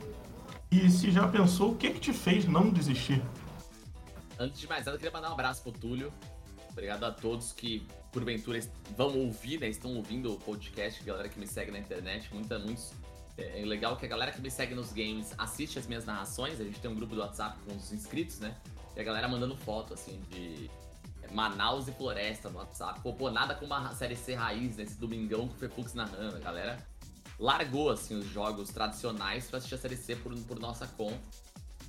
e 0.71 0.91
se 0.91 1.11
já 1.11 1.27
pensou 1.27 1.73
o 1.73 1.77
que 1.77 1.91
que 1.91 2.01
te 2.01 2.13
fez 2.13 2.45
não 2.45 2.71
desistir. 2.71 3.23
Antes 4.39 4.61
de 4.61 4.69
mais 4.69 4.85
nada, 4.85 4.97
eu 4.97 4.99
queria 5.01 5.13
mandar 5.13 5.31
um 5.31 5.33
abraço 5.33 5.63
pro 5.63 5.73
Túlio. 5.73 6.13
Obrigado 6.71 7.05
a 7.05 7.11
todos 7.11 7.53
que, 7.53 7.87
porventura, 8.13 8.61
vão 8.97 9.19
ouvir, 9.19 9.59
né? 9.59 9.69
Estão 9.69 9.95
ouvindo 9.97 10.33
o 10.33 10.37
podcast, 10.39 11.03
galera 11.03 11.29
que 11.29 11.41
me 11.41 11.47
segue 11.47 11.73
na 11.73 11.79
internet. 11.79 12.33
Muita, 12.33 12.59
muitos 12.59 12.93
é, 13.39 13.63
é 13.63 13.65
legal 13.65 13.97
que 13.97 14.05
a 14.05 14.09
galera 14.09 14.33
que 14.33 14.41
me 14.41 14.51
segue 14.51 14.75
nos 14.75 14.93
games 14.93 15.33
assiste 15.39 15.79
as 15.79 15.87
minhas 15.87 16.05
narrações. 16.05 16.61
A 16.61 16.65
gente 16.65 16.81
tem 16.81 16.91
um 16.91 16.95
grupo 16.95 17.15
do 17.15 17.21
WhatsApp 17.21 17.57
com 17.65 17.75
os 17.75 17.93
inscritos, 17.93 18.41
né? 18.41 18.57
E 18.97 19.01
a 19.01 19.05
galera 19.05 19.29
mandando 19.29 19.57
foto, 19.57 19.95
assim, 19.95 20.21
de 20.29 20.69
Manaus 21.33 21.87
e 21.87 21.93
Floresta 21.93 22.51
no 22.51 22.59
WhatsApp. 22.59 23.01
Pô, 23.01 23.13
pô 23.13 23.31
nada 23.31 23.55
com 23.55 23.65
uma 23.65 23.95
série 23.95 24.17
C 24.17 24.35
raiz 24.35 24.77
nesse 24.77 24.99
domingão 24.99 25.47
com 25.47 25.55
o 25.55 25.57
Fefux 25.57 25.95
narrando. 25.95 26.37
A 26.37 26.41
galera 26.41 26.87
largou, 27.39 27.91
assim, 27.91 28.17
os 28.17 28.27
jogos 28.27 28.71
tradicionais 28.71 29.47
pra 29.47 29.59
assistir 29.59 29.77
a 29.77 29.79
série 29.79 29.97
C 29.97 30.17
por, 30.17 30.35
por 30.41 30.59
nossa 30.59 30.87
conta. 30.87 31.21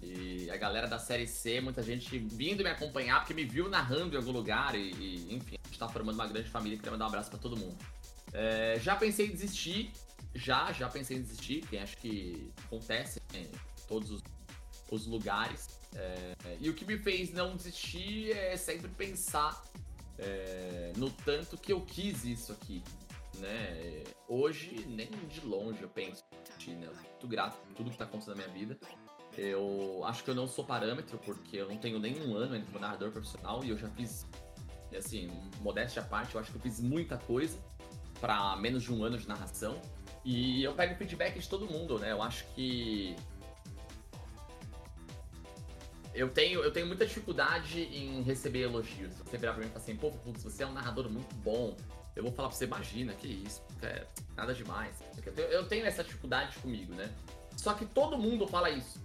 E 0.01 0.49
a 0.49 0.55
galera 0.55 0.87
da 0.87 0.97
série 0.99 1.27
C, 1.27 1.59
muita 1.59 1.83
gente 1.83 2.17
vindo 2.17 2.63
me 2.63 2.69
acompanhar 2.69 3.19
porque 3.19 3.33
me 3.33 3.43
viu 3.43 3.67
narrando 3.67 4.15
em 4.15 4.17
algum 4.17 4.31
lugar. 4.31 4.75
E, 4.75 4.91
e 4.91 5.35
enfim, 5.35 5.57
a 5.63 5.67
gente 5.67 5.79
tá 5.79 5.89
formando 5.89 6.15
uma 6.15 6.27
grande 6.27 6.49
família. 6.49 6.77
Queria 6.77 6.91
mandar 6.91 7.05
um 7.05 7.09
abraço 7.09 7.29
para 7.29 7.39
todo 7.39 7.57
mundo. 7.57 7.77
É, 8.31 8.79
já 8.79 8.95
pensei 8.95 9.25
em 9.25 9.31
desistir, 9.31 9.91
já, 10.33 10.71
já 10.71 10.89
pensei 10.89 11.17
em 11.17 11.21
desistir, 11.21 11.61
que 11.67 11.77
acho 11.77 11.97
que 11.97 12.51
acontece 12.65 13.21
em 13.33 13.49
todos 13.87 14.11
os, 14.11 14.21
os 14.91 15.05
lugares. 15.05 15.79
É, 15.95 16.57
e 16.59 16.69
o 16.69 16.73
que 16.73 16.85
me 16.85 16.97
fez 16.97 17.31
não 17.31 17.55
desistir 17.55 18.31
é 18.31 18.55
sempre 18.55 18.89
pensar 18.89 19.63
é, 20.17 20.93
no 20.97 21.09
tanto 21.09 21.57
que 21.57 21.73
eu 21.73 21.81
quis 21.81 22.23
isso 22.23 22.51
aqui. 22.51 22.83
Né? 23.37 24.03
Hoje, 24.27 24.85
nem 24.87 25.09
de 25.27 25.41
longe 25.41 25.81
eu 25.81 25.89
penso 25.89 26.23
né? 26.67 26.87
Eu 26.87 26.93
muito 26.93 27.27
grato 27.27 27.57
por 27.57 27.73
tudo 27.75 27.89
que 27.89 27.95
está 27.95 28.05
acontecendo 28.05 28.37
na 28.37 28.43
minha 28.43 28.53
vida. 28.53 28.77
Eu 29.37 30.01
acho 30.05 30.23
que 30.23 30.29
eu 30.29 30.35
não 30.35 30.47
sou 30.47 30.65
parâmetro, 30.65 31.17
porque 31.19 31.57
eu 31.57 31.67
não 31.67 31.77
tenho 31.77 31.99
nenhum 31.99 32.35
ano 32.35 32.53
ainda 32.53 32.65
como 32.65 32.79
narrador 32.79 33.11
profissional 33.11 33.63
e 33.63 33.69
eu 33.69 33.77
já 33.77 33.87
fiz, 33.89 34.27
assim, 34.95 35.29
modéstia 35.61 36.01
à 36.01 36.05
parte, 36.05 36.35
eu 36.35 36.41
acho 36.41 36.51
que 36.51 36.57
eu 36.57 36.61
fiz 36.61 36.79
muita 36.79 37.17
coisa 37.17 37.57
para 38.19 38.55
menos 38.57 38.83
de 38.83 38.93
um 38.93 39.03
ano 39.03 39.17
de 39.17 39.27
narração. 39.27 39.79
E 40.23 40.63
eu 40.63 40.73
pego 40.73 40.95
feedback 40.95 41.39
de 41.39 41.47
todo 41.47 41.65
mundo, 41.65 41.97
né? 41.97 42.11
Eu 42.11 42.21
acho 42.21 42.45
que 42.53 43.15
eu 46.13 46.29
tenho, 46.29 46.61
eu 46.61 46.71
tenho 46.71 46.85
muita 46.87 47.05
dificuldade 47.05 47.81
em 47.81 48.21
receber 48.23 48.61
elogios. 48.61 49.13
Você 49.15 49.37
virar 49.37 49.53
pra 49.53 49.61
mim 49.61 49.67
e 49.67 49.71
falar 49.71 49.81
assim, 49.81 49.95
pô, 49.95 50.11
Putz, 50.11 50.43
você 50.43 50.63
é 50.63 50.67
um 50.67 50.73
narrador 50.73 51.09
muito 51.09 51.33
bom. 51.35 51.75
Eu 52.15 52.23
vou 52.23 52.31
falar 52.31 52.49
pra 52.49 52.57
você, 52.57 52.65
imagina, 52.65 53.13
que 53.13 53.27
isso, 53.27 53.61
é, 53.81 54.05
nada 54.35 54.53
demais. 54.53 54.95
Eu 55.25 55.31
tenho, 55.31 55.47
eu 55.47 55.67
tenho 55.67 55.85
essa 55.85 56.03
dificuldade 56.03 56.57
comigo, 56.57 56.93
né? 56.93 57.09
Só 57.55 57.73
que 57.73 57.85
todo 57.85 58.17
mundo 58.17 58.47
fala 58.47 58.69
isso. 58.69 59.01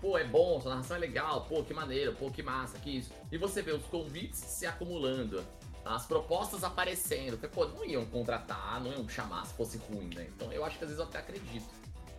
Pô, 0.00 0.16
é 0.16 0.24
bom, 0.24 0.60
sua 0.60 0.70
narração 0.70 0.96
é 0.96 1.00
legal, 1.00 1.44
pô, 1.46 1.62
que 1.62 1.74
maneiro, 1.74 2.14
pô, 2.14 2.30
que 2.30 2.42
massa, 2.42 2.78
que 2.78 2.98
isso. 2.98 3.10
E 3.30 3.36
você 3.36 3.60
vê 3.60 3.72
os 3.72 3.84
convites 3.86 4.38
se 4.38 4.64
acumulando, 4.64 5.44
as 5.84 6.06
propostas 6.06 6.64
aparecendo. 6.64 7.38
Porque, 7.38 7.48
pô, 7.48 7.66
não 7.66 7.84
iam 7.84 8.04
contratar, 8.06 8.82
não 8.82 8.92
iam 8.92 9.08
chamar 9.08 9.46
se 9.46 9.54
fosse 9.54 9.78
ruim, 9.78 10.10
né? 10.14 10.26
Então 10.34 10.52
eu 10.52 10.64
acho 10.64 10.78
que 10.78 10.84
às 10.84 10.90
vezes 10.90 11.00
eu 11.00 11.08
até 11.08 11.18
acredito 11.18 11.68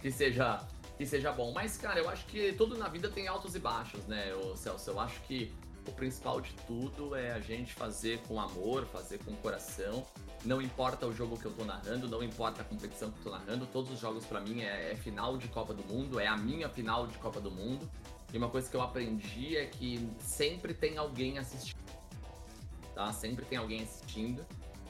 que 0.01 0.11
seja 0.11 0.61
que 0.97 1.05
seja 1.05 1.31
bom. 1.31 1.51
Mas, 1.51 1.77
cara, 1.77 1.99
eu 1.99 2.09
acho 2.09 2.25
que 2.25 2.53
tudo 2.53 2.77
na 2.77 2.87
vida 2.87 3.09
tem 3.09 3.27
altos 3.27 3.55
e 3.55 3.59
baixos, 3.59 4.05
né, 4.05 4.33
o 4.33 4.55
Celso? 4.55 4.91
Eu 4.91 4.99
acho 4.99 5.19
que 5.21 5.53
o 5.87 5.91
principal 5.91 6.41
de 6.41 6.51
tudo 6.65 7.15
é 7.15 7.31
a 7.31 7.39
gente 7.39 7.73
fazer 7.73 8.19
com 8.27 8.39
amor, 8.39 8.85
fazer 8.85 9.19
com 9.19 9.35
coração. 9.35 10.05
Não 10.43 10.61
importa 10.61 11.05
o 11.05 11.13
jogo 11.13 11.37
que 11.37 11.45
eu 11.45 11.51
tô 11.51 11.63
narrando, 11.63 12.07
não 12.07 12.23
importa 12.23 12.61
a 12.61 12.65
competição 12.65 13.11
que 13.11 13.19
eu 13.19 13.23
tô 13.23 13.31
narrando, 13.31 13.65
todos 13.67 13.91
os 13.91 13.99
jogos 13.99 14.25
para 14.25 14.39
mim 14.39 14.61
é, 14.61 14.91
é, 14.91 14.95
final 14.95 15.37
de 15.37 15.47
Copa 15.47 15.73
do 15.73 15.83
Mundo, 15.83 16.19
é 16.19 16.27
a 16.27 16.37
minha 16.37 16.69
final 16.69 17.07
de 17.07 17.17
Copa 17.17 17.39
do 17.39 17.51
Mundo. 17.51 17.89
E 18.33 18.37
uma 18.37 18.49
coisa 18.49 18.69
que 18.69 18.75
eu 18.75 18.81
aprendi 18.81 19.55
é 19.55 19.65
que 19.65 20.09
sempre 20.19 20.73
tem 20.73 20.97
alguém 20.97 21.37
assistindo. 21.37 21.84
Tá? 22.95 23.13
Sempre 23.13 23.45
tem 23.45 23.59
alguém 23.59 23.83
assistindo. 23.83 24.43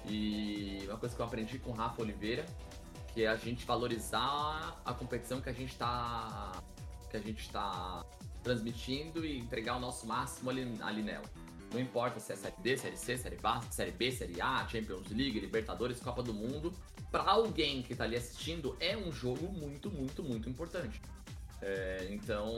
E 0.08 0.84
uma 0.86 0.98
coisa 0.98 1.14
que 1.14 1.22
eu 1.22 1.26
aprendi 1.26 1.60
com 1.60 1.72
o 1.72 1.74
Rafa 1.74 2.02
Oliveira 2.02 2.46
que 3.16 3.24
é 3.24 3.28
a 3.30 3.38
gente 3.38 3.66
valorizar 3.66 4.78
a 4.84 4.94
competição 4.94 5.40
que 5.40 5.48
a 5.50 5.54
gente 5.54 5.72
está 5.72 6.52
que 7.10 7.16
a 7.16 7.20
gente 7.22 7.40
está 7.40 8.06
transmitindo 8.44 9.26
e 9.26 9.40
entregar 9.40 9.78
o 9.78 9.80
nosso 9.80 10.06
máximo 10.06 10.50
ali, 10.50 10.78
ali 10.82 11.02
nela. 11.02 11.24
Não 11.72 11.80
importa 11.80 12.20
se 12.20 12.34
é 12.34 12.36
Série 12.36 12.56
D, 12.62 12.78
Série 12.78 12.98
C, 12.98 13.18
Série 13.18 13.38
B, 13.38 13.50
Série 13.72 13.92
B, 13.92 14.12
Série 14.12 14.42
A, 14.42 14.68
Champions 14.68 15.10
League, 15.10 15.40
Libertadores, 15.40 16.00
Copa 16.02 16.22
do 16.22 16.34
Mundo. 16.34 16.74
Para 17.10 17.24
alguém 17.24 17.82
que 17.82 17.94
está 17.94 18.04
ali 18.04 18.18
assistindo, 18.18 18.76
é 18.82 18.98
um 18.98 19.12
jogo 19.14 19.48
muito, 19.48 19.90
muito, 19.90 20.22
muito 20.22 20.50
importante. 20.50 21.02
É, 21.62 22.08
então, 22.12 22.54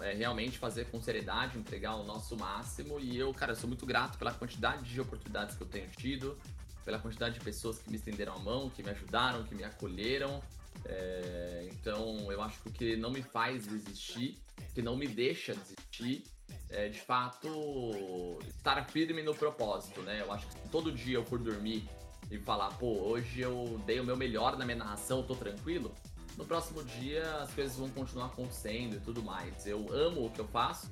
é 0.00 0.12
realmente 0.12 0.58
fazer 0.58 0.86
com 0.86 1.00
seriedade, 1.00 1.58
entregar 1.58 1.96
o 1.96 2.04
nosso 2.04 2.36
máximo. 2.36 3.00
E 3.00 3.16
eu, 3.18 3.32
cara, 3.32 3.54
sou 3.54 3.68
muito 3.68 3.86
grato 3.86 4.18
pela 4.18 4.32
quantidade 4.32 4.84
de 4.84 5.00
oportunidades 5.00 5.56
que 5.56 5.62
eu 5.62 5.66
tenho 5.66 5.88
tido, 5.90 6.38
pela 6.84 6.98
quantidade 6.98 7.34
de 7.34 7.40
pessoas 7.40 7.78
que 7.78 7.90
me 7.90 7.96
estenderam 7.96 8.34
a 8.34 8.38
mão, 8.38 8.70
que 8.70 8.82
me 8.82 8.90
ajudaram, 8.90 9.44
que 9.44 9.54
me 9.54 9.64
acolheram. 9.64 10.42
É, 10.84 11.68
então, 11.72 12.30
eu 12.30 12.42
acho 12.42 12.60
que 12.62 12.68
o 12.68 12.72
que 12.72 12.96
não 12.96 13.10
me 13.10 13.22
faz 13.22 13.66
desistir, 13.66 14.38
que 14.74 14.82
não 14.82 14.96
me 14.96 15.06
deixa 15.06 15.54
desistir, 15.54 16.24
é 16.70 16.88
de 16.88 17.00
fato 17.00 18.38
estar 18.48 18.82
firme 18.88 19.22
no 19.22 19.34
propósito, 19.34 20.00
né? 20.02 20.20
Eu 20.20 20.32
acho 20.32 20.46
que 20.46 20.68
todo 20.70 20.90
dia 20.90 21.16
eu 21.16 21.24
for 21.24 21.38
dormir 21.38 21.88
e 22.30 22.38
falar, 22.38 22.70
pô, 22.78 22.86
hoje 22.86 23.40
eu 23.40 23.80
dei 23.84 24.00
o 24.00 24.04
meu 24.04 24.16
melhor 24.16 24.56
na 24.56 24.64
minha 24.64 24.78
narração, 24.78 25.22
tô 25.22 25.34
tranquilo, 25.34 25.94
no 26.36 26.44
próximo 26.44 26.82
dia 26.84 27.22
as 27.42 27.52
coisas 27.52 27.76
vão 27.76 27.88
continuar 27.90 28.26
acontecendo 28.26 28.96
e 28.96 29.00
tudo 29.00 29.22
mais. 29.22 29.66
Eu 29.66 29.86
amo 29.92 30.26
o 30.26 30.30
que 30.30 30.40
eu 30.40 30.48
faço, 30.48 30.90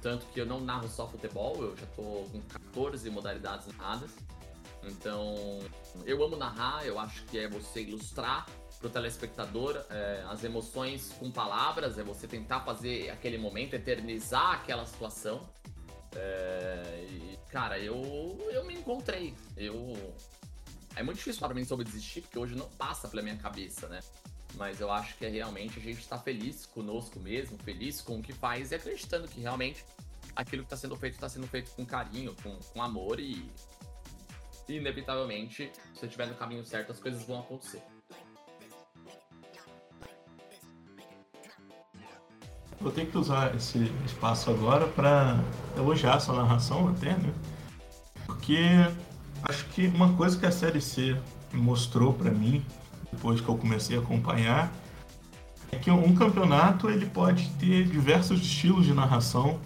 tanto 0.00 0.26
que 0.26 0.40
eu 0.40 0.46
não 0.46 0.60
narro 0.60 0.88
só 0.88 1.06
futebol, 1.08 1.56
eu 1.62 1.76
já 1.76 1.86
tô 1.86 2.02
com 2.02 2.40
14 2.72 3.10
modalidades 3.10 3.66
narradas. 3.66 4.10
Então, 4.84 5.60
eu 6.06 6.22
amo 6.24 6.36
narrar, 6.36 6.86
eu 6.86 6.98
acho 6.98 7.24
que 7.24 7.38
é 7.38 7.48
você 7.48 7.82
ilustrar 7.82 8.46
para 8.78 8.86
o 8.86 8.90
telespectador 8.90 9.84
é, 9.90 10.24
as 10.28 10.44
emoções 10.44 11.12
com 11.18 11.30
palavras, 11.30 11.98
é 11.98 12.02
você 12.02 12.28
tentar 12.28 12.60
fazer 12.60 13.10
aquele 13.10 13.36
momento, 13.36 13.74
eternizar 13.74 14.52
aquela 14.52 14.86
situação. 14.86 15.48
É, 16.14 17.06
e, 17.10 17.38
cara, 17.50 17.78
eu, 17.78 18.38
eu 18.50 18.64
me 18.64 18.74
encontrei. 18.74 19.34
Eu. 19.56 19.96
É 20.94 21.02
muito 21.02 21.18
difícil 21.18 21.40
para 21.40 21.54
mim 21.54 21.64
sobre 21.64 21.84
desistir, 21.84 22.22
porque 22.22 22.38
hoje 22.38 22.54
não 22.54 22.68
passa 22.70 23.08
pela 23.08 23.22
minha 23.22 23.36
cabeça, 23.36 23.88
né? 23.88 24.00
Mas 24.54 24.80
eu 24.80 24.90
acho 24.90 25.16
que 25.16 25.26
é 25.26 25.28
realmente 25.28 25.78
a 25.78 25.82
gente 25.82 26.00
estar 26.00 26.18
tá 26.18 26.22
feliz 26.22 26.66
conosco 26.66 27.20
mesmo, 27.20 27.58
feliz 27.58 28.00
com 28.00 28.18
o 28.18 28.22
que 28.22 28.32
faz 28.32 28.72
e 28.72 28.74
acreditando 28.74 29.28
que 29.28 29.40
realmente 29.40 29.84
aquilo 30.34 30.62
que 30.62 30.66
está 30.66 30.76
sendo 30.76 30.96
feito 30.96 31.14
está 31.14 31.28
sendo 31.28 31.46
feito 31.46 31.70
com 31.72 31.84
carinho, 31.84 32.34
com, 32.42 32.56
com 32.56 32.82
amor 32.82 33.20
e 33.20 33.50
inevitavelmente, 34.68 35.70
se 35.94 36.00
você 36.00 36.06
estiver 36.06 36.26
no 36.26 36.34
caminho 36.34 36.64
certo, 36.64 36.92
as 36.92 37.00
coisas 37.00 37.22
vão 37.26 37.40
acontecer. 37.40 37.82
Vou 42.80 42.92
ter 42.92 43.06
que 43.06 43.18
usar 43.18 43.54
esse 43.56 43.90
espaço 44.06 44.50
agora 44.50 44.86
para 44.86 45.42
elogiar 45.76 46.20
sua 46.20 46.36
narração 46.36 46.88
até, 46.88 47.16
né? 47.16 47.34
Porque 48.24 48.58
acho 49.42 49.64
que 49.70 49.88
uma 49.88 50.16
coisa 50.16 50.38
que 50.38 50.46
a 50.46 50.52
Série 50.52 50.80
C 50.80 51.20
mostrou 51.52 52.12
para 52.12 52.30
mim, 52.30 52.64
depois 53.12 53.40
que 53.40 53.48
eu 53.48 53.56
comecei 53.56 53.96
a 53.96 54.00
acompanhar, 54.00 54.72
é 55.70 55.76
que 55.76 55.90
um 55.90 56.14
campeonato 56.14 56.88
ele 56.88 57.06
pode 57.06 57.48
ter 57.58 57.84
diversos 57.86 58.40
estilos 58.40 58.86
de 58.86 58.94
narração 58.94 59.58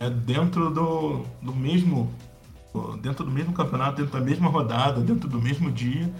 é, 0.00 0.10
dentro 0.10 0.70
do, 0.70 1.24
do 1.40 1.54
mesmo 1.54 2.10
dentro 3.00 3.24
do 3.24 3.30
mesmo 3.30 3.52
campeonato, 3.52 3.98
dentro 4.02 4.18
da 4.18 4.24
mesma 4.24 4.48
rodada, 4.48 5.00
dentro 5.00 5.28
do 5.28 5.40
mesmo 5.40 5.70
dia, 5.70 6.12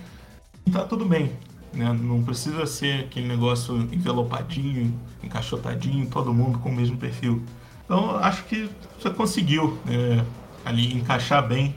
e 0.65 0.71
tá 0.71 0.85
tudo 0.85 1.05
bem. 1.05 1.33
Né? 1.73 1.93
Não 1.93 2.23
precisa 2.23 2.65
ser 2.67 3.07
aquele 3.07 3.27
negócio 3.27 3.77
envelopadinho, 3.93 4.95
encaixotadinho, 5.23 6.09
todo 6.09 6.33
mundo 6.33 6.59
com 6.61 6.69
o 6.69 6.73
mesmo 6.73 6.97
perfil. 6.97 7.43
Então, 7.85 8.17
acho 8.19 8.45
que 8.45 8.71
você 8.99 9.11
conseguiu 9.11 9.77
né, 9.85 10.25
ali 10.65 10.95
encaixar 10.95 11.47
bem 11.47 11.75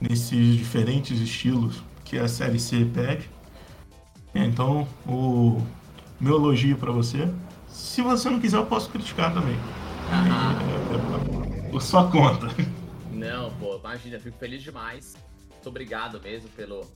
nesses 0.00 0.56
diferentes 0.56 1.20
estilos 1.20 1.82
que 2.04 2.16
a 2.16 2.28
Série 2.28 2.58
C 2.58 2.84
pede. 2.84 3.28
É, 4.34 4.44
então, 4.44 4.86
o 5.06 5.60
meu 6.20 6.36
elogio 6.36 6.76
para 6.76 6.92
você. 6.92 7.28
Se 7.68 8.02
você 8.02 8.28
não 8.28 8.40
quiser, 8.40 8.58
eu 8.58 8.66
posso 8.66 8.90
criticar 8.90 9.32
também. 9.32 9.54
É, 10.10 11.72
é, 11.72 11.76
é, 11.76 11.80
sua 11.80 12.10
conta. 12.10 12.46
Não, 13.10 13.50
pô, 13.58 13.76
imagina, 13.78 14.18
fico 14.18 14.38
feliz 14.38 14.62
demais. 14.62 15.16
Muito 15.48 15.68
obrigado 15.68 16.20
mesmo 16.20 16.48
pelo, 16.50 16.86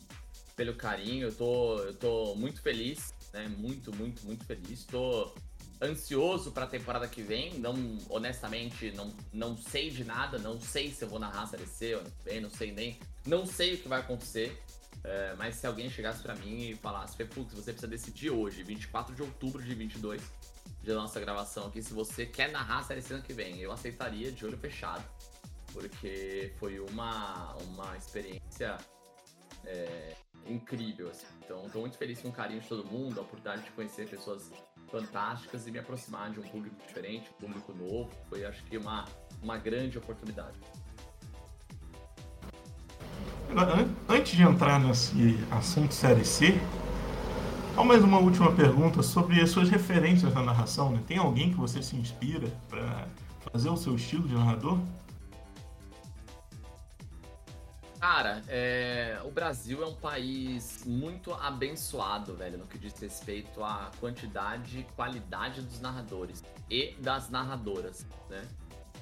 pelo 0.56 0.74
carinho. 0.74 1.28
Eu 1.28 1.34
tô, 1.34 1.78
eu 1.78 1.94
tô 1.94 2.34
muito 2.34 2.62
feliz, 2.62 3.12
né? 3.32 3.48
Muito, 3.58 3.94
muito, 3.94 4.24
muito 4.24 4.44
feliz. 4.44 4.84
Tô 4.84 5.32
ansioso 5.82 6.52
para 6.52 6.64
a 6.64 6.68
temporada 6.68 7.06
que 7.08 7.22
vem. 7.22 7.58
Não, 7.58 7.74
honestamente, 8.08 8.92
não, 8.92 9.12
não 9.32 9.56
sei 9.56 9.90
de 9.90 10.04
nada. 10.04 10.38
Não 10.38 10.60
sei 10.60 10.90
se 10.90 11.04
eu 11.04 11.08
vou 11.08 11.18
narrar 11.18 11.42
a 11.42 11.46
Série 11.46 11.66
C. 11.66 12.00
Não 12.40 12.50
sei 12.50 12.72
nem. 12.72 12.98
Não 13.26 13.44
sei 13.44 13.74
o 13.74 13.78
que 13.78 13.88
vai 13.88 14.00
acontecer. 14.00 14.62
É, 15.04 15.34
mas 15.36 15.56
se 15.56 15.66
alguém 15.66 15.90
chegasse 15.90 16.22
para 16.22 16.34
mim 16.34 16.70
e 16.70 16.74
falasse, 16.74 17.22
Pux, 17.24 17.52
você 17.52 17.72
precisa 17.72 17.86
decidir 17.86 18.30
hoje, 18.30 18.62
24 18.62 19.14
de 19.14 19.22
outubro 19.22 19.62
de 19.62 19.74
22, 19.74 20.22
de 20.82 20.92
nossa 20.92 21.20
gravação 21.20 21.66
aqui, 21.66 21.82
se 21.82 21.92
você 21.92 22.24
quer 22.24 22.50
narrar 22.50 22.78
a 22.78 22.82
Série 22.82 23.04
ano 23.12 23.22
que 23.22 23.32
vem, 23.32 23.60
eu 23.60 23.70
aceitaria 23.70 24.32
de 24.32 24.44
olho 24.46 24.56
fechado 24.56 25.04
porque 25.74 26.52
foi 26.56 26.78
uma, 26.78 27.52
uma 27.64 27.96
experiência 27.96 28.78
é, 29.66 30.14
incrível. 30.46 31.10
Assim. 31.10 31.26
Então, 31.44 31.66
estou 31.66 31.80
muito 31.82 31.98
feliz 31.98 32.20
com 32.22 32.28
o 32.28 32.32
carinho 32.32 32.60
de 32.60 32.68
todo 32.68 32.84
mundo, 32.84 33.18
a 33.18 33.22
oportunidade 33.22 33.64
de 33.64 33.70
conhecer 33.72 34.08
pessoas 34.08 34.50
fantásticas 34.88 35.66
e 35.66 35.72
me 35.72 35.80
aproximar 35.80 36.30
de 36.30 36.38
um 36.38 36.44
público 36.44 36.76
diferente, 36.86 37.28
um 37.30 37.46
público 37.46 37.72
novo. 37.74 38.10
Foi, 38.28 38.44
acho 38.44 38.64
que, 38.64 38.78
uma, 38.78 39.04
uma 39.42 39.58
grande 39.58 39.98
oportunidade. 39.98 40.56
Antes 44.08 44.36
de 44.36 44.42
entrar 44.42 44.80
nesse 44.80 45.38
assunto 45.50 45.94
Série 45.94 46.24
C, 46.24 46.60
há 47.76 47.84
mais 47.84 48.02
uma 48.02 48.18
última 48.18 48.50
pergunta 48.52 49.02
sobre 49.02 49.40
as 49.40 49.50
suas 49.50 49.68
referências 49.68 50.34
na 50.34 50.42
narração. 50.42 50.90
Né? 50.90 51.00
Tem 51.06 51.18
alguém 51.18 51.50
que 51.50 51.56
você 51.56 51.82
se 51.82 51.94
inspira 51.94 52.48
para 52.68 53.06
fazer 53.52 53.68
o 53.68 53.76
seu 53.76 53.94
estilo 53.94 54.26
de 54.26 54.34
narrador? 54.34 54.78
Cara, 58.00 58.42
é, 58.48 59.18
o 59.24 59.30
Brasil 59.30 59.82
é 59.82 59.86
um 59.86 59.94
país 59.94 60.84
muito 60.84 61.32
abençoado, 61.32 62.34
velho, 62.34 62.58
no 62.58 62.66
que 62.66 62.76
diz 62.76 62.92
respeito 63.00 63.64
à 63.64 63.90
quantidade 63.98 64.80
e 64.80 64.82
qualidade 64.94 65.62
dos 65.62 65.80
narradores 65.80 66.44
e 66.68 66.94
das 67.00 67.30
narradoras, 67.30 68.06
né? 68.28 68.42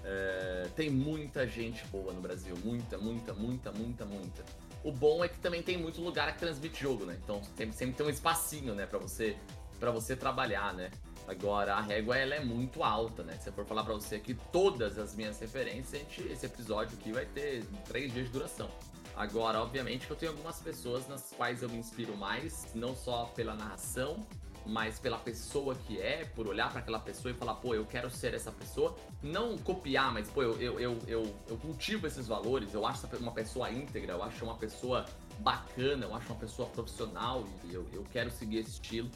É, 0.04 0.68
tem 0.74 0.90
muita 0.90 1.46
gente 1.46 1.84
boa 1.86 2.12
no 2.12 2.20
Brasil, 2.20 2.56
muita, 2.64 2.98
muita, 2.98 3.32
muita, 3.32 3.72
muita, 3.72 4.04
muita. 4.04 4.44
O 4.82 4.90
bom 4.90 5.24
é 5.24 5.28
que 5.28 5.38
também 5.38 5.62
tem 5.62 5.78
muito 5.78 6.00
lugar 6.00 6.32
que 6.32 6.40
transmite 6.40 6.80
jogo, 6.80 7.04
né? 7.04 7.16
Então 7.22 7.42
sempre, 7.56 7.76
sempre 7.76 7.94
tem 7.94 8.06
um 8.06 8.10
espacinho, 8.10 8.74
né, 8.74 8.86
para 8.86 8.98
você 8.98 9.36
para 9.78 9.90
você 9.90 10.14
trabalhar, 10.14 10.72
né? 10.74 10.92
Agora, 11.26 11.74
a 11.74 11.80
régua 11.80 12.16
ela 12.16 12.36
é 12.36 12.40
muito 12.40 12.84
alta, 12.84 13.24
né? 13.24 13.36
Se 13.40 13.48
eu 13.48 13.52
for 13.52 13.64
falar 13.64 13.82
para 13.82 13.94
você 13.94 14.16
aqui 14.16 14.34
todas 14.52 14.96
as 14.96 15.16
minhas 15.16 15.40
referências, 15.40 16.00
gente, 16.00 16.22
esse 16.30 16.46
episódio 16.46 16.96
aqui 16.96 17.10
vai 17.10 17.26
ter 17.26 17.64
três 17.84 18.12
dias 18.12 18.26
de 18.26 18.32
duração. 18.32 18.68
Agora, 19.16 19.60
obviamente 19.60 20.06
que 20.06 20.12
eu 20.12 20.16
tenho 20.16 20.32
algumas 20.32 20.60
pessoas 20.60 21.06
nas 21.08 21.32
quais 21.36 21.62
eu 21.62 21.68
me 21.68 21.78
inspiro 21.78 22.16
mais, 22.16 22.72
não 22.74 22.94
só 22.94 23.26
pela 23.34 23.54
narração, 23.54 24.24
mas 24.66 24.98
pela 24.98 25.18
pessoa 25.18 25.74
que 25.74 26.00
é, 26.00 26.24
por 26.24 26.46
olhar 26.46 26.70
para 26.70 26.80
aquela 26.80 26.98
pessoa 26.98 27.32
e 27.32 27.34
falar, 27.34 27.54
pô, 27.54 27.74
eu 27.74 27.84
quero 27.84 28.10
ser 28.10 28.34
essa 28.34 28.50
pessoa. 28.50 28.96
Não 29.22 29.56
copiar, 29.58 30.12
mas, 30.12 30.28
pô, 30.28 30.42
eu, 30.42 30.60
eu, 30.60 30.80
eu, 30.80 30.98
eu, 31.06 31.34
eu 31.48 31.56
cultivo 31.58 32.06
esses 32.06 32.26
valores, 32.26 32.74
eu 32.74 32.86
acho 32.86 33.06
uma 33.18 33.32
pessoa 33.32 33.70
íntegra, 33.70 34.12
eu 34.12 34.22
acho 34.22 34.44
uma 34.44 34.56
pessoa 34.56 35.04
bacana, 35.40 36.06
eu 36.06 36.14
acho 36.14 36.26
uma 36.32 36.38
pessoa 36.38 36.68
profissional 36.68 37.44
e 37.64 37.74
eu, 37.74 37.86
eu 37.92 38.04
quero 38.12 38.30
seguir 38.30 38.58
esse 38.58 38.70
estilo. 38.70 39.10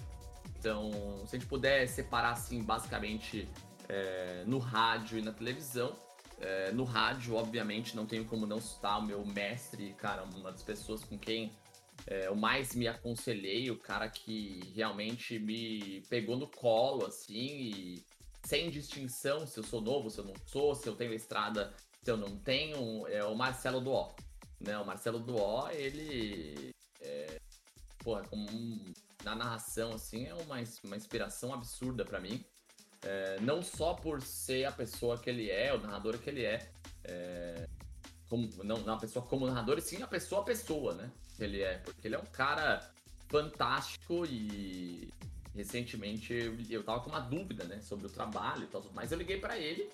Então, 0.58 0.90
se 1.26 1.36
a 1.36 1.38
gente 1.38 1.48
puder 1.48 1.86
separar, 1.86 2.32
assim, 2.32 2.62
basicamente 2.62 3.48
é, 3.88 4.42
no 4.46 4.58
rádio 4.58 5.18
e 5.18 5.22
na 5.22 5.32
televisão, 5.32 5.94
é, 6.40 6.72
no 6.72 6.84
rádio, 6.84 7.34
obviamente, 7.34 7.96
não 7.96 8.04
tenho 8.06 8.24
como 8.24 8.46
não 8.46 8.60
citar 8.60 8.98
o 8.98 9.02
meu 9.02 9.24
mestre, 9.24 9.94
cara, 9.94 10.24
uma 10.24 10.50
das 10.50 10.62
pessoas 10.62 11.04
com 11.04 11.18
quem 11.18 11.52
é, 12.06 12.28
eu 12.28 12.36
mais 12.36 12.74
me 12.74 12.86
aconselhei, 12.86 13.70
o 13.70 13.78
cara 13.78 14.08
que 14.08 14.60
realmente 14.74 15.38
me 15.38 16.02
pegou 16.08 16.36
no 16.36 16.46
colo, 16.46 17.06
assim, 17.06 17.34
e 17.34 18.04
sem 18.44 18.70
distinção 18.70 19.46
se 19.46 19.58
eu 19.58 19.64
sou 19.64 19.80
novo, 19.80 20.08
se 20.08 20.18
eu 20.18 20.24
não 20.24 20.34
sou, 20.46 20.74
se 20.74 20.86
eu 20.88 20.94
tenho 20.94 21.12
estrada, 21.12 21.74
se 22.02 22.10
eu 22.10 22.16
não 22.16 22.38
tenho, 22.38 23.06
é 23.08 23.24
o 23.24 23.34
Marcelo 23.34 23.80
Duó. 23.80 24.14
Né? 24.60 24.78
O 24.78 24.86
Marcelo 24.86 25.18
Duó, 25.18 25.68
ele. 25.70 26.70
É, 27.00 27.40
porra, 27.98 28.22
como 28.28 28.48
um, 28.48 28.92
na 29.24 29.34
narração, 29.34 29.92
assim, 29.92 30.26
é 30.26 30.34
uma, 30.34 30.62
uma 30.84 30.96
inspiração 30.96 31.52
absurda 31.52 32.04
para 32.04 32.20
mim. 32.20 32.44
É, 33.02 33.40
não 33.40 33.62
só 33.62 33.94
por 33.94 34.22
ser 34.22 34.64
a 34.64 34.72
pessoa 34.72 35.18
que 35.18 35.28
ele 35.28 35.50
é, 35.50 35.74
o 35.74 35.78
narrador 35.78 36.18
que 36.18 36.30
ele 36.30 36.44
é, 36.44 36.70
é 37.04 37.68
como, 38.28 38.48
não, 38.64 38.78
não 38.78 38.94
a 38.94 38.98
pessoa 38.98 39.24
como 39.24 39.46
narrador, 39.46 39.78
e 39.78 39.82
sim 39.82 40.02
a 40.02 40.06
pessoa 40.06 40.42
a 40.42 40.44
pessoa, 40.44 40.94
né? 40.94 41.10
Que 41.36 41.44
ele 41.44 41.62
é. 41.62 41.78
Porque 41.78 42.08
ele 42.08 42.14
é 42.14 42.18
um 42.18 42.26
cara 42.26 42.90
fantástico 43.28 44.24
e 44.26 45.12
recentemente 45.56 46.34
eu, 46.68 46.82
tava 46.84 47.00
com 47.00 47.10
uma 47.10 47.20
dúvida, 47.20 47.64
né, 47.64 47.80
sobre 47.80 48.06
o 48.06 48.10
trabalho 48.10 48.64
e 48.64 48.66
tal, 48.66 48.84
mas 48.92 49.10
eu 49.10 49.18
liguei 49.18 49.40
para 49.40 49.58
ele, 49.58 49.90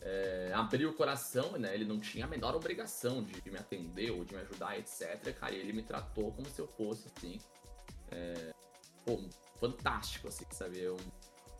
é, 0.00 0.52
abri 0.54 0.84
o 0.84 0.92
coração, 0.92 1.52
né, 1.52 1.74
ele 1.74 1.86
não 1.86 1.98
tinha 1.98 2.26
a 2.26 2.28
menor 2.28 2.54
obrigação 2.54 3.22
de 3.22 3.50
me 3.50 3.58
atender 3.58 4.10
ou 4.10 4.24
de 4.24 4.34
me 4.34 4.42
ajudar, 4.42 4.78
etc, 4.78 5.34
cara, 5.40 5.54
e 5.54 5.58
ele 5.58 5.72
me 5.72 5.82
tratou 5.82 6.30
como 6.32 6.46
se 6.48 6.60
eu 6.60 6.68
fosse, 6.68 7.08
assim, 7.16 7.38
é, 8.10 8.52
pô, 9.06 9.18
fantástico, 9.58 10.28
assim, 10.28 10.44
sabe, 10.50 10.80
eu 10.80 10.98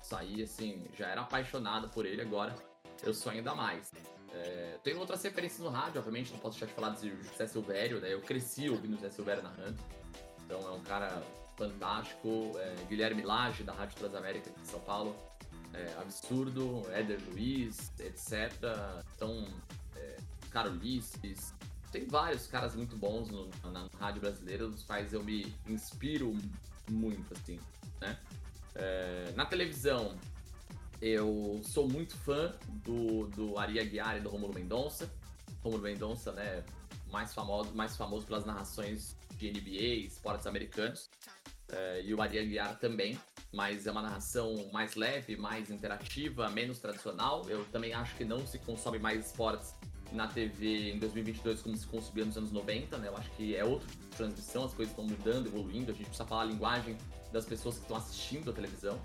saí, 0.03 0.43
assim, 0.43 0.85
já 0.97 1.09
era 1.09 1.23
apaixonado 1.23 1.89
por 1.89 2.05
ele, 2.05 2.21
agora 2.21 2.55
eu 3.03 3.15
sou 3.15 3.33
ainda 3.33 3.55
mais. 3.55 3.91
É, 4.35 4.79
tem 4.83 4.97
outras 4.97 5.23
referências 5.23 5.61
no 5.61 5.69
rádio, 5.69 5.99
obviamente, 5.99 6.33
não 6.33 6.39
posso 6.41 6.59
deixar 6.59 6.67
de 6.67 6.73
falar 6.73 6.91
de 6.97 7.11
José 7.23 7.47
Silvério, 7.47 8.01
né? 8.01 8.13
Eu 8.13 8.21
cresci 8.21 8.69
ouvindo 8.69 8.97
José 8.97 9.11
Silvério 9.11 9.43
narrando. 9.43 9.79
Então 10.45 10.61
é 10.61 10.73
um 10.73 10.83
cara 10.83 11.23
fantástico. 11.57 12.53
É, 12.57 12.75
Guilherme 12.89 13.23
Lage, 13.23 13.63
da 13.63 13.73
Rádio 13.73 13.97
Transamérica 13.97 14.51
de 14.51 14.67
São 14.67 14.81
Paulo. 14.81 15.17
É, 15.73 15.95
absurdo. 16.01 16.83
Éder 16.93 17.21
Luiz, 17.31 17.93
etc. 18.01 18.53
Então, 19.15 19.47
é, 19.97 20.17
cara 20.51 20.71
Ulisses. 20.71 21.55
Tem 21.93 22.07
vários 22.07 22.47
caras 22.49 22.75
muito 22.75 22.97
bons 22.97 23.29
no, 23.29 23.49
na, 23.63 23.71
na 23.71 23.89
rádio 24.01 24.21
brasileira, 24.21 24.67
dos 24.67 24.83
quais 24.83 25.13
eu 25.13 25.23
me 25.23 25.55
inspiro 25.69 26.37
muito, 26.91 27.33
assim, 27.35 27.59
né? 28.01 28.19
É, 28.75 29.33
na 29.37 29.47
televisão, 29.47 30.17
eu 31.01 31.61
sou 31.63 31.89
muito 31.89 32.17
fã 32.17 32.55
do, 32.69 33.27
do 33.29 33.59
Ari 33.59 33.81
Aguiar 33.81 34.17
e 34.17 34.21
do 34.21 34.29
Romulo 34.29 34.55
Mendonça. 34.55 35.11
Romulo 35.63 35.83
Mendonça, 35.83 36.33
né, 36.33 36.65
mais 37.11 37.33
famoso, 37.33 37.75
mais 37.75 37.97
famoso 37.97 38.27
pelas 38.27 38.45
narrações 38.45 39.17
de 39.37 39.51
NBA, 39.51 40.07
esportes 40.07 40.47
americanos. 40.47 41.11
É, 41.71 42.03
e 42.03 42.15
o 42.15 42.21
Ari 42.21 42.39
Aguiar 42.39 42.79
também, 42.79 43.19
mas 43.53 43.87
é 43.87 43.91
uma 43.91 44.03
narração 44.03 44.69
mais 44.73 44.95
leve, 44.95 45.37
mais 45.37 45.71
interativa, 45.71 46.49
menos 46.51 46.79
tradicional. 46.79 47.49
Eu 47.49 47.65
também 47.67 47.93
acho 47.95 48.15
que 48.17 48.25
não 48.25 48.47
se 48.47 48.59
consome 48.59 48.99
mais 48.99 49.27
esportes 49.27 49.75
na 50.13 50.29
TV 50.29 50.93
em 50.93 50.99
2022 50.99 51.63
como 51.63 51.77
se 51.77 51.87
consumia 51.87 52.25
nos 52.25 52.37
anos 52.37 52.53
90, 52.53 52.99
né? 52.99 53.09
Eu 53.09 53.17
acho 53.17 53.31
que 53.33 53.57
é 53.57 53.65
outro 53.65 53.89
transmissão, 54.17 54.65
as 54.65 54.75
coisas 54.75 54.93
estão 54.93 55.05
mudando, 55.05 55.47
evoluindo, 55.47 55.91
a 55.91 55.95
gente 55.95 56.07
precisa 56.07 56.27
falar 56.27 56.43
a 56.43 56.47
linguagem 56.47 56.97
das 57.33 57.45
pessoas 57.45 57.77
que 57.77 57.83
estão 57.83 57.97
assistindo 57.97 58.51
a 58.51 58.53
televisão. 58.53 58.99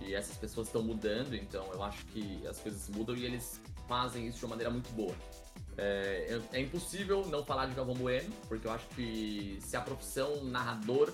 E 0.00 0.14
essas 0.14 0.36
pessoas 0.36 0.68
estão 0.68 0.82
mudando, 0.82 1.34
então 1.34 1.70
eu 1.72 1.82
acho 1.82 2.04
que 2.06 2.46
as 2.46 2.58
coisas 2.60 2.88
mudam 2.88 3.16
e 3.16 3.24
eles 3.24 3.60
fazem 3.86 4.26
isso 4.26 4.38
de 4.38 4.44
uma 4.44 4.50
maneira 4.50 4.70
muito 4.70 4.90
boa. 4.92 5.14
É, 5.76 6.40
é 6.52 6.60
impossível 6.60 7.24
não 7.26 7.44
falar 7.44 7.66
de 7.66 7.74
Galvão 7.74 7.94
Bueno, 7.94 8.32
porque 8.48 8.66
eu 8.66 8.72
acho 8.72 8.86
que 8.88 9.58
se 9.60 9.76
a 9.76 9.80
profissão 9.80 10.42
narrador 10.44 11.12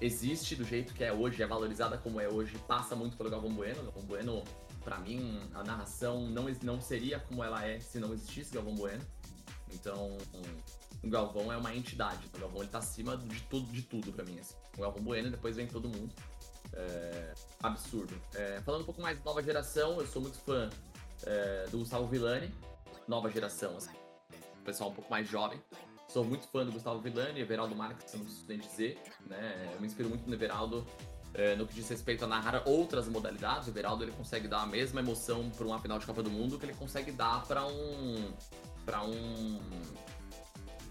existe 0.00 0.56
do 0.56 0.64
jeito 0.64 0.94
que 0.94 1.04
é 1.04 1.12
hoje, 1.12 1.42
é 1.42 1.46
valorizada 1.46 1.96
como 1.98 2.20
é 2.20 2.28
hoje, 2.28 2.58
passa 2.66 2.96
muito 2.96 3.16
pelo 3.16 3.30
Galvão 3.30 3.52
Bueno. 3.52 3.82
Galvão 3.84 4.02
Bueno, 4.02 4.44
para 4.82 4.98
mim, 4.98 5.40
a 5.54 5.62
narração 5.62 6.26
não, 6.28 6.46
não 6.62 6.80
seria 6.80 7.20
como 7.20 7.44
ela 7.44 7.66
é 7.66 7.78
se 7.78 7.98
não 7.98 8.12
existisse 8.12 8.52
Galvão 8.52 8.74
Bueno. 8.74 9.02
Então, 9.72 10.16
o 11.02 11.08
Galvão 11.08 11.52
é 11.52 11.56
uma 11.56 11.74
entidade. 11.74 12.26
O 12.34 12.38
Galvão 12.38 12.62
ele 12.62 12.70
tá 12.70 12.78
acima 12.78 13.16
de 13.16 13.40
tudo, 13.42 13.70
de 13.72 13.82
tudo 13.82 14.12
para 14.12 14.24
mim. 14.24 14.38
Assim. 14.38 14.54
O 14.76 14.80
Galvão 14.80 15.02
Bueno, 15.02 15.30
depois 15.30 15.56
vem 15.56 15.66
todo 15.66 15.88
mundo. 15.88 16.12
É, 16.74 17.34
absurdo. 17.62 18.14
É, 18.34 18.60
falando 18.64 18.82
um 18.82 18.84
pouco 18.84 19.00
mais 19.00 19.18
de 19.18 19.24
nova 19.24 19.42
geração, 19.42 20.00
eu 20.00 20.06
sou 20.06 20.22
muito 20.22 20.38
fã 20.38 20.70
é, 21.24 21.66
do 21.70 21.78
Gustavo 21.78 22.06
Villani, 22.06 22.52
nova 23.06 23.30
geração, 23.30 23.76
assim, 23.76 23.90
pessoal 24.64 24.90
um 24.90 24.94
pouco 24.94 25.10
mais 25.10 25.28
jovem. 25.28 25.60
Sou 26.08 26.24
muito 26.24 26.46
fã 26.48 26.64
do 26.64 26.72
Gustavo 26.72 27.00
Villani, 27.00 27.40
Everaldo 27.40 27.74
Marques, 27.74 28.12
não 28.14 28.24
preciso 28.24 28.46
nem 28.46 28.58
dizer, 28.58 29.00
né? 29.26 29.70
Eu 29.72 29.80
me 29.80 29.86
inspiro 29.86 30.08
muito 30.08 30.28
no 30.28 30.34
Everaldo 30.34 30.86
é, 31.34 31.56
no 31.56 31.66
que 31.66 31.74
diz 31.74 31.88
respeito 31.88 32.24
a 32.24 32.28
narrar 32.28 32.62
outras 32.66 33.08
modalidades. 33.08 33.66
O 33.66 33.70
Everaldo 33.70 34.04
ele 34.04 34.12
consegue 34.12 34.46
dar 34.46 34.62
a 34.62 34.66
mesma 34.66 35.00
emoção 35.00 35.48
para 35.50 35.66
uma 35.66 35.78
final 35.78 35.98
de 35.98 36.04
Copa 36.04 36.22
do 36.22 36.30
Mundo 36.30 36.58
que 36.58 36.66
ele 36.66 36.74
consegue 36.74 37.12
dar 37.12 37.46
para 37.46 37.66
um 37.66 38.32
para 38.84 39.02
um 39.04 39.60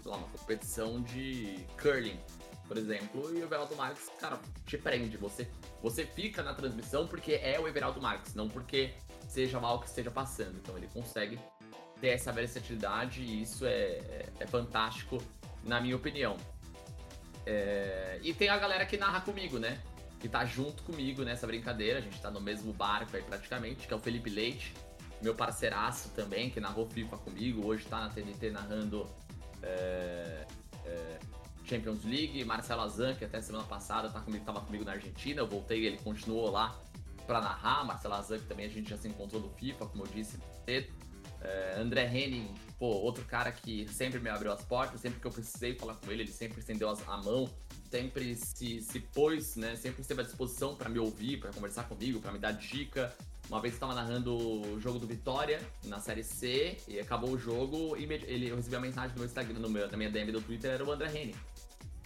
lá, 0.04 0.16
uma 0.16 0.28
competição 0.28 1.00
de 1.02 1.64
curling, 1.80 2.18
por 2.66 2.76
exemplo, 2.76 3.36
e 3.36 3.40
o 3.40 3.44
Everaldo 3.44 3.76
Marques, 3.76 4.08
cara, 4.18 4.38
te 4.66 4.78
prende. 4.78 5.16
Você, 5.16 5.48
você 5.82 6.06
fica 6.06 6.42
na 6.42 6.54
transmissão 6.54 7.06
porque 7.06 7.32
é 7.32 7.58
o 7.60 7.68
Everaldo 7.68 8.00
Marques, 8.00 8.34
não 8.34 8.48
porque 8.48 8.94
seja 9.28 9.60
mal 9.60 9.80
que 9.80 9.86
esteja 9.86 10.10
passando. 10.10 10.56
Então 10.56 10.76
ele 10.76 10.88
consegue 10.92 11.38
ter 12.00 12.08
essa 12.08 12.32
versatilidade 12.32 13.22
e 13.22 13.42
isso 13.42 13.64
é, 13.64 14.26
é, 14.40 14.46
fantástico, 14.46 15.22
na 15.64 15.80
minha 15.80 15.96
opinião. 15.96 16.36
É, 17.46 18.18
e 18.22 18.32
tem 18.34 18.48
a 18.48 18.56
galera 18.56 18.84
que 18.86 18.96
narra 18.96 19.20
comigo, 19.20 19.58
né? 19.58 19.80
Que 20.20 20.28
tá 20.28 20.44
junto 20.44 20.82
comigo 20.82 21.22
nessa 21.22 21.46
brincadeira. 21.46 21.98
A 21.98 22.02
gente 22.02 22.20
tá 22.20 22.30
no 22.30 22.40
mesmo 22.40 22.72
barco 22.72 23.16
aí 23.16 23.22
praticamente, 23.22 23.86
que 23.86 23.92
é 23.92 23.96
o 23.96 24.00
Felipe 24.00 24.30
Leite, 24.30 24.72
meu 25.20 25.34
parceiraço 25.34 26.10
também, 26.10 26.50
que 26.50 26.60
narrou 26.60 26.88
FIFA 26.88 27.18
comigo. 27.18 27.66
Hoje 27.66 27.84
tá 27.86 28.00
na 28.00 28.08
TNT 28.08 28.50
narrando 28.50 29.08
é, 29.62 30.46
é, 30.84 31.18
Champions 31.64 32.04
League, 32.04 32.44
Marcelo 32.44 32.82
Azan, 32.82 33.14
que 33.14 33.24
até 33.24 33.40
semana 33.40 33.64
passada 33.64 34.08
tá 34.10 34.20
comigo, 34.20 34.44
comigo 34.44 34.84
na 34.84 34.92
Argentina, 34.92 35.40
eu 35.40 35.46
voltei 35.46 35.86
ele 35.86 35.98
continuou 35.98 36.50
lá 36.50 36.78
para 37.26 37.40
narrar, 37.40 37.84
Marcelo 37.84 38.14
Azan, 38.14 38.38
que 38.38 38.46
também 38.46 38.66
a 38.66 38.68
gente 38.68 38.90
já 38.90 38.96
se 38.96 39.08
encontrou 39.08 39.40
no 39.40 39.48
FIFA, 39.50 39.86
como 39.86 40.04
eu 40.04 40.08
disse 40.08 40.38
cedo. 40.64 40.92
É, 41.40 41.76
André 41.78 42.06
Henning, 42.06 42.54
pô, 42.78 42.86
outro 42.86 43.24
cara 43.24 43.50
que 43.50 43.88
sempre 43.88 44.20
me 44.20 44.30
abriu 44.30 44.52
as 44.52 44.64
portas, 44.64 45.00
sempre 45.00 45.20
que 45.20 45.26
eu 45.26 45.30
precisei 45.30 45.74
falar 45.74 45.96
com 45.96 46.10
ele, 46.10 46.22
ele 46.22 46.32
sempre 46.32 46.60
estendeu 46.60 46.88
a 46.88 47.16
mão, 47.16 47.50
sempre 47.90 48.36
se, 48.36 48.80
se 48.80 49.00
pôs, 49.00 49.56
né, 49.56 49.74
sempre 49.74 50.02
esteve 50.02 50.20
à 50.20 50.24
disposição 50.24 50.76
para 50.76 50.88
me 50.88 50.98
ouvir, 50.98 51.40
para 51.40 51.50
conversar 51.52 51.84
comigo, 51.84 52.20
para 52.20 52.32
me 52.32 52.38
dar 52.38 52.52
dica. 52.52 53.12
Uma 53.48 53.60
vez 53.60 53.74
estava 53.74 53.92
narrando 53.92 54.34
o 54.36 54.80
jogo 54.80 55.00
do 55.00 55.06
Vitória 55.06 55.60
na 55.84 55.98
Série 55.98 56.22
C 56.22 56.76
e 56.86 57.00
acabou 57.00 57.30
o 57.30 57.38
jogo 57.38 57.96
e 57.96 58.04
ele, 58.04 58.48
eu 58.48 58.56
recebi 58.56 58.76
a 58.76 58.80
mensagem 58.80 59.10
no 59.10 59.16
meu 59.16 59.26
Instagram, 59.26 59.58
no 59.58 59.68
meu, 59.68 59.90
na 59.90 59.96
minha 59.96 60.10
DM 60.10 60.30
do 60.30 60.40
Twitter, 60.40 60.70
era 60.70 60.84
o 60.84 60.90
André 60.92 61.08
Henning. 61.08 61.34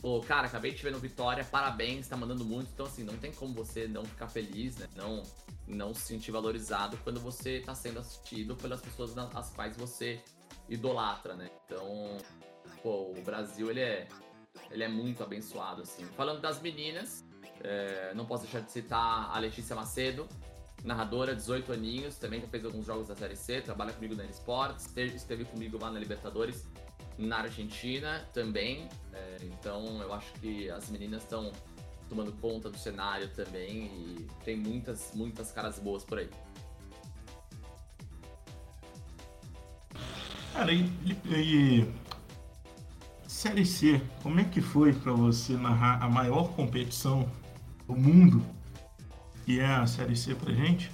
Pô, 0.00 0.20
cara, 0.20 0.46
acabei 0.46 0.72
de 0.72 0.76
te 0.76 0.82
ver 0.82 0.92
no 0.92 0.98
Vitória, 0.98 1.44
parabéns, 1.44 2.06
tá 2.06 2.16
mandando 2.16 2.44
muito. 2.44 2.70
Então, 2.72 2.86
assim, 2.86 3.02
não 3.02 3.16
tem 3.16 3.32
como 3.32 3.54
você 3.54 3.88
não 3.88 4.04
ficar 4.04 4.28
feliz, 4.28 4.76
né? 4.76 4.88
Não, 4.94 5.22
não 5.66 5.94
se 5.94 6.02
sentir 6.02 6.30
valorizado 6.30 6.96
quando 6.98 7.18
você 7.18 7.60
tá 7.60 7.74
sendo 7.74 7.98
assistido 7.98 8.54
pelas 8.56 8.80
pessoas 8.80 9.16
as 9.16 9.50
quais 9.50 9.76
você 9.76 10.22
idolatra, 10.68 11.34
né? 11.34 11.50
Então, 11.64 12.18
pô, 12.82 13.12
o 13.16 13.22
Brasil, 13.22 13.70
ele 13.70 13.80
é, 13.80 14.08
ele 14.70 14.84
é 14.84 14.88
muito 14.88 15.22
abençoado, 15.22 15.82
assim. 15.82 16.04
Falando 16.16 16.40
das 16.40 16.60
meninas, 16.60 17.24
é, 17.62 18.12
não 18.14 18.26
posso 18.26 18.44
deixar 18.44 18.60
de 18.60 18.70
citar 18.70 19.30
a 19.34 19.38
Letícia 19.38 19.74
Macedo, 19.74 20.28
narradora, 20.84 21.34
18 21.34 21.72
aninhos, 21.72 22.16
também 22.16 22.40
já 22.40 22.46
fez 22.46 22.64
alguns 22.64 22.86
jogos 22.86 23.08
da 23.08 23.16
Série 23.16 23.36
C, 23.36 23.60
trabalha 23.60 23.92
comigo 23.92 24.14
na 24.14 24.24
Esportes, 24.24 24.94
esteve 24.96 25.44
comigo 25.46 25.78
lá 25.80 25.90
na 25.90 25.98
Libertadores, 25.98 26.66
na 27.18 27.38
Argentina 27.38 28.26
também. 28.32 28.88
É, 29.12 29.36
então 29.42 30.00
eu 30.02 30.12
acho 30.12 30.32
que 30.34 30.70
as 30.70 30.90
meninas 30.90 31.22
estão 31.22 31.52
tomando 32.08 32.32
conta 32.32 32.70
do 32.70 32.78
cenário 32.78 33.28
também 33.28 33.86
e 33.86 34.26
tem 34.44 34.56
muitas, 34.56 35.12
muitas 35.14 35.50
caras 35.50 35.78
boas 35.78 36.04
por 36.04 36.18
aí. 36.18 36.30
Cara, 40.52 40.72
e, 40.72 40.90
e 41.26 41.92
Série 43.26 43.66
C, 43.66 44.00
como 44.22 44.40
é 44.40 44.44
que 44.44 44.60
foi 44.60 44.92
para 44.92 45.12
você 45.12 45.52
narrar 45.52 46.02
a 46.02 46.08
maior 46.08 46.52
competição 46.54 47.30
do 47.86 47.94
mundo, 47.94 48.42
que 49.44 49.60
é 49.60 49.66
a 49.66 49.86
Série 49.86 50.16
C 50.16 50.34
pra 50.34 50.52
gente? 50.54 50.90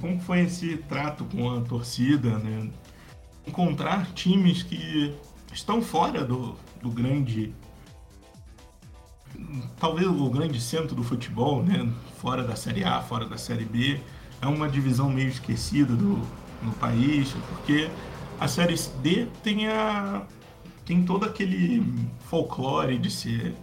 Como 0.00 0.20
foi 0.20 0.40
esse 0.40 0.76
trato 0.76 1.24
com 1.24 1.50
a 1.50 1.60
torcida, 1.62 2.38
né? 2.38 2.70
Encontrar 3.46 4.12
times 4.12 4.62
que 4.62 5.14
estão 5.52 5.82
fora 5.82 6.24
do, 6.24 6.56
do 6.80 6.90
grande 6.90 7.54
talvez 9.78 10.06
o 10.06 10.30
grande 10.30 10.60
centro 10.60 10.94
do 10.94 11.02
futebol, 11.02 11.62
né? 11.62 11.88
Fora 12.18 12.44
da 12.44 12.54
Série 12.54 12.84
A, 12.84 13.00
fora 13.00 13.26
da 13.26 13.36
Série 13.36 13.64
B, 13.64 14.00
é 14.40 14.46
uma 14.46 14.68
divisão 14.68 15.08
meio 15.10 15.28
esquecida 15.28 15.94
do, 15.94 16.20
no 16.62 16.72
país, 16.78 17.34
porque 17.48 17.90
a 18.38 18.46
Série 18.46 18.76
D 19.02 19.26
tem 19.42 19.68
a 19.68 20.22
tem 20.84 21.04
todo 21.04 21.24
aquele 21.24 21.82
folclore 22.28 22.98
de 22.98 23.08
ser 23.10 23.54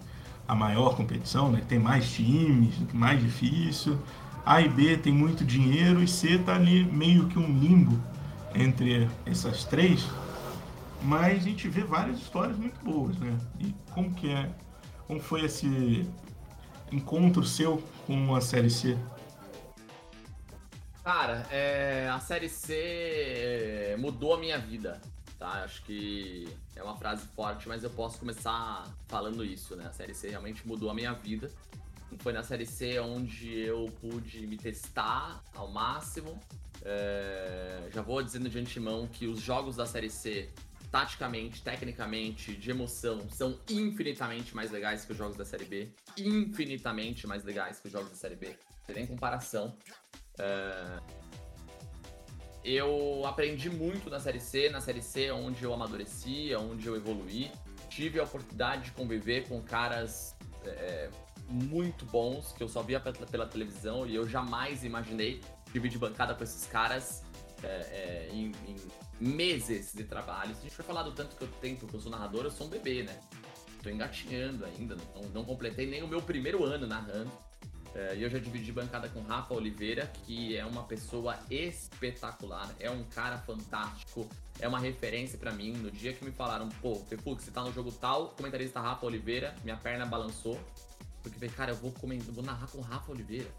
a 0.48 0.56
maior 0.56 0.96
competição, 0.96 1.52
né? 1.52 1.62
Tem 1.68 1.78
mais 1.78 2.10
times, 2.12 2.74
mais 2.94 3.22
difícil. 3.22 4.00
A 4.46 4.62
e 4.62 4.70
B 4.70 4.98
tem 4.98 5.14
muito 5.14 5.44
dinheiro 5.44 6.02
e 6.02 6.08
C 6.08 6.40
tá 6.40 6.56
ali 6.56 6.84
meio 6.86 7.28
que 7.28 7.38
um 7.38 7.60
limbo 7.60 8.00
entre 8.56 9.08
essas 9.26 9.66
três. 9.66 10.08
Mas 11.02 11.38
a 11.38 11.39
gente 11.39 11.68
vê 11.70 11.84
várias 11.84 12.20
histórias 12.20 12.58
muito 12.58 12.80
boas, 12.84 13.18
né? 13.18 13.38
E 13.60 13.74
como 13.91 14.14
que 14.14 14.32
é, 14.32 14.50
como 15.08 15.20
foi 15.20 15.45
esse 15.45 16.10
encontro 16.91 17.43
seu 17.45 17.82
com 18.06 18.36
a 18.36 18.41
série 18.41 18.70
C? 18.70 18.97
Cara, 21.04 21.45
é, 21.50 22.10
a 22.12 22.20
série 22.20 22.50
C 22.50 23.95
mudou 24.00 24.34
a 24.36 24.38
minha 24.38 24.58
vida 24.58 25.02
tá? 25.39 25.64
Acho 25.64 25.82
que 25.84 26.47
é 26.76 26.84
uma 26.84 26.97
frase 26.97 27.26
forte, 27.28 27.68
mas 27.68 27.84
eu 27.84 27.89
posso 27.89 28.20
começar 28.20 28.86
falando 29.08 29.43
isso, 29.43 29.76
né? 29.76 29.88
A 29.88 29.93
Série 29.93 30.14
C 30.14 30.30
realmente 30.30 30.68
mudou 30.68 30.89
a 30.89 30.93
minha 30.93 31.14
vida. 31.14 31.50
Foi 32.20 32.34
na 32.34 32.43
Série 32.43 32.66
C 32.66 33.00
onde 33.00 33.58
eu 33.60 33.86
pude 34.02 34.45
me 34.45 34.58
testar 34.58 35.41
ao 35.56 35.70
máximo. 35.70 36.39
É... 36.84 37.89
Já 37.93 38.02
vou 38.02 38.22
dizendo 38.22 38.50
de 38.50 38.60
antemão 38.60 39.08
que 39.08 39.26
os 39.28 39.39
jogos 39.39 39.78
da 39.78 39.86
Série 39.86 40.10
C, 40.10 40.50
taticamente, 40.92 41.62
tecnicamente, 41.62 42.56
de 42.56 42.72
emoção, 42.72 43.30
são 43.30 43.60
infinitamente 43.70 44.56
mais 44.56 44.72
legais 44.72 45.06
que 45.06 45.12
os 45.12 45.18
jogos 45.18 45.38
da 45.38 45.46
Série 45.46 45.66
B. 45.66 45.94
Infinitamente 46.18 47.28
mais 47.28 47.44
legais 47.44 47.80
que 47.80 47.88
os 47.88 47.94
jogos 47.94 48.10
da 48.10 48.16
Série 48.16 48.36
B. 48.36 48.56
Não 48.88 48.96
tem 48.96 49.06
comparação. 49.06 49.78
É 50.38 51.00
eu 52.64 53.26
aprendi 53.26 53.70
muito 53.70 54.10
na 54.10 54.20
Série 54.20 54.40
C, 54.40 54.70
na 54.70 54.82
Série 54.82 55.02
C 55.02 55.32
onde 55.32 55.64
eu 55.64 55.74
amadureci, 55.74 56.52
onde 56.56 56.88
eu 56.88 56.96
evoluí. 56.96 57.52
Tive 57.90 58.20
a 58.20 58.24
oportunidade 58.24 58.86
de 58.86 58.92
conviver 58.92 59.48
com 59.48 59.62
caras 59.62 60.36
é, 60.66 61.10
muito 61.48 62.06
bons 62.06 62.52
que 62.52 62.62
eu 62.62 62.68
só 62.68 62.82
via 62.84 63.00
pela, 63.00 63.26
pela, 63.26 63.48
televisão 63.48 64.06
e 64.06 64.14
eu 64.14 64.28
jamais 64.28 64.84
imaginei 64.84 65.42
dividir 65.72 65.98
bancada 65.98 66.36
com 66.36 66.44
esses 66.44 66.66
caras 66.68 67.24
é, 67.64 67.68
é, 67.68 68.30
em, 68.32 68.52
em, 68.68 68.76
meses 69.20 69.93
de 69.93 70.03
trabalho. 70.03 70.53
Se 70.53 70.59
a 70.59 70.63
gente 70.63 70.76
for 70.76 70.86
falar 70.86 71.03
do 71.03 71.11
tanto 71.11 71.36
que 71.36 71.43
eu 71.43 71.47
tenho, 71.61 71.78
porque 71.78 71.95
eu 71.95 71.99
sou 71.99 72.11
narrador, 72.11 72.45
eu 72.45 72.51
sou 72.51 72.67
um 72.67 72.70
bebê, 72.70 73.03
né? 73.03 73.20
Tô 73.84 73.89
engatinhando 73.89 74.65
ainda, 74.65 74.97
não, 75.15 75.22
não 75.30 75.45
completei 75.45 75.88
nem 75.88 76.03
o 76.03 76.07
meu 76.07 76.22
primeiro 76.22 76.63
ano 76.63 76.86
narrando. 76.88 77.32
É, 77.95 78.15
e 78.15 78.24
eu 78.24 78.30
já 78.30 78.38
dividi 78.38 78.72
bancada 78.72 79.09
com 79.09 79.22
Rafa 79.22 79.53
Oliveira, 79.53 80.05
que 80.24 80.55
é 80.55 80.63
uma 80.63 80.84
pessoa 80.84 81.39
espetacular, 81.49 82.70
é 82.80 82.89
um 82.89 83.03
cara 83.03 83.38
fantástico, 83.39 84.30
é 84.59 84.67
uma 84.67 84.80
referência 84.80 85.38
para 85.39 85.51
mim. 85.51 85.74
No 85.74 85.89
dia 85.89 86.13
que 86.13 86.24
me 86.24 86.32
falaram, 86.32 86.70
pô, 86.82 86.95
Fefux, 86.95 87.43
você 87.43 87.51
tá 87.51 87.63
no 87.63 87.74
jogo 87.74 87.91
tal, 87.91 88.30
comentarista 88.30 88.80
Rafa 88.80 89.05
Oliveira, 89.05 89.55
minha 89.63 89.78
perna 89.78 90.05
balançou. 90.05 90.59
Porque 91.24 91.38
falei, 91.38 91.49
cara, 91.49 91.72
eu 91.72 91.76
vou, 91.76 91.91
comentar, 91.91 92.32
vou 92.32 92.43
narrar 92.43 92.67
com 92.67 92.80
Rafa 92.80 93.11
Oliveira. 93.11 93.49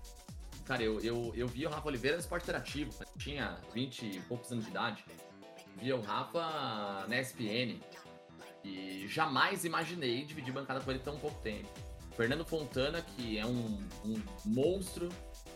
Cara, 0.64 0.82
eu, 0.82 1.00
eu, 1.00 1.32
eu 1.34 1.48
vi 1.48 1.66
o 1.66 1.70
Rafa 1.70 1.88
Oliveira 1.88 2.16
no 2.16 2.20
esporte 2.20 2.44
interativo, 2.44 2.92
tinha 3.18 3.58
20 3.74 4.02
e 4.06 4.20
poucos 4.20 4.52
anos 4.52 4.64
de 4.64 4.70
idade. 4.70 5.04
Via 5.76 5.96
o 5.96 6.00
Rafa 6.00 7.06
na 7.08 7.20
ESPN. 7.20 7.80
E 8.62 9.06
jamais 9.08 9.64
imaginei 9.64 10.24
dividir 10.24 10.52
bancada 10.52 10.80
com 10.80 10.90
ele 10.90 11.00
tão 11.00 11.18
pouco 11.18 11.40
tempo. 11.40 11.68
Fernando 12.16 12.44
Fontana, 12.44 13.00
que 13.00 13.38
é 13.38 13.46
um, 13.46 13.82
um 14.04 14.22
monstro 14.44 15.08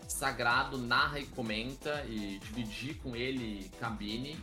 sagrado, 0.09 0.79
narra 0.79 1.19
e 1.19 1.27
comenta, 1.27 2.05
e 2.07 2.39
dividir 2.39 2.97
com 2.99 3.15
ele 3.15 3.69
cabine 3.81 4.39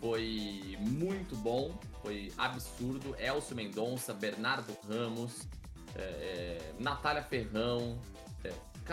foi 0.00 0.76
muito 0.80 1.36
bom, 1.36 1.78
foi 2.02 2.32
absurdo. 2.38 3.14
Elcio 3.18 3.54
Mendonça, 3.54 4.14
Bernardo 4.14 4.74
Ramos, 4.88 5.46
é, 5.94 6.00
é, 6.00 6.72
Natália 6.78 7.22
Ferrão, 7.22 7.98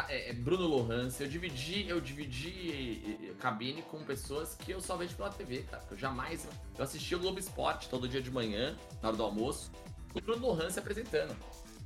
é, 0.08 0.16
é, 0.16 0.30
é 0.30 0.34
Bruno 0.34 0.68
Lohance. 0.68 1.22
Eu 1.24 1.30
dividi, 1.30 1.88
eu 1.88 2.00
dividi 2.00 3.36
cabine 3.40 3.82
com 3.84 4.04
pessoas 4.04 4.56
que 4.56 4.72
eu 4.72 4.82
só 4.82 4.96
vejo 4.96 5.16
pela 5.16 5.30
TV, 5.30 5.64
cara. 5.64 5.84
Eu 5.90 5.98
jamais. 5.98 6.48
Eu 6.78 6.84
assisti 6.84 7.16
o 7.16 7.20
Globo 7.20 7.40
Esporte 7.40 7.90
todo 7.90 8.08
dia 8.08 8.22
de 8.22 8.32
manhã, 8.32 8.76
na 9.02 9.10
hora 9.10 9.18
do 9.18 9.24
almoço, 9.24 9.72
com 10.12 10.20
o 10.20 10.22
Bruno 10.22 10.48
Lohance 10.48 10.80
apresentando 10.80 11.36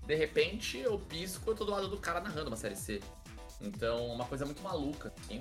de 0.06 0.16
repente 0.16 0.78
eu 0.78 1.00
pisco 1.00 1.50
eu 1.50 1.56
tô 1.56 1.64
do 1.64 1.72
lado 1.72 1.88
do 1.88 1.98
cara 1.98 2.20
narrando 2.20 2.48
uma 2.48 2.58
série 2.58 2.76
C. 2.76 3.02
Então, 3.62 4.08
uma 4.08 4.26
coisa 4.26 4.44
muito 4.44 4.62
maluca, 4.62 5.14
assim. 5.20 5.40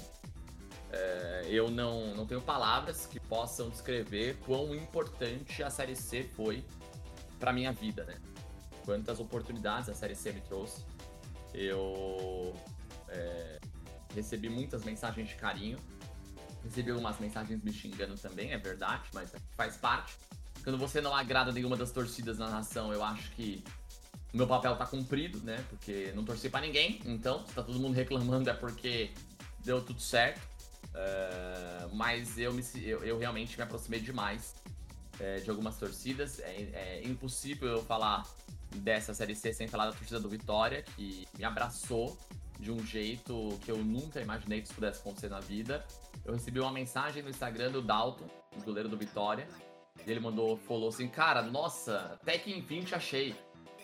É, 0.93 1.47
eu 1.49 1.71
não, 1.71 2.15
não 2.15 2.27
tenho 2.27 2.41
palavras 2.41 3.07
que 3.07 3.19
possam 3.19 3.71
descrever 3.71 4.37
quão 4.45 4.75
importante 4.75 5.63
a 5.63 5.71
série 5.71 5.97
C 5.97 6.25
foi 6.37 6.65
para 7.39 7.53
minha 7.53 7.73
vida, 7.73 8.05
né? 8.05 8.19
Quantas 8.85 9.19
oportunidades 9.21 9.89
a 9.89 9.95
série 9.95 10.15
C 10.15 10.33
me 10.33 10.41
trouxe. 10.43 10.85
Eu 11.55 12.55
é, 13.09 13.61
recebi 14.15 14.49
muitas 14.49 14.85
mensagens 14.85 15.29
de 15.29 15.35
carinho. 15.35 15.79
Recebi 16.63 16.91
algumas 16.91 17.19
mensagens 17.19 17.63
me 17.63 17.73
xingando 17.73 18.17
também, 18.17 18.53
é 18.53 18.59
verdade, 18.59 19.05
mas 19.15 19.33
faz 19.57 19.77
parte. 19.77 20.15
Quando 20.63 20.79
você 20.79 21.01
não 21.01 21.15
agrada 21.15 21.51
nenhuma 21.53 21.77
das 21.77 21.91
torcidas 21.91 22.39
na 22.39 22.51
nação, 22.51 22.93
eu 22.93 23.03
acho 23.03 23.31
que 23.33 23.65
o 24.33 24.37
meu 24.37 24.47
papel 24.47 24.77
tá 24.77 24.87
cumprido, 24.87 25.39
né? 25.39 25.65
Porque 25.71 26.13
não 26.15 26.25
torci 26.25 26.49
para 26.49 26.61
ninguém, 26.61 27.01
então 27.05 27.45
se 27.47 27.55
tá 27.55 27.63
todo 27.63 27.79
mundo 27.81 27.95
reclamando 27.95 28.49
é 28.51 28.53
porque 28.53 29.11
deu 29.65 29.81
tudo 29.81 30.01
certo. 30.01 30.41
Uh, 30.91 31.95
mas 31.95 32.37
eu, 32.39 32.53
me, 32.53 32.65
eu, 32.83 33.05
eu, 33.05 33.19
realmente 33.19 33.57
me 33.57 33.63
aproximei 33.63 34.01
demais 34.01 34.55
uh, 35.21 35.43
de 35.43 35.49
algumas 35.49 35.77
torcidas. 35.77 36.41
É, 36.41 36.69
é, 36.73 37.03
impossível 37.05 37.69
eu 37.69 37.85
falar 37.85 38.25
dessa 38.77 39.13
Série 39.15 39.35
C 39.35 39.53
sem 39.53 39.69
falar 39.69 39.87
da 39.87 39.93
torcida 39.93 40.21
do 40.21 40.29
Vitória, 40.29 40.83
que 40.97 41.27
me 41.37 41.45
abraçou 41.45 42.17
de 42.59 42.71
um 42.71 42.85
jeito 42.85 43.59
que 43.63 43.71
eu 43.71 43.79
nunca 43.79 44.21
imaginei 44.21 44.61
que 44.61 44.67
isso 44.67 44.75
pudesse 44.75 45.01
acontecer 45.01 45.29
na 45.29 45.41
vida. 45.41 45.85
Eu 46.25 46.35
recebi 46.35 46.61
uma 46.61 46.71
mensagem 46.71 47.23
no 47.23 47.31
Instagram 47.31 47.71
do 47.73 47.81
Dalton, 47.81 48.27
o 48.57 48.63
goleiro 48.63 48.89
do 48.89 48.97
Vitória. 48.97 49.49
E 50.07 50.11
ele 50.11 50.21
mandou, 50.21 50.57
falou 50.57 50.89
assim, 50.89 51.09
cara, 51.09 51.43
nossa, 51.43 52.19
até 52.21 52.39
que 52.39 52.53
enfim 52.53 52.83
te 52.83 52.95
achei. 52.95 53.35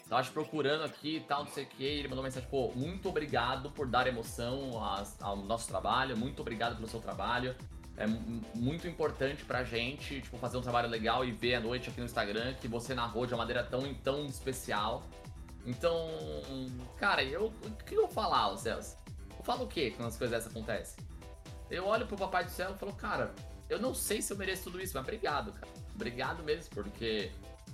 Tava 0.09 0.23
te 0.23 0.31
procurando 0.31 0.85
aqui 0.85 1.17
e 1.17 1.21
tal, 1.21 1.45
não 1.45 1.51
sei 1.51 1.65
o 1.65 1.67
que. 1.67 1.85
Ele 1.85 2.09
mandou 2.09 2.23
mensagem, 2.23 2.49
pô, 2.49 2.71
muito 2.77 3.09
obrigado 3.09 3.71
por 3.71 3.89
dar 3.89 4.07
emoção 4.07 4.73
ao 5.21 5.37
nosso 5.37 5.67
trabalho, 5.67 6.17
muito 6.17 6.41
obrigado 6.41 6.77
pelo 6.77 6.87
seu 6.87 7.01
trabalho. 7.01 7.57
É 7.97 8.07
muito 8.55 8.87
importante 8.87 9.45
pra 9.45 9.65
gente, 9.65 10.21
tipo, 10.21 10.37
fazer 10.37 10.59
um 10.59 10.61
trabalho 10.61 10.89
legal 10.89 11.25
e 11.25 11.33
ver 11.33 11.55
à 11.55 11.61
noite 11.61 11.89
aqui 11.89 11.99
no 11.99 12.07
Instagram 12.07 12.55
que 12.55 12.69
você 12.69 12.95
narrou 12.95 13.27
de 13.27 13.33
uma 13.33 13.39
maneira 13.39 13.65
tão, 13.65 13.95
tão 13.95 14.27
especial. 14.27 15.03
Então, 15.65 16.09
cara, 16.99 17.25
eu. 17.25 17.47
O 17.65 17.71
que 17.85 17.95
eu 17.95 18.03
vou 18.03 18.11
falar, 18.11 18.55
Celso? 18.59 18.99
Eu 19.39 19.45
falo 19.45 19.65
o 19.65 19.67
quê 19.67 19.93
quando 19.97 20.09
as 20.09 20.17
coisas 20.17 20.37
dessas 20.37 20.51
acontecem? 20.51 21.03
Eu 21.71 21.87
olho 21.87 22.07
pro 22.07 22.17
Papai 22.17 22.45
do 22.45 22.51
Céu 22.51 22.73
e 22.75 22.79
falo, 22.79 22.93
cara, 22.93 23.35
eu 23.69 23.81
não 23.81 23.95
sei 23.95 24.23
se 24.23 24.33
eu 24.33 24.37
mereço 24.37 24.65
tudo 24.65 24.81
isso, 24.81 24.93
mas 24.95 25.03
obrigado, 25.03 25.53
cara. 25.53 25.67
Obrigado 25.95 26.43
mesmo, 26.43 26.73
porque 26.75 27.33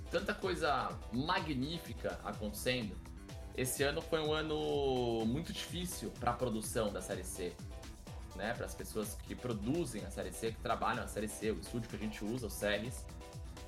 tanta 0.09 0.33
coisa 0.33 0.89
magnífica 1.11 2.19
acontecendo. 2.23 2.95
Esse 3.55 3.83
ano 3.83 4.01
foi 4.01 4.19
um 4.19 4.33
ano 4.33 5.25
muito 5.25 5.53
difícil 5.53 6.11
para 6.19 6.31
a 6.31 6.33
produção 6.33 6.91
da 6.91 7.01
Série 7.01 7.23
C, 7.23 7.53
né? 8.35 8.53
Para 8.53 8.65
as 8.65 8.75
pessoas 8.75 9.15
que 9.27 9.35
produzem 9.35 10.03
a 10.05 10.11
Série 10.11 10.31
C, 10.31 10.51
que 10.51 10.59
trabalham 10.59 11.03
a 11.03 11.07
Série 11.07 11.27
C, 11.27 11.51
o 11.51 11.59
estúdio 11.59 11.89
que 11.89 11.95
a 11.95 11.99
gente 11.99 12.23
usa, 12.23 12.47
o 12.47 12.49
Ceres. 12.49 13.05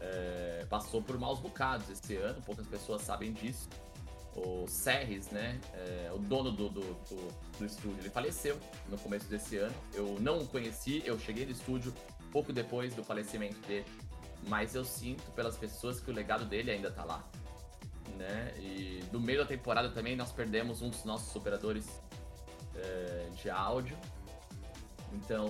é, 0.01 0.65
passou 0.69 1.01
por 1.01 1.17
maus 1.17 1.39
bocados 1.39 1.89
esse 1.89 2.15
ano, 2.15 2.41
poucas 2.41 2.67
pessoas 2.67 3.01
sabem 3.01 3.33
disso. 3.33 3.69
O 4.35 4.67
Serres, 4.67 5.29
né, 5.31 5.59
é, 5.73 6.11
o 6.13 6.17
dono 6.17 6.51
do, 6.51 6.69
do, 6.69 6.81
do, 6.81 7.57
do, 7.57 7.65
estúdio, 7.65 7.99
ele 7.99 8.09
faleceu 8.09 8.59
no 8.89 8.97
começo 8.97 9.25
desse 9.27 9.57
ano. 9.57 9.73
Eu 9.93 10.17
não 10.19 10.39
o 10.39 10.47
conheci, 10.47 11.01
eu 11.05 11.17
cheguei 11.17 11.45
no 11.45 11.51
estúdio 11.51 11.93
pouco 12.31 12.51
depois 12.51 12.93
do 12.93 13.01
falecimento 13.01 13.65
dele, 13.65 13.85
mas 14.47 14.75
eu 14.75 14.83
sinto 14.83 15.23
pelas 15.31 15.55
pessoas 15.55 16.01
que 16.01 16.11
o 16.11 16.13
legado 16.13 16.43
dele 16.43 16.69
ainda 16.69 16.91
tá 16.91 17.05
lá. 17.05 17.23
Né? 18.17 18.53
E 18.57 19.03
no 19.11 19.21
meio 19.21 19.39
da 19.39 19.45
temporada 19.45 19.89
também 19.89 20.17
nós 20.17 20.33
perdemos 20.33 20.81
um 20.81 20.89
dos 20.89 21.05
nossos 21.05 21.33
operadores 21.33 21.87
é, 22.75 23.29
de 23.41 23.49
áudio. 23.49 23.97
Então, 25.15 25.47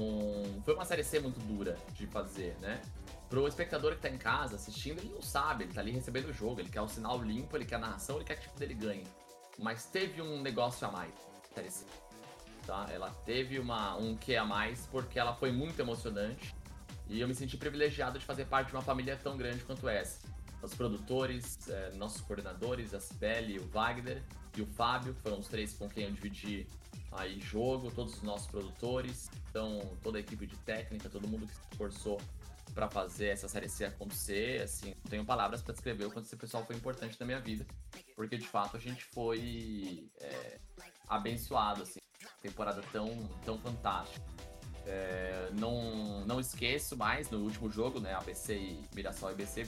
foi 0.64 0.76
uma 0.76 0.86
série 0.86 1.04
C 1.04 1.20
muito 1.20 1.40
dura 1.40 1.78
de 1.94 2.06
fazer, 2.06 2.56
né? 2.62 2.82
Pro 3.30 3.48
espectador 3.48 3.96
que 3.96 4.02
tá 4.02 4.10
em 4.10 4.18
casa 4.18 4.56
assistindo, 4.56 5.00
ele 5.00 5.12
não 5.14 5.22
sabe, 5.22 5.64
ele 5.64 5.74
tá 5.74 5.82
ali 5.82 5.92
recebendo 5.92 6.30
o 6.30 6.34
jogo, 6.34 6.60
ele 6.60 6.70
quer 6.70 6.82
o 6.82 6.88
sinal 6.88 7.22
limpo, 7.22 7.58
ele 7.58 7.66
quer 7.66 7.76
a 7.76 7.80
narração, 7.80 8.18
ele 8.18 8.26
quer 8.26 8.36
que 8.36 8.44
tipo 8.44 8.60
dele 8.60 8.76
ganhe. 8.76 9.04
Mas 9.58 9.86
teve 9.86 10.22
um 10.22 10.42
negócio 10.42 10.88
a 10.88 10.92
mais, 10.92 11.14
série 11.54 11.72
C. 11.72 11.86
Tá? 12.68 12.86
Ela 12.92 13.10
teve 13.26 13.60
uma, 13.60 13.96
um 13.98 14.16
que 14.16 14.36
a 14.36 14.46
mais 14.46 14.88
porque 14.92 15.18
ela 15.18 15.36
foi 15.36 15.52
muito 15.52 15.80
emocionante 15.80 16.56
e 17.08 17.20
eu 17.20 17.28
me 17.28 17.36
senti 17.36 17.58
privilegiado 17.58 18.20
de 18.20 18.26
fazer 18.26 18.46
parte 18.46 18.70
de 18.70 18.76
uma 18.76 18.82
família 18.82 19.20
tão 19.22 19.38
grande 19.38 19.64
quanto 19.64 19.88
essa. 19.90 20.28
Os 20.62 20.74
produtores, 20.74 21.70
é, 21.70 21.92
nossos 21.94 22.22
coordenadores, 22.22 22.94
a 22.94 23.00
Sibeli, 23.00 23.60
o 23.60 23.68
Wagner 23.68 24.24
e 24.58 24.62
o 24.62 24.66
Fábio, 24.66 25.14
foram 25.22 25.40
os 25.40 25.48
três 25.48 25.74
com 25.74 25.88
quem 25.88 26.06
eu 26.06 26.12
dividi 26.12 26.68
aí 27.18 27.40
jogo, 27.40 27.92
todos 27.92 28.16
os 28.16 28.22
nossos 28.22 28.48
produtores, 28.48 29.30
então 29.50 29.80
toda 30.02 30.18
a 30.18 30.22
equipe 30.22 30.46
de 30.46 30.56
técnica, 30.58 31.10
todo 31.10 31.28
mundo 31.28 31.48
que 31.48 31.54
se 31.54 31.62
esforçou 31.72 32.22
para 32.74 32.90
fazer 32.90 33.28
essa 33.28 33.48
série 33.48 33.70
C 33.70 33.86
acontecer, 33.86 34.62
assim, 34.62 34.94
não 35.04 35.10
tenho 35.10 35.26
palavras 35.26 35.62
para 35.62 35.74
descrever 35.74 36.06
o 36.06 36.12
quanto 36.12 36.26
esse 36.26 36.36
pessoal 36.36 36.66
foi 36.66 36.76
importante 36.76 37.18
na 37.20 37.26
minha 37.26 37.40
vida, 37.40 37.66
porque 38.16 38.38
de 38.38 38.48
fato 38.48 38.76
a 38.76 38.80
gente 38.80 39.06
foi 39.06 40.10
é, 40.20 40.60
abençoado, 41.08 41.84
assim, 41.84 42.00
temporada 42.42 42.82
tão, 42.92 43.28
tão 43.44 43.58
fantástica. 43.60 44.26
É, 44.86 45.50
não, 45.54 46.24
não 46.26 46.40
esqueço 46.40 46.96
mais 46.96 47.30
no 47.32 47.40
último 47.40 47.72
jogo, 47.72 48.00
né? 48.00 48.14
ABC 48.14 48.56
e 48.56 48.86
Mirassol 48.94 49.32
e 49.32 49.36
BC, 49.36 49.66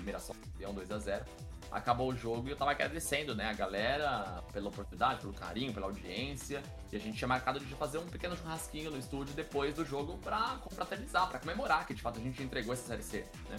Mirassol 0.00 0.36
campeão 0.36 0.74
2 0.74 0.90
a 0.90 0.98
0 0.98 1.24
acabou 1.70 2.10
o 2.10 2.16
jogo 2.16 2.48
e 2.48 2.50
eu 2.50 2.56
tava 2.56 2.70
agradecendo, 2.70 3.34
né, 3.34 3.50
a 3.50 3.52
galera 3.52 4.42
pela 4.52 4.68
oportunidade, 4.68 5.20
pelo 5.20 5.32
carinho, 5.32 5.72
pela 5.72 5.86
audiência. 5.86 6.62
E 6.92 6.96
a 6.96 7.00
gente 7.00 7.16
tinha 7.16 7.28
marcado 7.28 7.60
de 7.60 7.74
fazer 7.74 7.98
um 7.98 8.06
pequeno 8.06 8.36
churrasquinho 8.36 8.90
no 8.90 8.98
estúdio 8.98 9.34
depois 9.34 9.74
do 9.74 9.84
jogo 9.84 10.18
pra 10.18 10.58
confraternizar, 10.62 11.28
pra 11.28 11.38
comemorar 11.38 11.86
que 11.86 11.94
de 11.94 12.02
fato 12.02 12.18
a 12.18 12.22
gente 12.22 12.42
entregou 12.42 12.72
essa 12.72 12.86
série 12.86 13.02
C, 13.02 13.24
né? 13.50 13.58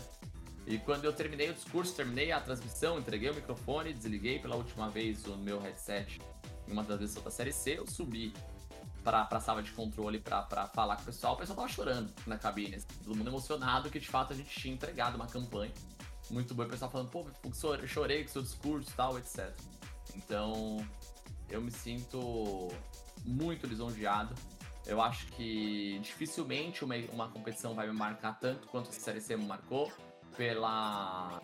E 0.67 0.79
quando 0.79 1.05
eu 1.05 1.13
terminei 1.13 1.49
o 1.51 1.53
discurso, 1.53 1.95
terminei 1.95 2.31
a 2.31 2.39
transmissão, 2.39 2.97
entreguei 2.97 3.29
o 3.29 3.35
microfone, 3.35 3.93
desliguei 3.93 4.39
pela 4.39 4.55
última 4.55 4.89
vez 4.89 5.25
o 5.27 5.37
meu 5.37 5.59
headset 5.59 6.19
em 6.67 6.71
uma 6.71 6.81
vezes 6.81 7.13
da 7.15 7.29
série 7.29 7.53
C, 7.53 7.77
eu 7.77 7.85
subi 7.85 8.33
pra, 9.03 9.23
pra 9.25 9.39
sala 9.39 9.61
de 9.61 9.71
controle 9.71 10.19
pra, 10.19 10.41
pra 10.41 10.67
falar 10.67 10.95
com 10.95 11.03
o 11.03 11.05
pessoal. 11.05 11.35
O 11.35 11.37
pessoal 11.37 11.57
tava 11.57 11.69
chorando 11.69 12.11
na 12.25 12.39
cabine, 12.39 12.77
assim, 12.77 12.87
todo 13.03 13.15
mundo 13.15 13.29
emocionado 13.29 13.91
que 13.91 13.99
de 13.99 14.07
fato 14.07 14.33
a 14.33 14.35
gente 14.35 14.49
tinha 14.49 14.73
entregado 14.73 15.15
uma 15.15 15.27
campanha 15.27 15.71
muito 16.30 16.53
bom. 16.53 16.63
O 16.63 16.69
pessoal 16.69 16.91
falando, 16.91 17.09
pô, 17.09 17.26
chorei 17.88 18.23
com 18.23 18.30
seu 18.30 18.41
discurso 18.41 18.89
e 18.89 18.93
tal, 18.93 19.17
etc. 19.17 19.53
Então, 20.15 20.86
eu 21.49 21.61
me 21.61 21.71
sinto 21.71 22.71
muito 23.23 23.67
lisonjeado. 23.67 24.34
Eu 24.86 25.01
acho 25.01 25.28
que 25.28 25.99
dificilmente 25.99 26.84
uma, 26.84 26.95
uma 27.11 27.30
competição 27.30 27.73
vai 27.73 27.88
me 27.88 27.93
marcar 27.93 28.39
tanto 28.39 28.67
quanto 28.67 28.89
a 28.89 28.93
Série 28.93 29.19
C 29.19 29.36
me 29.36 29.45
marcou, 29.45 29.91
pela 30.38 31.41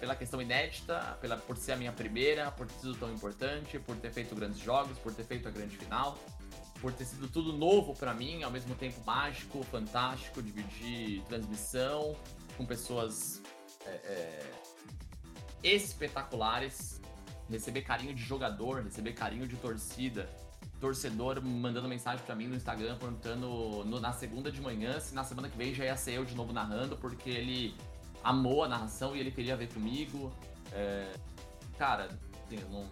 pela 0.00 0.16
questão 0.16 0.40
inédita, 0.40 1.18
pela, 1.20 1.36
por 1.36 1.58
ser 1.58 1.72
a 1.72 1.76
minha 1.76 1.92
primeira, 1.92 2.50
por 2.50 2.66
ter 2.66 2.72
sido 2.80 2.94
tão 2.94 3.12
importante, 3.12 3.78
por 3.78 3.94
ter 3.96 4.10
feito 4.10 4.34
grandes 4.34 4.58
jogos, 4.58 4.98
por 4.98 5.14
ter 5.14 5.24
feito 5.24 5.46
a 5.46 5.50
grande 5.50 5.76
final, 5.76 6.18
por 6.80 6.90
ter 6.90 7.04
sido 7.04 7.28
tudo 7.28 7.52
novo 7.52 7.94
para 7.94 8.14
mim, 8.14 8.42
ao 8.42 8.50
mesmo 8.50 8.74
tempo 8.74 8.98
mágico, 9.04 9.62
fantástico, 9.64 10.42
dividir 10.42 11.22
transmissão, 11.24 12.16
com 12.56 12.64
pessoas 12.64 13.42
é, 13.86 13.90
é, 13.90 14.50
espetaculares, 15.62 17.00
receber 17.48 17.82
carinho 17.82 18.14
de 18.14 18.22
jogador, 18.22 18.82
receber 18.82 19.12
carinho 19.12 19.46
de 19.46 19.56
torcida, 19.56 20.28
torcedor 20.80 21.42
mandando 21.44 21.88
mensagem 21.88 22.24
para 22.24 22.34
mim 22.34 22.46
no 22.46 22.56
Instagram 22.56 22.96
perguntando 22.96 23.84
no, 23.84 24.00
na 24.00 24.12
segunda 24.12 24.50
de 24.50 24.60
manhã 24.60 24.98
se 24.98 25.14
na 25.14 25.22
semana 25.22 25.48
que 25.48 25.56
vem 25.56 25.74
já 25.74 25.84
ia 25.84 25.96
ser 25.96 26.12
eu 26.12 26.24
de 26.24 26.34
novo 26.34 26.52
narrando, 26.52 26.96
porque 26.96 27.28
ele 27.28 27.74
amou 28.24 28.64
a 28.64 28.68
narração 28.68 29.14
e 29.14 29.20
ele 29.20 29.30
queria 29.30 29.56
ver 29.56 29.72
comigo. 29.72 30.32
É, 30.72 31.12
cara, 31.78 32.08
não, 32.70 32.88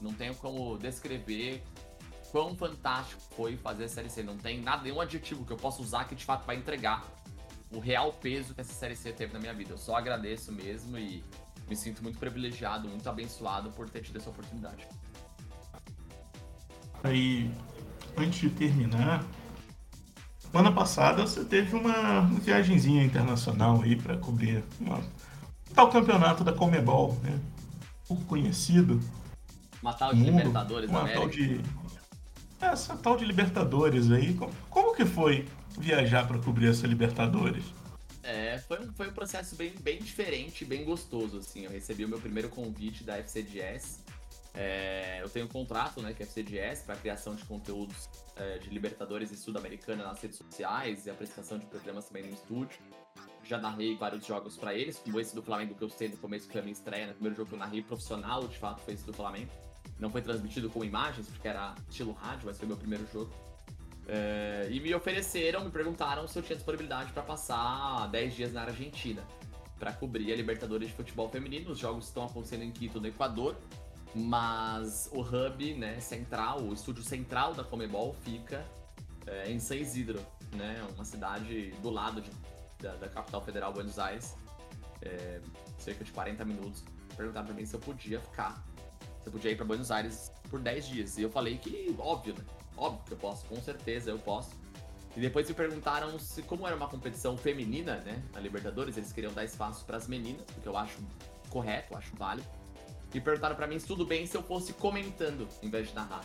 não 0.00 0.12
tenho 0.12 0.34
como 0.36 0.78
descrever 0.78 1.62
quão 2.30 2.54
fantástico 2.56 3.20
foi 3.34 3.56
fazer 3.56 3.84
a 3.84 3.88
série 3.88 4.10
C. 4.10 4.22
Não 4.22 4.36
tem 4.36 4.60
nada, 4.60 4.82
nenhum 4.82 5.00
adjetivo 5.00 5.44
que 5.44 5.52
eu 5.52 5.56
possa 5.56 5.82
usar 5.82 6.04
que 6.04 6.14
de 6.14 6.24
fato 6.24 6.44
vai 6.46 6.56
entregar 6.56 7.04
o 7.72 7.78
real 7.78 8.12
peso 8.12 8.54
que 8.54 8.60
essa 8.60 8.72
série 8.72 8.96
C 8.96 9.12
teve 9.12 9.32
na 9.32 9.38
minha 9.38 9.54
vida. 9.54 9.72
Eu 9.72 9.78
só 9.78 9.96
agradeço 9.96 10.52
mesmo 10.52 10.96
e 10.98 11.24
me 11.68 11.76
sinto 11.76 12.02
muito 12.02 12.18
privilegiado, 12.18 12.88
muito 12.88 13.08
abençoado 13.08 13.70
por 13.70 13.88
ter 13.88 14.02
tido 14.02 14.18
essa 14.18 14.30
oportunidade. 14.30 14.86
Aí, 17.02 17.50
antes 18.16 18.40
de 18.40 18.50
terminar, 18.50 19.24
semana 20.38 20.72
passada 20.72 21.26
você 21.26 21.44
teve 21.44 21.74
uma 21.76 22.22
viagemzinha 22.40 23.04
internacional 23.04 23.82
aí 23.82 23.96
para 23.96 24.16
cobrir 24.16 24.64
uma, 24.80 25.00
tal 25.74 25.90
campeonato 25.90 26.42
da 26.42 26.52
Comebol, 26.52 27.18
né? 27.22 27.38
Pouco 28.08 28.24
conhecido. 28.24 29.00
Uma 29.82 29.92
tal 29.92 30.14
de 30.14 30.20
mundo, 30.20 30.38
Libertadores 30.38 30.90
uma 30.90 31.08
Tal 31.08 31.28
de, 31.28 31.60
essa 32.60 32.96
tal 32.96 33.16
de 33.16 33.24
Libertadores 33.24 34.10
aí. 34.10 34.34
Como, 34.34 34.52
como 34.70 34.94
que 34.94 35.04
foi 35.04 35.46
viajar 35.78 36.26
para 36.26 36.38
cobrir 36.38 36.68
essa 36.68 36.86
Libertadores? 36.86 37.64
É, 38.22 38.58
foi 38.58 38.80
um, 38.80 38.92
foi 38.92 39.08
um 39.08 39.12
processo 39.12 39.54
bem, 39.54 39.72
bem 39.80 39.98
diferente, 39.98 40.64
bem 40.64 40.84
gostoso, 40.84 41.38
assim. 41.38 41.64
Eu 41.64 41.70
recebi 41.70 42.04
o 42.04 42.08
meu 42.08 42.20
primeiro 42.20 42.48
convite 42.48 43.04
da 43.04 43.16
FCDS. 43.18 44.04
É, 44.52 45.20
eu 45.22 45.28
tenho 45.28 45.44
um 45.44 45.48
contrato, 45.48 46.00
né, 46.00 46.12
com 46.12 46.22
a 46.22 46.26
FCDS 46.26 46.82
para 46.82 46.96
criação 46.96 47.34
de 47.34 47.44
conteúdos 47.44 48.08
é, 48.36 48.58
de 48.58 48.70
Libertadores 48.70 49.30
e 49.30 49.36
Sul-Americana 49.36 50.02
nas 50.02 50.20
redes 50.20 50.38
sociais 50.38 51.06
e 51.06 51.10
apresentação 51.10 51.58
de 51.58 51.66
programas 51.66 52.06
também 52.06 52.24
no 52.24 52.32
estúdio. 52.32 52.78
Já 53.44 53.58
narrei 53.58 53.96
vários 53.96 54.26
jogos 54.26 54.56
para 54.56 54.74
eles, 54.74 54.98
como 54.98 55.20
esse 55.20 55.34
do 55.34 55.42
Flamengo 55.42 55.74
que 55.74 55.84
eu 55.84 55.90
sei 55.90 56.08
no 56.08 56.16
começo 56.16 56.46
que 56.46 56.52
foi 56.52 56.62
a 56.62 56.64
minha 56.64 56.72
estreia, 56.72 57.06
né? 57.06 57.12
primeiro 57.12 57.36
jogo 57.36 57.50
que 57.50 57.54
eu 57.54 57.58
narrei 57.58 57.82
profissional, 57.82 58.48
de 58.48 58.58
fato, 58.58 58.80
foi 58.80 58.94
esse 58.94 59.04
do 59.04 59.12
Flamengo. 59.12 59.52
Não 60.00 60.10
foi 60.10 60.20
transmitido 60.20 60.68
com 60.68 60.84
imagens, 60.84 61.28
porque 61.28 61.46
era 61.46 61.74
estilo 61.88 62.12
rádio, 62.12 62.46
mas 62.46 62.58
foi 62.58 62.66
meu 62.66 62.76
primeiro 62.76 63.06
jogo. 63.12 63.32
É, 64.08 64.68
e 64.70 64.78
me 64.78 64.94
ofereceram, 64.94 65.64
me 65.64 65.70
perguntaram 65.70 66.28
se 66.28 66.38
eu 66.38 66.42
tinha 66.42 66.56
disponibilidade 66.56 67.12
para 67.12 67.22
passar 67.22 68.08
10 68.08 68.34
dias 68.34 68.52
na 68.52 68.62
Argentina 68.62 69.22
para 69.78 69.92
cobrir 69.92 70.32
a 70.32 70.36
Libertadores 70.36 70.88
de 70.88 70.94
futebol 70.94 71.28
feminino. 71.28 71.70
Os 71.70 71.78
jogos 71.78 72.06
estão 72.06 72.24
acontecendo 72.24 72.62
em 72.62 72.70
Quito, 72.70 73.00
no 73.00 73.06
Equador, 73.06 73.56
mas 74.14 75.10
o 75.12 75.20
hub, 75.20 75.74
né, 75.74 76.00
central, 76.00 76.62
o 76.62 76.72
estúdio 76.72 77.02
central 77.02 77.52
da 77.52 77.64
Comebol 77.64 78.14
fica 78.22 78.64
é, 79.26 79.50
em 79.50 79.58
San 79.58 79.76
Isidro, 79.76 80.20
né, 80.54 80.86
uma 80.94 81.04
cidade 81.04 81.72
do 81.82 81.90
lado 81.90 82.20
de, 82.20 82.30
da, 82.80 82.94
da, 82.94 83.08
capital 83.08 83.42
federal 83.42 83.72
Buenos 83.72 83.98
Aires, 83.98 84.36
é, 85.02 85.40
cerca 85.78 86.04
de 86.04 86.12
40 86.12 86.44
minutos. 86.44 86.84
Perguntaram 87.16 87.46
para 87.46 87.54
mim 87.54 87.66
se 87.66 87.74
eu 87.74 87.80
podia 87.80 88.20
ficar, 88.20 88.64
se 89.20 89.28
eu 89.28 89.32
podia 89.32 89.50
ir 89.50 89.56
para 89.56 89.64
Buenos 89.64 89.90
Aires 89.90 90.32
por 90.48 90.60
10 90.60 90.86
dias. 90.86 91.18
E 91.18 91.22
eu 91.22 91.30
falei 91.30 91.58
que, 91.58 91.94
óbvio, 91.98 92.34
né? 92.34 92.44
Óbvio 92.76 93.04
que 93.04 93.12
eu 93.12 93.16
posso, 93.16 93.44
com 93.46 93.60
certeza 93.60 94.10
eu 94.10 94.18
posso. 94.18 94.50
E 95.16 95.20
depois 95.20 95.48
me 95.48 95.54
perguntaram 95.54 96.18
se, 96.18 96.42
como 96.42 96.66
era 96.66 96.76
uma 96.76 96.88
competição 96.88 97.36
feminina, 97.36 97.96
né, 98.00 98.22
na 98.34 98.40
Libertadores, 98.40 98.96
eles 98.98 99.12
queriam 99.12 99.32
dar 99.32 99.44
espaço 99.44 99.84
para 99.86 99.96
as 99.96 100.06
meninas, 100.06 100.44
porque 100.52 100.68
eu 100.68 100.76
acho 100.76 100.98
correto, 101.48 101.94
eu 101.94 101.98
acho 101.98 102.14
válido. 102.16 102.46
E 103.14 103.20
perguntaram 103.20 103.56
para 103.56 103.66
mim 103.66 103.78
se 103.78 103.86
tudo 103.86 104.04
bem 104.04 104.26
se 104.26 104.36
eu 104.36 104.42
fosse 104.42 104.74
comentando 104.74 105.48
em 105.62 105.70
vez 105.70 105.88
de 105.88 105.94
narrar. 105.94 106.22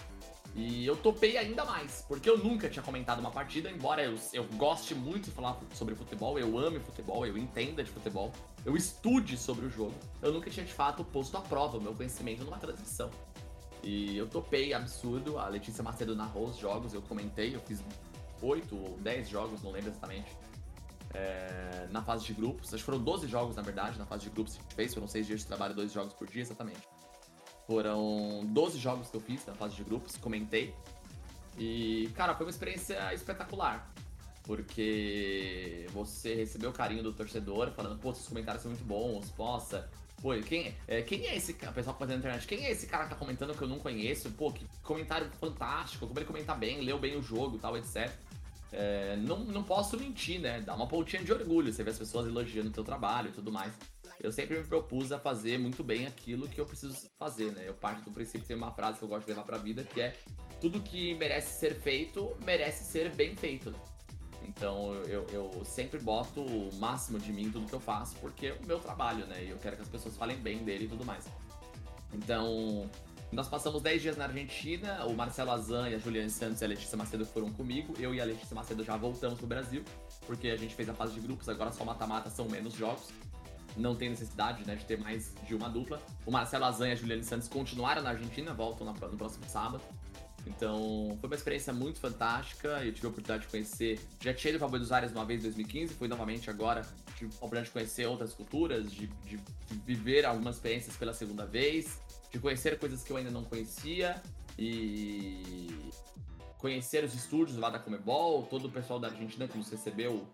E 0.53 0.85
eu 0.85 0.97
topei 0.97 1.37
ainda 1.37 1.63
mais, 1.63 2.03
porque 2.05 2.29
eu 2.29 2.37
nunca 2.37 2.69
tinha 2.69 2.83
comentado 2.83 3.19
uma 3.19 3.31
partida, 3.31 3.71
embora 3.71 4.03
eu, 4.03 4.17
eu 4.33 4.43
goste 4.57 4.93
muito 4.93 5.25
de 5.25 5.31
falar 5.31 5.57
sobre 5.73 5.95
futebol, 5.95 6.37
eu 6.37 6.57
ame 6.57 6.77
futebol, 6.79 7.25
eu 7.25 7.37
entenda 7.37 7.81
de 7.81 7.89
futebol, 7.89 8.33
eu 8.65 8.75
estude 8.75 9.37
sobre 9.37 9.65
o 9.65 9.69
jogo. 9.69 9.93
Eu 10.21 10.33
nunca 10.33 10.49
tinha 10.49 10.65
de 10.65 10.73
fato 10.73 11.05
posto 11.05 11.37
à 11.37 11.41
prova 11.41 11.77
o 11.77 11.81
meu 11.81 11.93
conhecimento 11.93 12.43
numa 12.43 12.57
transmissão. 12.57 13.09
E 13.83 14.17
eu 14.17 14.27
topei 14.27 14.73
absurdo. 14.73 15.39
A 15.39 15.47
Letícia 15.47 15.83
Macedo 15.83 16.15
narrou 16.15 16.47
os 16.47 16.57
jogos, 16.57 16.93
eu 16.93 17.01
comentei, 17.01 17.55
eu 17.55 17.59
fiz 17.61 17.83
8 18.41 18.75
ou 18.75 18.97
10 18.99 19.29
jogos, 19.29 19.61
não 19.61 19.71
lembro 19.71 19.89
exatamente. 19.91 20.35
É, 21.13 21.87
na 21.91 22.01
fase 22.01 22.25
de 22.25 22.33
grupos. 22.33 22.73
Acho 22.73 22.77
que 22.77 22.83
foram 22.83 22.99
12 22.99 23.27
jogos, 23.27 23.55
na 23.55 23.61
verdade, 23.61 23.99
na 23.99 24.05
fase 24.05 24.23
de 24.23 24.29
grupos 24.29 24.53
que 24.53 24.59
a 24.59 24.63
gente 24.63 24.75
fez. 24.75 24.93
Foram 24.93 25.07
6 25.07 25.27
dias 25.27 25.39
de 25.41 25.47
trabalho, 25.47 25.75
2 25.75 25.91
jogos 25.91 26.13
por 26.13 26.27
dia, 26.27 26.41
exatamente. 26.41 26.87
Foram 27.67 28.45
12 28.45 28.77
jogos 28.77 29.09
que 29.09 29.17
eu 29.17 29.21
fiz 29.21 29.45
na 29.45 29.53
fase 29.53 29.75
de 29.75 29.83
grupos, 29.83 30.15
comentei. 30.17 30.73
E, 31.57 32.09
cara, 32.15 32.35
foi 32.35 32.45
uma 32.45 32.49
experiência 32.49 33.13
espetacular. 33.13 33.93
Porque 34.43 35.87
você 35.91 36.33
recebeu 36.33 36.71
o 36.71 36.73
carinho 36.73 37.03
do 37.03 37.13
torcedor 37.13 37.71
falando, 37.71 37.99
pô, 37.99 38.13
seus 38.13 38.27
comentários 38.27 38.63
são 38.63 38.71
muito 38.71 38.83
bons, 38.83 39.29
possa. 39.31 39.89
Pô, 40.21 40.33
quem 40.45 40.75
é, 40.87 41.01
quem 41.01 41.25
é 41.27 41.35
esse 41.35 41.53
cara? 41.53 41.71
O 41.71 41.75
pessoal 41.75 41.97
fazendo 41.97 42.17
na 42.17 42.19
internet, 42.19 42.47
quem 42.47 42.65
é 42.65 42.71
esse 42.71 42.85
cara 42.85 43.05
que 43.05 43.09
tá 43.09 43.15
comentando 43.15 43.55
que 43.55 43.61
eu 43.61 43.67
não 43.67 43.79
conheço? 43.79 44.29
Pô, 44.31 44.51
que 44.51 44.63
comentário 44.83 45.27
fantástico, 45.39 46.05
como 46.05 46.19
ele 46.19 46.27
comenta 46.27 46.53
bem, 46.53 46.81
leu 46.81 46.99
bem 46.99 47.17
o 47.17 47.23
jogo 47.23 47.57
tal, 47.57 47.75
etc. 47.75 48.11
É, 48.71 49.15
não, 49.17 49.39
não 49.39 49.63
posso 49.63 49.97
mentir, 49.97 50.39
né? 50.39 50.61
Dá 50.61 50.75
uma 50.75 50.87
pontinha 50.87 51.23
de 51.23 51.33
orgulho, 51.33 51.73
você 51.73 51.83
vê 51.83 51.89
as 51.89 51.97
pessoas 51.97 52.27
elogiando 52.27 52.69
o 52.69 52.73
teu 52.73 52.83
trabalho 52.83 53.29
e 53.29 53.31
tudo 53.31 53.51
mais. 53.51 53.73
Eu 54.19 54.31
sempre 54.31 54.59
me 54.59 54.63
propus 54.63 55.11
a 55.11 55.17
fazer 55.17 55.57
muito 55.57 55.83
bem 55.83 56.05
aquilo 56.05 56.47
que 56.47 56.61
eu 56.61 56.65
preciso 56.65 57.09
fazer, 57.17 57.51
né? 57.53 57.63
Eu 57.65 57.73
parto 57.73 58.03
do 58.03 58.11
princípio, 58.11 58.47
tem 58.47 58.55
uma 58.55 58.71
frase 58.71 58.99
que 58.99 59.03
eu 59.03 59.09
gosto 59.09 59.25
de 59.25 59.31
levar 59.31 59.43
pra 59.43 59.57
vida, 59.57 59.83
que 59.83 59.99
é 59.99 60.15
tudo 60.61 60.79
que 60.79 61.15
merece 61.15 61.59
ser 61.59 61.73
feito, 61.73 62.37
merece 62.45 62.83
ser 62.83 63.09
bem 63.15 63.35
feito, 63.35 63.71
né? 63.71 63.79
Então 64.47 64.93
eu, 65.05 65.25
eu 65.31 65.65
sempre 65.65 65.99
boto 65.99 66.41
o 66.41 66.73
máximo 66.75 67.19
de 67.19 67.31
mim 67.31 67.49
tudo 67.51 67.67
que 67.67 67.73
eu 67.73 67.79
faço, 67.79 68.15
porque 68.17 68.47
é 68.47 68.53
o 68.53 68.65
meu 68.65 68.79
trabalho, 68.79 69.25
né? 69.27 69.43
E 69.43 69.49
eu 69.49 69.57
quero 69.57 69.75
que 69.75 69.81
as 69.81 69.87
pessoas 69.87 70.17
falem 70.17 70.37
bem 70.37 70.59
dele 70.63 70.85
e 70.85 70.87
tudo 70.87 71.05
mais. 71.05 71.25
Então, 72.13 72.89
nós 73.31 73.47
passamos 73.47 73.81
10 73.81 74.01
dias 74.01 74.17
na 74.17 74.25
Argentina, 74.25 75.05
o 75.05 75.15
Marcelo 75.15 75.51
Azan 75.51 75.89
e 75.89 75.95
a 75.95 75.97
Juliane 75.97 76.29
Santos 76.29 76.61
e 76.61 76.65
a 76.65 76.67
Letícia 76.67 76.97
Macedo 76.97 77.25
foram 77.25 77.49
comigo. 77.53 77.93
Eu 77.97 78.13
e 78.13 78.19
a 78.19 78.25
Letícia 78.25 78.53
Macedo 78.53 78.83
já 78.83 78.97
voltamos 78.97 79.37
pro 79.37 79.47
Brasil, 79.47 79.85
porque 80.27 80.49
a 80.49 80.57
gente 80.57 80.75
fez 80.75 80.89
a 80.89 80.93
fase 80.93 81.13
de 81.13 81.21
grupos, 81.21 81.47
agora 81.47 81.71
só 81.71 81.85
mata-mata 81.85 82.29
são 82.29 82.45
menos 82.49 82.73
jogos. 82.73 83.07
Não 83.77 83.95
tem 83.95 84.09
necessidade 84.09 84.67
né, 84.67 84.75
de 84.75 84.83
ter 84.83 84.99
mais 84.99 85.33
de 85.47 85.55
uma 85.55 85.69
dupla. 85.69 86.01
O 86.25 86.31
Marcelo 86.31 86.65
Azan 86.65 86.89
e 86.89 86.91
a 86.91 86.95
Juliane 86.95 87.23
Santos 87.23 87.47
continuaram 87.47 88.01
na 88.01 88.09
Argentina, 88.09 88.53
voltam 88.53 88.85
no 88.85 89.17
próximo 89.17 89.45
sábado. 89.47 89.81
Então, 90.45 91.17
foi 91.19 91.29
uma 91.29 91.35
experiência 91.35 91.71
muito 91.71 91.99
fantástica. 91.99 92.83
Eu 92.83 92.91
tive 92.91 93.07
a 93.07 93.09
oportunidade 93.09 93.43
de 93.43 93.49
conhecer. 93.49 93.99
Já 94.19 94.33
tinha 94.33 94.51
ido 94.51 94.59
para 94.59 94.67
Buenos 94.67 94.91
Aires 94.91 95.11
uma 95.11 95.25
vez 95.25 95.41
em 95.41 95.43
2015, 95.43 95.93
fui 95.93 96.07
novamente 96.07 96.49
agora. 96.49 96.81
Tive 97.17 97.31
a 97.33 97.37
oportunidade 97.37 97.65
de 97.67 97.71
conhecer 97.71 98.05
outras 98.07 98.33
culturas, 98.33 98.91
de, 98.91 99.07
de, 99.07 99.39
viver 99.85 100.25
algumas 100.25 100.55
experiências 100.55 100.95
pela 100.95 101.13
segunda 101.13 101.45
vez, 101.45 101.99
de 102.31 102.39
conhecer 102.39 102.79
coisas 102.79 103.03
que 103.03 103.11
eu 103.11 103.17
ainda 103.17 103.31
não 103.31 103.43
conhecia 103.43 104.21
e 104.57 105.69
conhecer 106.57 107.03
os 107.03 107.13
estúdios 107.13 107.57
lá 107.57 107.69
da 107.69 107.79
Comebol, 107.79 108.43
todo 108.43 108.65
o 108.65 108.71
pessoal 108.71 108.99
da 108.99 109.07
Argentina 109.07 109.47
que 109.47 109.57
nos 109.57 109.69
recebeu 109.69 110.27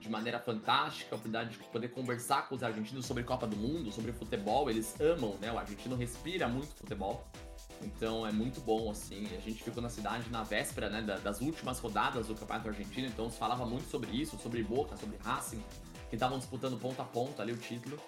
de 0.00 0.10
maneira 0.10 0.38
fantástica, 0.38 1.14
a 1.14 1.16
oportunidade 1.16 1.56
de 1.56 1.64
poder 1.64 1.88
conversar 1.88 2.48
com 2.48 2.54
os 2.54 2.62
argentinos 2.62 3.06
sobre 3.06 3.22
Copa 3.22 3.46
do 3.46 3.56
Mundo, 3.56 3.90
sobre 3.90 4.12
futebol. 4.12 4.68
Eles 4.68 4.98
amam, 5.00 5.36
né? 5.40 5.50
O 5.50 5.58
argentino 5.58 5.96
respira 5.96 6.46
muito 6.46 6.74
futebol. 6.74 7.26
Então 7.82 8.26
é 8.26 8.32
muito 8.32 8.60
bom, 8.60 8.90
assim. 8.90 9.26
A 9.36 9.40
gente 9.40 9.62
ficou 9.62 9.82
na 9.82 9.88
cidade 9.88 10.30
na 10.30 10.42
véspera 10.42 10.88
né, 10.88 11.02
das 11.02 11.40
últimas 11.40 11.78
rodadas 11.78 12.26
do 12.28 12.34
Campeonato 12.34 12.68
Argentino, 12.68 13.06
então 13.06 13.30
se 13.30 13.38
falava 13.38 13.66
muito 13.66 13.88
sobre 13.88 14.10
isso, 14.10 14.38
sobre 14.38 14.62
Boca, 14.62 14.96
sobre 14.96 15.16
Racing, 15.22 15.62
que 16.08 16.16
estavam 16.16 16.38
disputando 16.38 16.78
ponta 16.78 17.02
a 17.02 17.04
ponta 17.04 17.42
ali 17.42 17.52
o 17.52 17.56
título. 17.56 17.98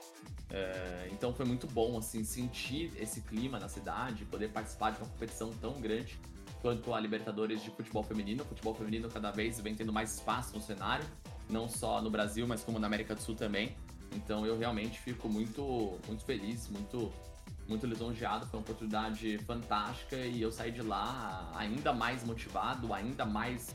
É, 0.50 1.08
então 1.12 1.34
foi 1.34 1.44
muito 1.44 1.66
bom, 1.66 1.98
assim, 1.98 2.24
sentir 2.24 2.92
esse 2.96 3.20
clima 3.22 3.58
na 3.58 3.68
cidade, 3.68 4.24
poder 4.24 4.48
participar 4.50 4.92
de 4.92 4.98
uma 4.98 5.08
competição 5.08 5.50
tão 5.60 5.80
grande 5.80 6.18
quanto 6.62 6.94
a 6.94 7.00
Libertadores 7.00 7.62
de 7.62 7.70
futebol 7.70 8.02
feminino. 8.02 8.42
O 8.42 8.46
futebol 8.46 8.74
feminino 8.74 9.08
cada 9.08 9.30
vez 9.30 9.60
vem 9.60 9.74
tendo 9.74 9.92
mais 9.92 10.14
espaço 10.14 10.54
no 10.54 10.60
cenário, 10.60 11.04
não 11.48 11.68
só 11.68 12.00
no 12.00 12.10
Brasil, 12.10 12.46
mas 12.46 12.62
como 12.62 12.78
na 12.78 12.86
América 12.86 13.14
do 13.14 13.20
Sul 13.20 13.34
também. 13.34 13.76
Então 14.14 14.46
eu 14.46 14.56
realmente 14.58 14.98
fico 15.00 15.28
muito, 15.28 15.98
muito 16.06 16.24
feliz, 16.24 16.68
muito 16.68 17.12
muito 17.68 17.86
lisonjeado, 17.86 18.46
foi 18.46 18.58
uma 18.58 18.62
oportunidade 18.62 19.38
fantástica 19.38 20.16
e 20.16 20.40
eu 20.40 20.50
saí 20.50 20.70
de 20.70 20.82
lá 20.82 21.50
ainda 21.56 21.92
mais 21.92 22.24
motivado, 22.24 22.92
ainda 22.92 23.24
mais 23.24 23.74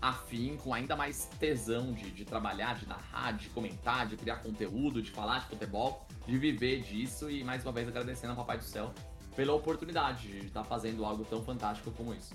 afim, 0.00 0.56
com 0.56 0.72
ainda 0.72 0.94
mais 0.94 1.26
tesão 1.38 1.92
de, 1.92 2.10
de 2.10 2.24
trabalhar, 2.24 2.76
de 2.76 2.86
narrar, 2.86 3.32
de 3.32 3.48
comentar, 3.48 4.06
de 4.06 4.16
criar 4.16 4.36
conteúdo, 4.36 5.02
de 5.02 5.10
falar 5.10 5.40
de 5.40 5.46
futebol, 5.46 6.06
de 6.26 6.38
viver 6.38 6.82
disso 6.82 7.30
e 7.30 7.42
mais 7.42 7.64
uma 7.64 7.72
vez 7.72 7.88
agradecendo 7.88 8.32
ao 8.32 8.36
Papai 8.36 8.58
do 8.58 8.64
Céu 8.64 8.92
pela 9.34 9.52
oportunidade 9.52 10.28
de 10.28 10.46
estar 10.46 10.64
fazendo 10.64 11.04
algo 11.04 11.24
tão 11.24 11.42
fantástico 11.44 11.92
como 11.92 12.12
isso. 12.12 12.34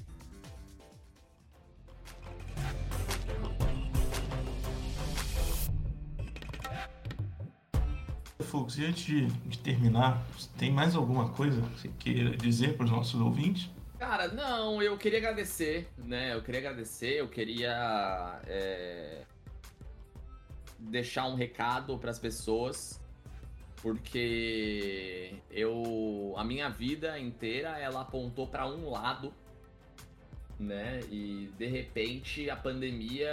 Fux, 8.41 8.77
e 8.77 8.85
antes 8.85 9.03
de, 9.05 9.27
de, 9.27 9.57
terminar, 9.59 10.23
tem 10.57 10.71
mais 10.71 10.95
alguma 10.95 11.29
coisa 11.29 11.61
que 11.61 11.79
você 11.79 11.89
queira 11.99 12.35
dizer 12.35 12.75
para 12.75 12.85
os 12.85 12.91
nossos 12.91 13.19
ouvintes? 13.19 13.69
Cara, 13.99 14.27
não, 14.27 14.81
eu 14.81 14.97
queria 14.97 15.19
agradecer, 15.19 15.87
né? 15.97 16.33
Eu 16.33 16.41
queria 16.41 16.59
agradecer, 16.59 17.19
eu 17.19 17.27
queria 17.27 18.39
é, 18.45 19.21
deixar 20.79 21.27
um 21.27 21.35
recado 21.35 21.97
para 21.97 22.11
as 22.11 22.19
pessoas, 22.19 22.99
porque 23.81 25.35
eu, 25.51 26.33
a 26.35 26.43
minha 26.43 26.69
vida 26.69 27.17
inteira, 27.19 27.77
ela 27.77 28.01
apontou 28.01 28.47
para 28.47 28.67
um 28.67 28.89
lado, 28.89 29.33
né? 30.59 30.99
E 31.09 31.49
de 31.57 31.67
repente 31.67 32.49
a 32.49 32.55
pandemia 32.55 33.31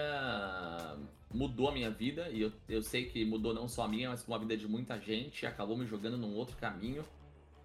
mudou 1.33 1.69
a 1.69 1.73
minha 1.73 1.91
vida, 1.91 2.29
e 2.31 2.43
eu, 2.43 2.53
eu 2.69 2.83
sei 2.83 3.07
que 3.07 3.25
mudou 3.25 3.55
não 3.55 3.69
só 3.69 3.85
a 3.85 3.89
minha, 3.89 4.11
mas 4.11 4.23
como 4.23 4.35
a 4.35 4.39
vida 4.39 4.57
de 4.57 4.67
muita 4.67 4.99
gente, 4.99 5.47
acabou 5.47 5.77
me 5.77 5.87
jogando 5.87 6.19
num 6.19 6.35
outro 6.35 6.57
caminho, 6.57 7.05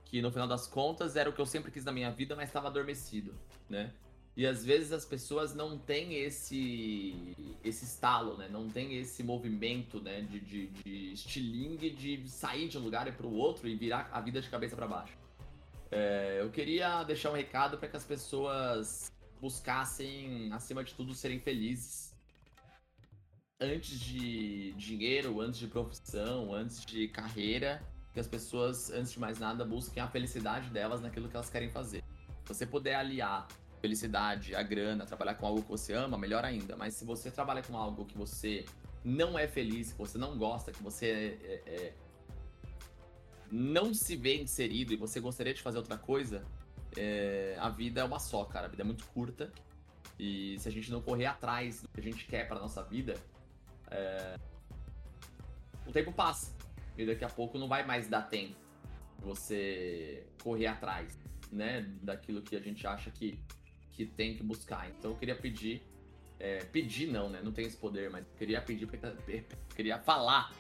que 0.06 0.22
no 0.22 0.32
final 0.32 0.48
das 0.48 0.68
contas 0.68 1.16
era 1.16 1.30
o 1.30 1.34
que 1.34 1.42
eu 1.42 1.46
sempre 1.46 1.72
quis 1.72 1.84
na 1.84 1.92
minha 1.92 2.12
vida, 2.12 2.36
mas 2.36 2.50
estava 2.50 2.68
adormecido, 2.68 3.34
né? 3.68 3.92
E 4.38 4.46
às 4.46 4.66
vezes 4.66 4.92
as 4.92 5.06
pessoas 5.06 5.56
não 5.56 5.78
têm 5.78 6.16
esse 6.16 7.16
esse 7.64 7.86
estalo, 7.86 8.38
né? 8.38 8.50
Não 8.50 8.70
tem 8.70 8.98
esse 8.98 9.24
movimento, 9.24 10.02
né? 10.02 10.22
De, 10.22 10.40
de, 10.40 10.68
de 10.68 11.14
estilingue, 11.14 11.90
de 11.90 12.30
sair 12.30 12.68
de 12.68 12.78
um 12.78 12.82
lugar 12.82 13.08
e 13.08 13.14
para 13.14 13.26
o 13.26 13.34
outro 13.34 13.68
e 13.68 13.76
virar 13.76 14.10
a 14.12 14.20
vida 14.20 14.42
de 14.42 14.50
cabeça 14.50 14.76
para 14.76 14.88
baixo. 14.88 15.18
É, 15.90 16.40
eu 16.42 16.50
queria 16.52 17.04
deixar 17.04 17.32
um 17.32 17.36
recado 17.36 17.78
para 17.78 17.88
que 17.88 17.96
as 17.96 18.04
pessoas 18.04 19.12
buscassem, 19.40 20.52
acima 20.52 20.84
de 20.84 20.94
tudo, 20.94 21.14
serem 21.14 21.40
felizes 21.40 22.15
antes 23.60 24.00
de 24.00 24.74
dinheiro, 24.74 25.40
antes 25.40 25.60
de 25.60 25.68
profissão, 25.68 26.54
antes 26.54 26.86
de 26.86 27.08
carreira, 27.08 27.82
que 28.14 28.20
as 28.20 28.28
pessoas, 28.28 28.90
antes 28.92 29.12
de 29.12 29.20
mais 29.20 29.40
nada, 29.40 29.64
busquem 29.64 30.02
a 30.02 30.08
felicidade 30.08 30.70
delas 30.70 31.02
naquilo 31.02 31.30
que 31.30 31.36
elas 31.36 31.50
querem 31.50 31.70
fazer. 31.70 32.04
Se 32.44 32.54
você 32.54 32.66
puder 32.66 32.96
aliar 32.96 33.48
felicidade, 33.82 34.56
a 34.56 34.64
grana, 34.64 35.06
trabalhar 35.06 35.36
com 35.36 35.46
algo 35.46 35.62
que 35.62 35.70
você 35.70 35.94
ama, 35.94 36.18
melhor 36.18 36.44
ainda. 36.44 36.76
Mas 36.76 36.96
se 36.96 37.06
você 37.06 37.30
trabalha 37.32 37.62
com 37.62 37.78
algo 37.78 38.06
que 38.06 38.18
você 38.18 38.66
não 39.04 39.38
é 39.38 39.48
feliz, 39.48 39.92
que 39.92 39.98
você 39.98 40.18
não 40.18 40.38
gosta, 40.38 40.72
que 40.72 40.82
você 40.82 41.38
é, 41.44 41.62
é, 41.66 41.94
não 43.52 43.94
se 43.94 44.16
vê 44.16 44.42
inserido 44.42 44.94
e 44.94 44.96
você 44.96 45.20
gostaria 45.20 45.54
de 45.54 45.62
fazer 45.62 45.78
outra 45.78 45.98
coisa, 45.98 46.44
é, 46.98 47.56
a 47.60 47.70
vida 47.70 48.02
é 48.02 48.04
uma 48.04 48.20
só, 48.20 48.44
cara. 48.46 48.66
A 48.66 48.70
vida 48.70 48.84
é 48.84 48.86
muito 48.86 49.06
curta. 49.08 49.52
E 50.18 50.58
se 50.60 50.68
a 50.68 50.72
gente 50.72 50.92
não 50.92 51.02
correr 51.02 51.26
atrás 51.26 51.82
do 51.82 51.90
que 51.90 52.00
a 52.00 52.04
gente 52.04 52.26
quer 52.26 52.48
para 52.48 52.60
nossa 52.60 52.82
vida, 52.84 53.16
é... 53.92 54.38
O 55.88 55.92
tempo 55.92 56.12
passa. 56.12 56.56
E 56.98 57.06
daqui 57.06 57.24
a 57.24 57.30
pouco 57.30 57.58
não 57.58 57.68
vai 57.68 57.86
mais 57.86 58.08
dar 58.08 58.24
tempo 58.24 58.56
você 59.20 60.26
correr 60.44 60.68
atrás, 60.68 61.18
né? 61.52 61.82
Daquilo 62.02 62.42
que 62.42 62.56
a 62.56 62.60
gente 62.60 62.86
acha 62.86 63.10
que, 63.12 63.40
que 63.92 64.06
tem 64.06 64.36
que 64.36 64.44
buscar. 64.44 64.90
Então 64.90 65.12
eu 65.12 65.18
queria 65.18 65.36
pedir. 65.36 65.84
É, 66.38 66.60
pedir 66.66 67.08
não, 67.08 67.30
né? 67.30 67.42
Não 67.42 67.52
tem 67.52 67.66
esse 67.66 67.78
poder, 67.78 68.10
mas 68.10 68.26
queria 68.38 68.62
pedir, 68.62 68.88
queria 69.74 69.98
falar 70.00 70.54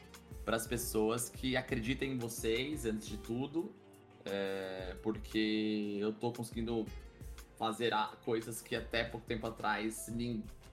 para 0.46 0.56
as 0.56 0.66
pessoas 0.66 1.30
que 1.30 1.58
acreditem 1.58 2.14
em 2.14 2.18
vocês 2.18 2.86
antes 2.86 3.08
de 3.08 3.18
tudo, 3.18 3.76
é, 4.24 4.96
porque 5.02 5.98
eu 6.00 6.14
tô 6.14 6.32
conseguindo 6.32 6.86
fazer 7.58 7.92
coisas 8.24 8.62
que 8.62 8.76
até 8.76 9.04
pouco 9.04 9.26
tempo 9.26 9.48
atrás 9.48 10.10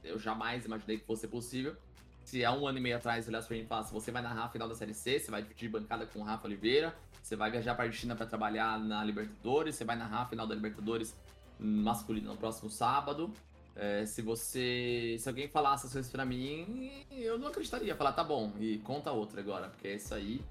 eu 0.05 0.19
jamais 0.19 0.65
imaginei 0.67 0.99
que 0.99 1.05
fosse 1.05 1.27
possível 1.27 1.77
se 2.25 2.45
há 2.45 2.53
um 2.53 2.67
ano 2.67 2.79
e 2.79 2.81
meio 2.81 2.97
atrás 2.97 3.29
olhasse 3.29 3.49
pra 3.49 3.57
mim 3.57 3.63
e 3.63 3.67
falasse, 3.67 3.93
você 3.93 4.11
vai 4.11 4.23
narrar 4.23 4.45
a 4.45 4.49
final 4.49 4.69
da 4.69 4.75
Série 4.75 4.95
C, 4.95 5.19
você 5.19 5.31
vai 5.31 5.43
dividir 5.43 5.69
bancada 5.69 6.07
com 6.07 6.21
o 6.21 6.23
Rafa 6.23 6.47
Oliveira, 6.47 6.95
você 7.23 7.37
vai 7.37 7.51
viajar 7.51 7.75
pra 7.75 7.85
Argentina 7.85 8.15
para 8.15 8.27
trabalhar 8.27 8.79
na 8.79 9.05
Libertadores, 9.05 9.77
você 9.77 9.85
vai 9.85 9.97
narrar 9.97 10.23
a 10.23 10.27
final 10.27 10.47
da 10.47 10.55
Libertadores 10.55 11.15
masculina 11.59 12.31
no 12.31 12.37
próximo 12.37 12.71
sábado. 12.71 13.33
É, 13.75 14.05
se 14.05 14.21
você. 14.21 15.17
Se 15.19 15.29
alguém 15.29 15.49
falasse 15.49 15.83
essas 15.83 15.93
coisas 15.93 16.13
pra 16.13 16.25
mim, 16.25 17.07
eu 17.11 17.39
não 17.39 17.49
acreditaria. 17.49 17.95
Falar, 17.97 18.13
tá 18.13 18.23
bom, 18.23 18.53
e 18.59 18.79
conta 18.79 19.11
outra 19.13 19.41
agora, 19.41 19.69
porque 19.69 19.89
essa 19.89 20.17
aí. 20.17 20.43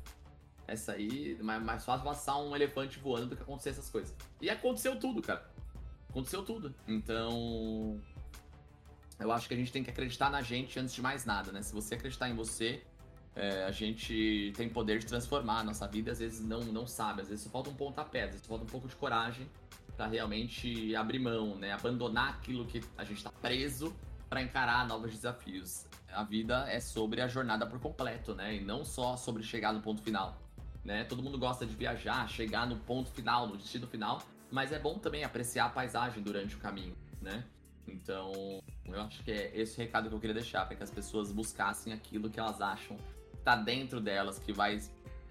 Essa 0.67 0.93
aí, 0.93 1.37
mais, 1.41 1.61
mais 1.61 1.83
fácil 1.83 2.05
passar 2.05 2.37
um 2.37 2.55
elefante 2.55 2.97
voando 2.99 3.27
do 3.27 3.35
que 3.35 3.41
acontecer 3.41 3.71
essas 3.71 3.89
coisas. 3.89 4.15
E 4.39 4.49
aconteceu 4.49 4.97
tudo, 4.97 5.21
cara. 5.21 5.45
Aconteceu 6.09 6.43
tudo. 6.43 6.73
Então. 6.87 7.99
Eu 9.21 9.31
acho 9.31 9.47
que 9.47 9.53
a 9.53 9.57
gente 9.57 9.71
tem 9.71 9.83
que 9.83 9.89
acreditar 9.89 10.29
na 10.29 10.41
gente 10.41 10.79
antes 10.79 10.93
de 10.93 11.01
mais 11.01 11.25
nada, 11.25 11.51
né? 11.51 11.61
Se 11.61 11.73
você 11.73 11.95
acreditar 11.95 12.29
em 12.29 12.35
você, 12.35 12.81
é, 13.35 13.63
a 13.65 13.71
gente 13.71 14.51
tem 14.55 14.67
poder 14.67 14.99
de 14.99 15.05
transformar 15.05 15.59
a 15.59 15.63
nossa 15.63 15.87
vida, 15.87 16.11
às 16.11 16.19
vezes 16.19 16.41
não, 16.41 16.61
não 16.61 16.85
sabe, 16.85 17.21
às 17.21 17.29
vezes 17.29 17.47
falta 17.47 17.69
um 17.69 17.75
pontapé, 17.75 18.23
às 18.23 18.31
vezes 18.31 18.45
falta 18.45 18.63
um 18.63 18.67
pouco 18.67 18.87
de 18.87 18.95
coragem 18.95 19.47
para 19.95 20.07
realmente 20.07 20.95
abrir 20.95 21.19
mão, 21.19 21.55
né? 21.55 21.71
Abandonar 21.71 22.29
aquilo 22.29 22.65
que 22.65 22.81
a 22.97 23.03
gente 23.03 23.17
está 23.17 23.31
preso 23.31 23.95
para 24.29 24.41
encarar 24.41 24.87
novos 24.87 25.11
desafios. 25.11 25.85
A 26.11 26.23
vida 26.23 26.65
é 26.69 26.79
sobre 26.79 27.21
a 27.21 27.27
jornada 27.27 27.65
por 27.65 27.79
completo, 27.79 28.33
né? 28.33 28.55
E 28.55 28.61
não 28.61 28.83
só 28.83 29.15
sobre 29.15 29.43
chegar 29.43 29.73
no 29.73 29.81
ponto 29.81 30.01
final. 30.01 30.37
Né? 30.83 31.03
Todo 31.03 31.21
mundo 31.21 31.37
gosta 31.37 31.65
de 31.65 31.75
viajar, 31.75 32.27
chegar 32.27 32.65
no 32.65 32.77
ponto 32.77 33.11
final, 33.11 33.47
no 33.47 33.55
destino 33.55 33.85
final, 33.85 34.21
mas 34.49 34.71
é 34.71 34.79
bom 34.79 34.97
também 34.97 35.23
apreciar 35.23 35.65
a 35.65 35.69
paisagem 35.69 36.23
durante 36.23 36.55
o 36.55 36.59
caminho, 36.59 36.95
né? 37.21 37.43
Então, 37.87 38.61
eu 38.93 39.01
acho 39.01 39.23
que 39.23 39.31
é 39.31 39.51
esse 39.55 39.77
recado 39.77 40.09
que 40.09 40.15
eu 40.15 40.19
queria 40.19 40.33
deixar, 40.33 40.65
para 40.65 40.75
que 40.75 40.83
as 40.83 40.91
pessoas 40.91 41.31
buscassem 41.31 41.93
aquilo 41.93 42.29
que 42.29 42.39
elas 42.39 42.61
acham 42.61 42.97
que 43.31 43.37
tá 43.37 43.55
dentro 43.55 43.99
delas, 43.99 44.39
que 44.39 44.51
vai 44.51 44.81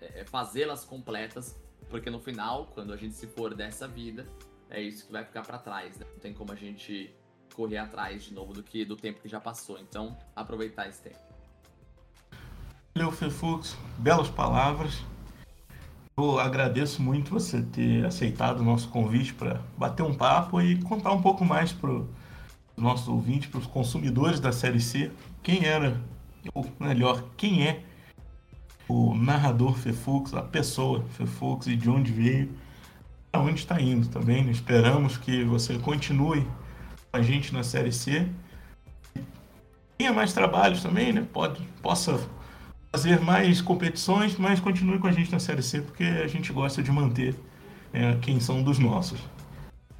é, 0.00 0.24
fazê-las 0.24 0.84
completas, 0.84 1.58
porque 1.88 2.10
no 2.10 2.20
final, 2.20 2.66
quando 2.74 2.92
a 2.92 2.96
gente 2.96 3.14
se 3.14 3.26
for 3.26 3.54
dessa 3.54 3.86
vida, 3.86 4.26
é 4.68 4.80
isso 4.80 5.06
que 5.06 5.12
vai 5.12 5.24
ficar 5.24 5.42
para 5.42 5.58
trás, 5.58 5.98
né? 5.98 6.06
Não 6.12 6.18
tem 6.18 6.32
como 6.32 6.52
a 6.52 6.54
gente 6.54 7.12
correr 7.54 7.78
atrás 7.78 8.22
de 8.22 8.32
novo 8.32 8.52
do 8.52 8.62
que 8.62 8.84
do 8.84 8.96
tempo 8.96 9.20
que 9.20 9.28
já 9.28 9.40
passou. 9.40 9.78
Então, 9.78 10.16
aproveitar 10.34 10.88
esse 10.88 11.02
tempo. 11.02 11.18
Valeu, 12.94 13.12
Fefux. 13.12 13.76
Belas 13.98 14.28
palavras. 14.28 15.02
Eu 16.16 16.38
agradeço 16.38 17.02
muito 17.02 17.30
você 17.30 17.62
ter 17.62 18.04
aceitado 18.04 18.60
o 18.60 18.62
nosso 18.62 18.88
convite 18.88 19.32
para 19.34 19.60
bater 19.76 20.02
um 20.02 20.14
papo 20.14 20.60
e 20.60 20.80
contar 20.82 21.12
um 21.12 21.22
pouco 21.22 21.44
mais 21.44 21.72
para 21.72 22.02
os 22.80 22.82
nossos 22.82 23.08
ouvintes, 23.08 23.48
para 23.48 23.60
os 23.60 23.66
consumidores 23.66 24.40
da 24.40 24.50
Série 24.50 24.80
C, 24.80 25.12
quem 25.42 25.64
era, 25.66 26.00
ou 26.54 26.66
melhor, 26.80 27.22
quem 27.36 27.66
é 27.66 27.84
o 28.88 29.14
narrador 29.14 29.74
Fefux, 29.74 30.32
a 30.32 30.42
pessoa 30.42 31.04
Fefux 31.10 31.66
e 31.66 31.76
de 31.76 31.90
onde 31.90 32.10
veio, 32.10 32.50
aonde 33.32 33.60
está 33.60 33.78
indo 33.80 34.08
também. 34.08 34.42
Né? 34.42 34.50
Esperamos 34.50 35.18
que 35.18 35.44
você 35.44 35.78
continue 35.78 36.40
com 37.12 37.18
a 37.18 37.22
gente 37.22 37.52
na 37.52 37.62
Série 37.62 37.92
C. 37.92 38.26
Tenha 39.98 40.12
mais 40.12 40.32
trabalhos 40.32 40.82
também, 40.82 41.12
né? 41.12 41.26
Pode, 41.30 41.62
possa 41.82 42.18
fazer 42.90 43.20
mais 43.20 43.60
competições, 43.60 44.36
mas 44.38 44.58
continue 44.58 44.98
com 44.98 45.06
a 45.06 45.12
gente 45.12 45.30
na 45.30 45.38
Série 45.38 45.62
C, 45.62 45.82
porque 45.82 46.04
a 46.04 46.26
gente 46.26 46.50
gosta 46.50 46.82
de 46.82 46.90
manter 46.90 47.36
é, 47.92 48.16
quem 48.22 48.40
são 48.40 48.62
dos 48.62 48.78
nossos. 48.78 49.20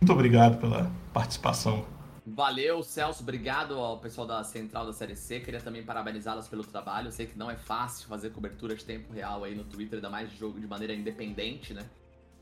Muito 0.01 0.13
obrigado 0.13 0.59
pela 0.59 0.91
participação. 1.13 1.85
Valeu, 2.27 2.83
Celso. 2.83 3.23
Obrigado 3.23 3.75
ao 3.75 3.99
pessoal 3.99 4.27
da 4.27 4.45
Central 4.45 4.87
da 4.87 4.93
Série 4.93 5.17
C. 5.17 5.41
Queria 5.41 5.61
também 5.61 5.83
parabenizá-los 5.83 6.49
pelo 6.49 6.65
trabalho. 6.65 7.09
Eu 7.09 7.13
sei 7.13 7.27
que 7.27 7.39
não 7.39 7.51
é 7.51 7.57
fácil 7.57 8.09
fazer 8.09 8.31
cobertura 8.31 8.75
de 8.75 8.85
tempo 8.85 9.13
real 9.13 9.45
aí 9.45 9.55
no 9.55 9.65
Twitter, 9.65 9.97
ainda 9.97 10.11
mais 10.11 10.31
de 10.31 10.37
jogo 10.37 10.61
de 10.61 10.67
maneira 10.67 10.95
independente, 10.95 11.73
né? 11.73 11.89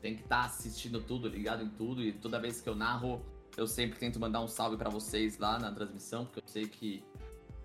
Tem 0.01 0.15
que 0.15 0.23
estar 0.23 0.41
tá 0.41 0.45
assistindo 0.45 1.01
tudo, 1.01 1.27
ligado 1.27 1.63
em 1.63 1.69
tudo. 1.69 2.03
E 2.03 2.11
toda 2.11 2.39
vez 2.39 2.61
que 2.61 2.69
eu 2.69 2.75
narro, 2.75 3.25
eu 3.57 3.67
sempre 3.67 3.97
tento 3.97 4.19
mandar 4.19 4.41
um 4.41 4.47
salve 4.47 4.77
para 4.77 4.89
vocês 4.89 5.37
lá 5.37 5.57
na 5.57 5.71
transmissão, 5.71 6.25
porque 6.25 6.39
eu 6.39 6.47
sei 6.47 6.67
que, 6.67 7.03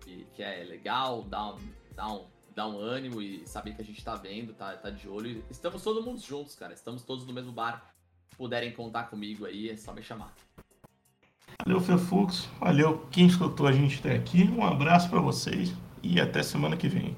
que, 0.00 0.42
é 0.42 0.64
legal, 0.64 1.22
dá 1.22 1.54
um, 1.54 1.58
dá 1.94 2.12
um 2.12 2.26
dar 2.54 2.68
um 2.68 2.78
ânimo 2.78 3.20
e 3.20 3.44
saber 3.46 3.74
que 3.74 3.82
a 3.82 3.84
gente 3.84 4.02
tá 4.04 4.14
vendo, 4.14 4.54
tá, 4.54 4.76
tá 4.76 4.88
de 4.88 5.08
olho. 5.08 5.44
Estamos 5.50 5.82
todo 5.82 6.02
mundo 6.02 6.20
juntos, 6.20 6.54
cara. 6.54 6.72
Estamos 6.72 7.02
todos 7.02 7.26
no 7.26 7.32
mesmo 7.32 7.50
bar. 7.50 7.92
Se 8.30 8.36
puderem 8.36 8.72
contar 8.72 9.04
comigo 9.10 9.44
aí, 9.44 9.70
é 9.70 9.76
só 9.76 9.92
me 9.92 10.02
chamar. 10.02 10.32
Valeu, 11.62 11.80
Fefux. 11.80 12.48
Valeu 12.60 13.06
quem 13.10 13.26
escutou 13.26 13.66
a 13.66 13.72
gente 13.72 13.98
até 13.98 14.14
aqui. 14.14 14.50
Um 14.56 14.64
abraço 14.64 15.08
para 15.10 15.20
vocês 15.20 15.72
e 16.02 16.20
até 16.20 16.42
semana 16.42 16.76
que 16.76 16.88
vem. 16.88 17.16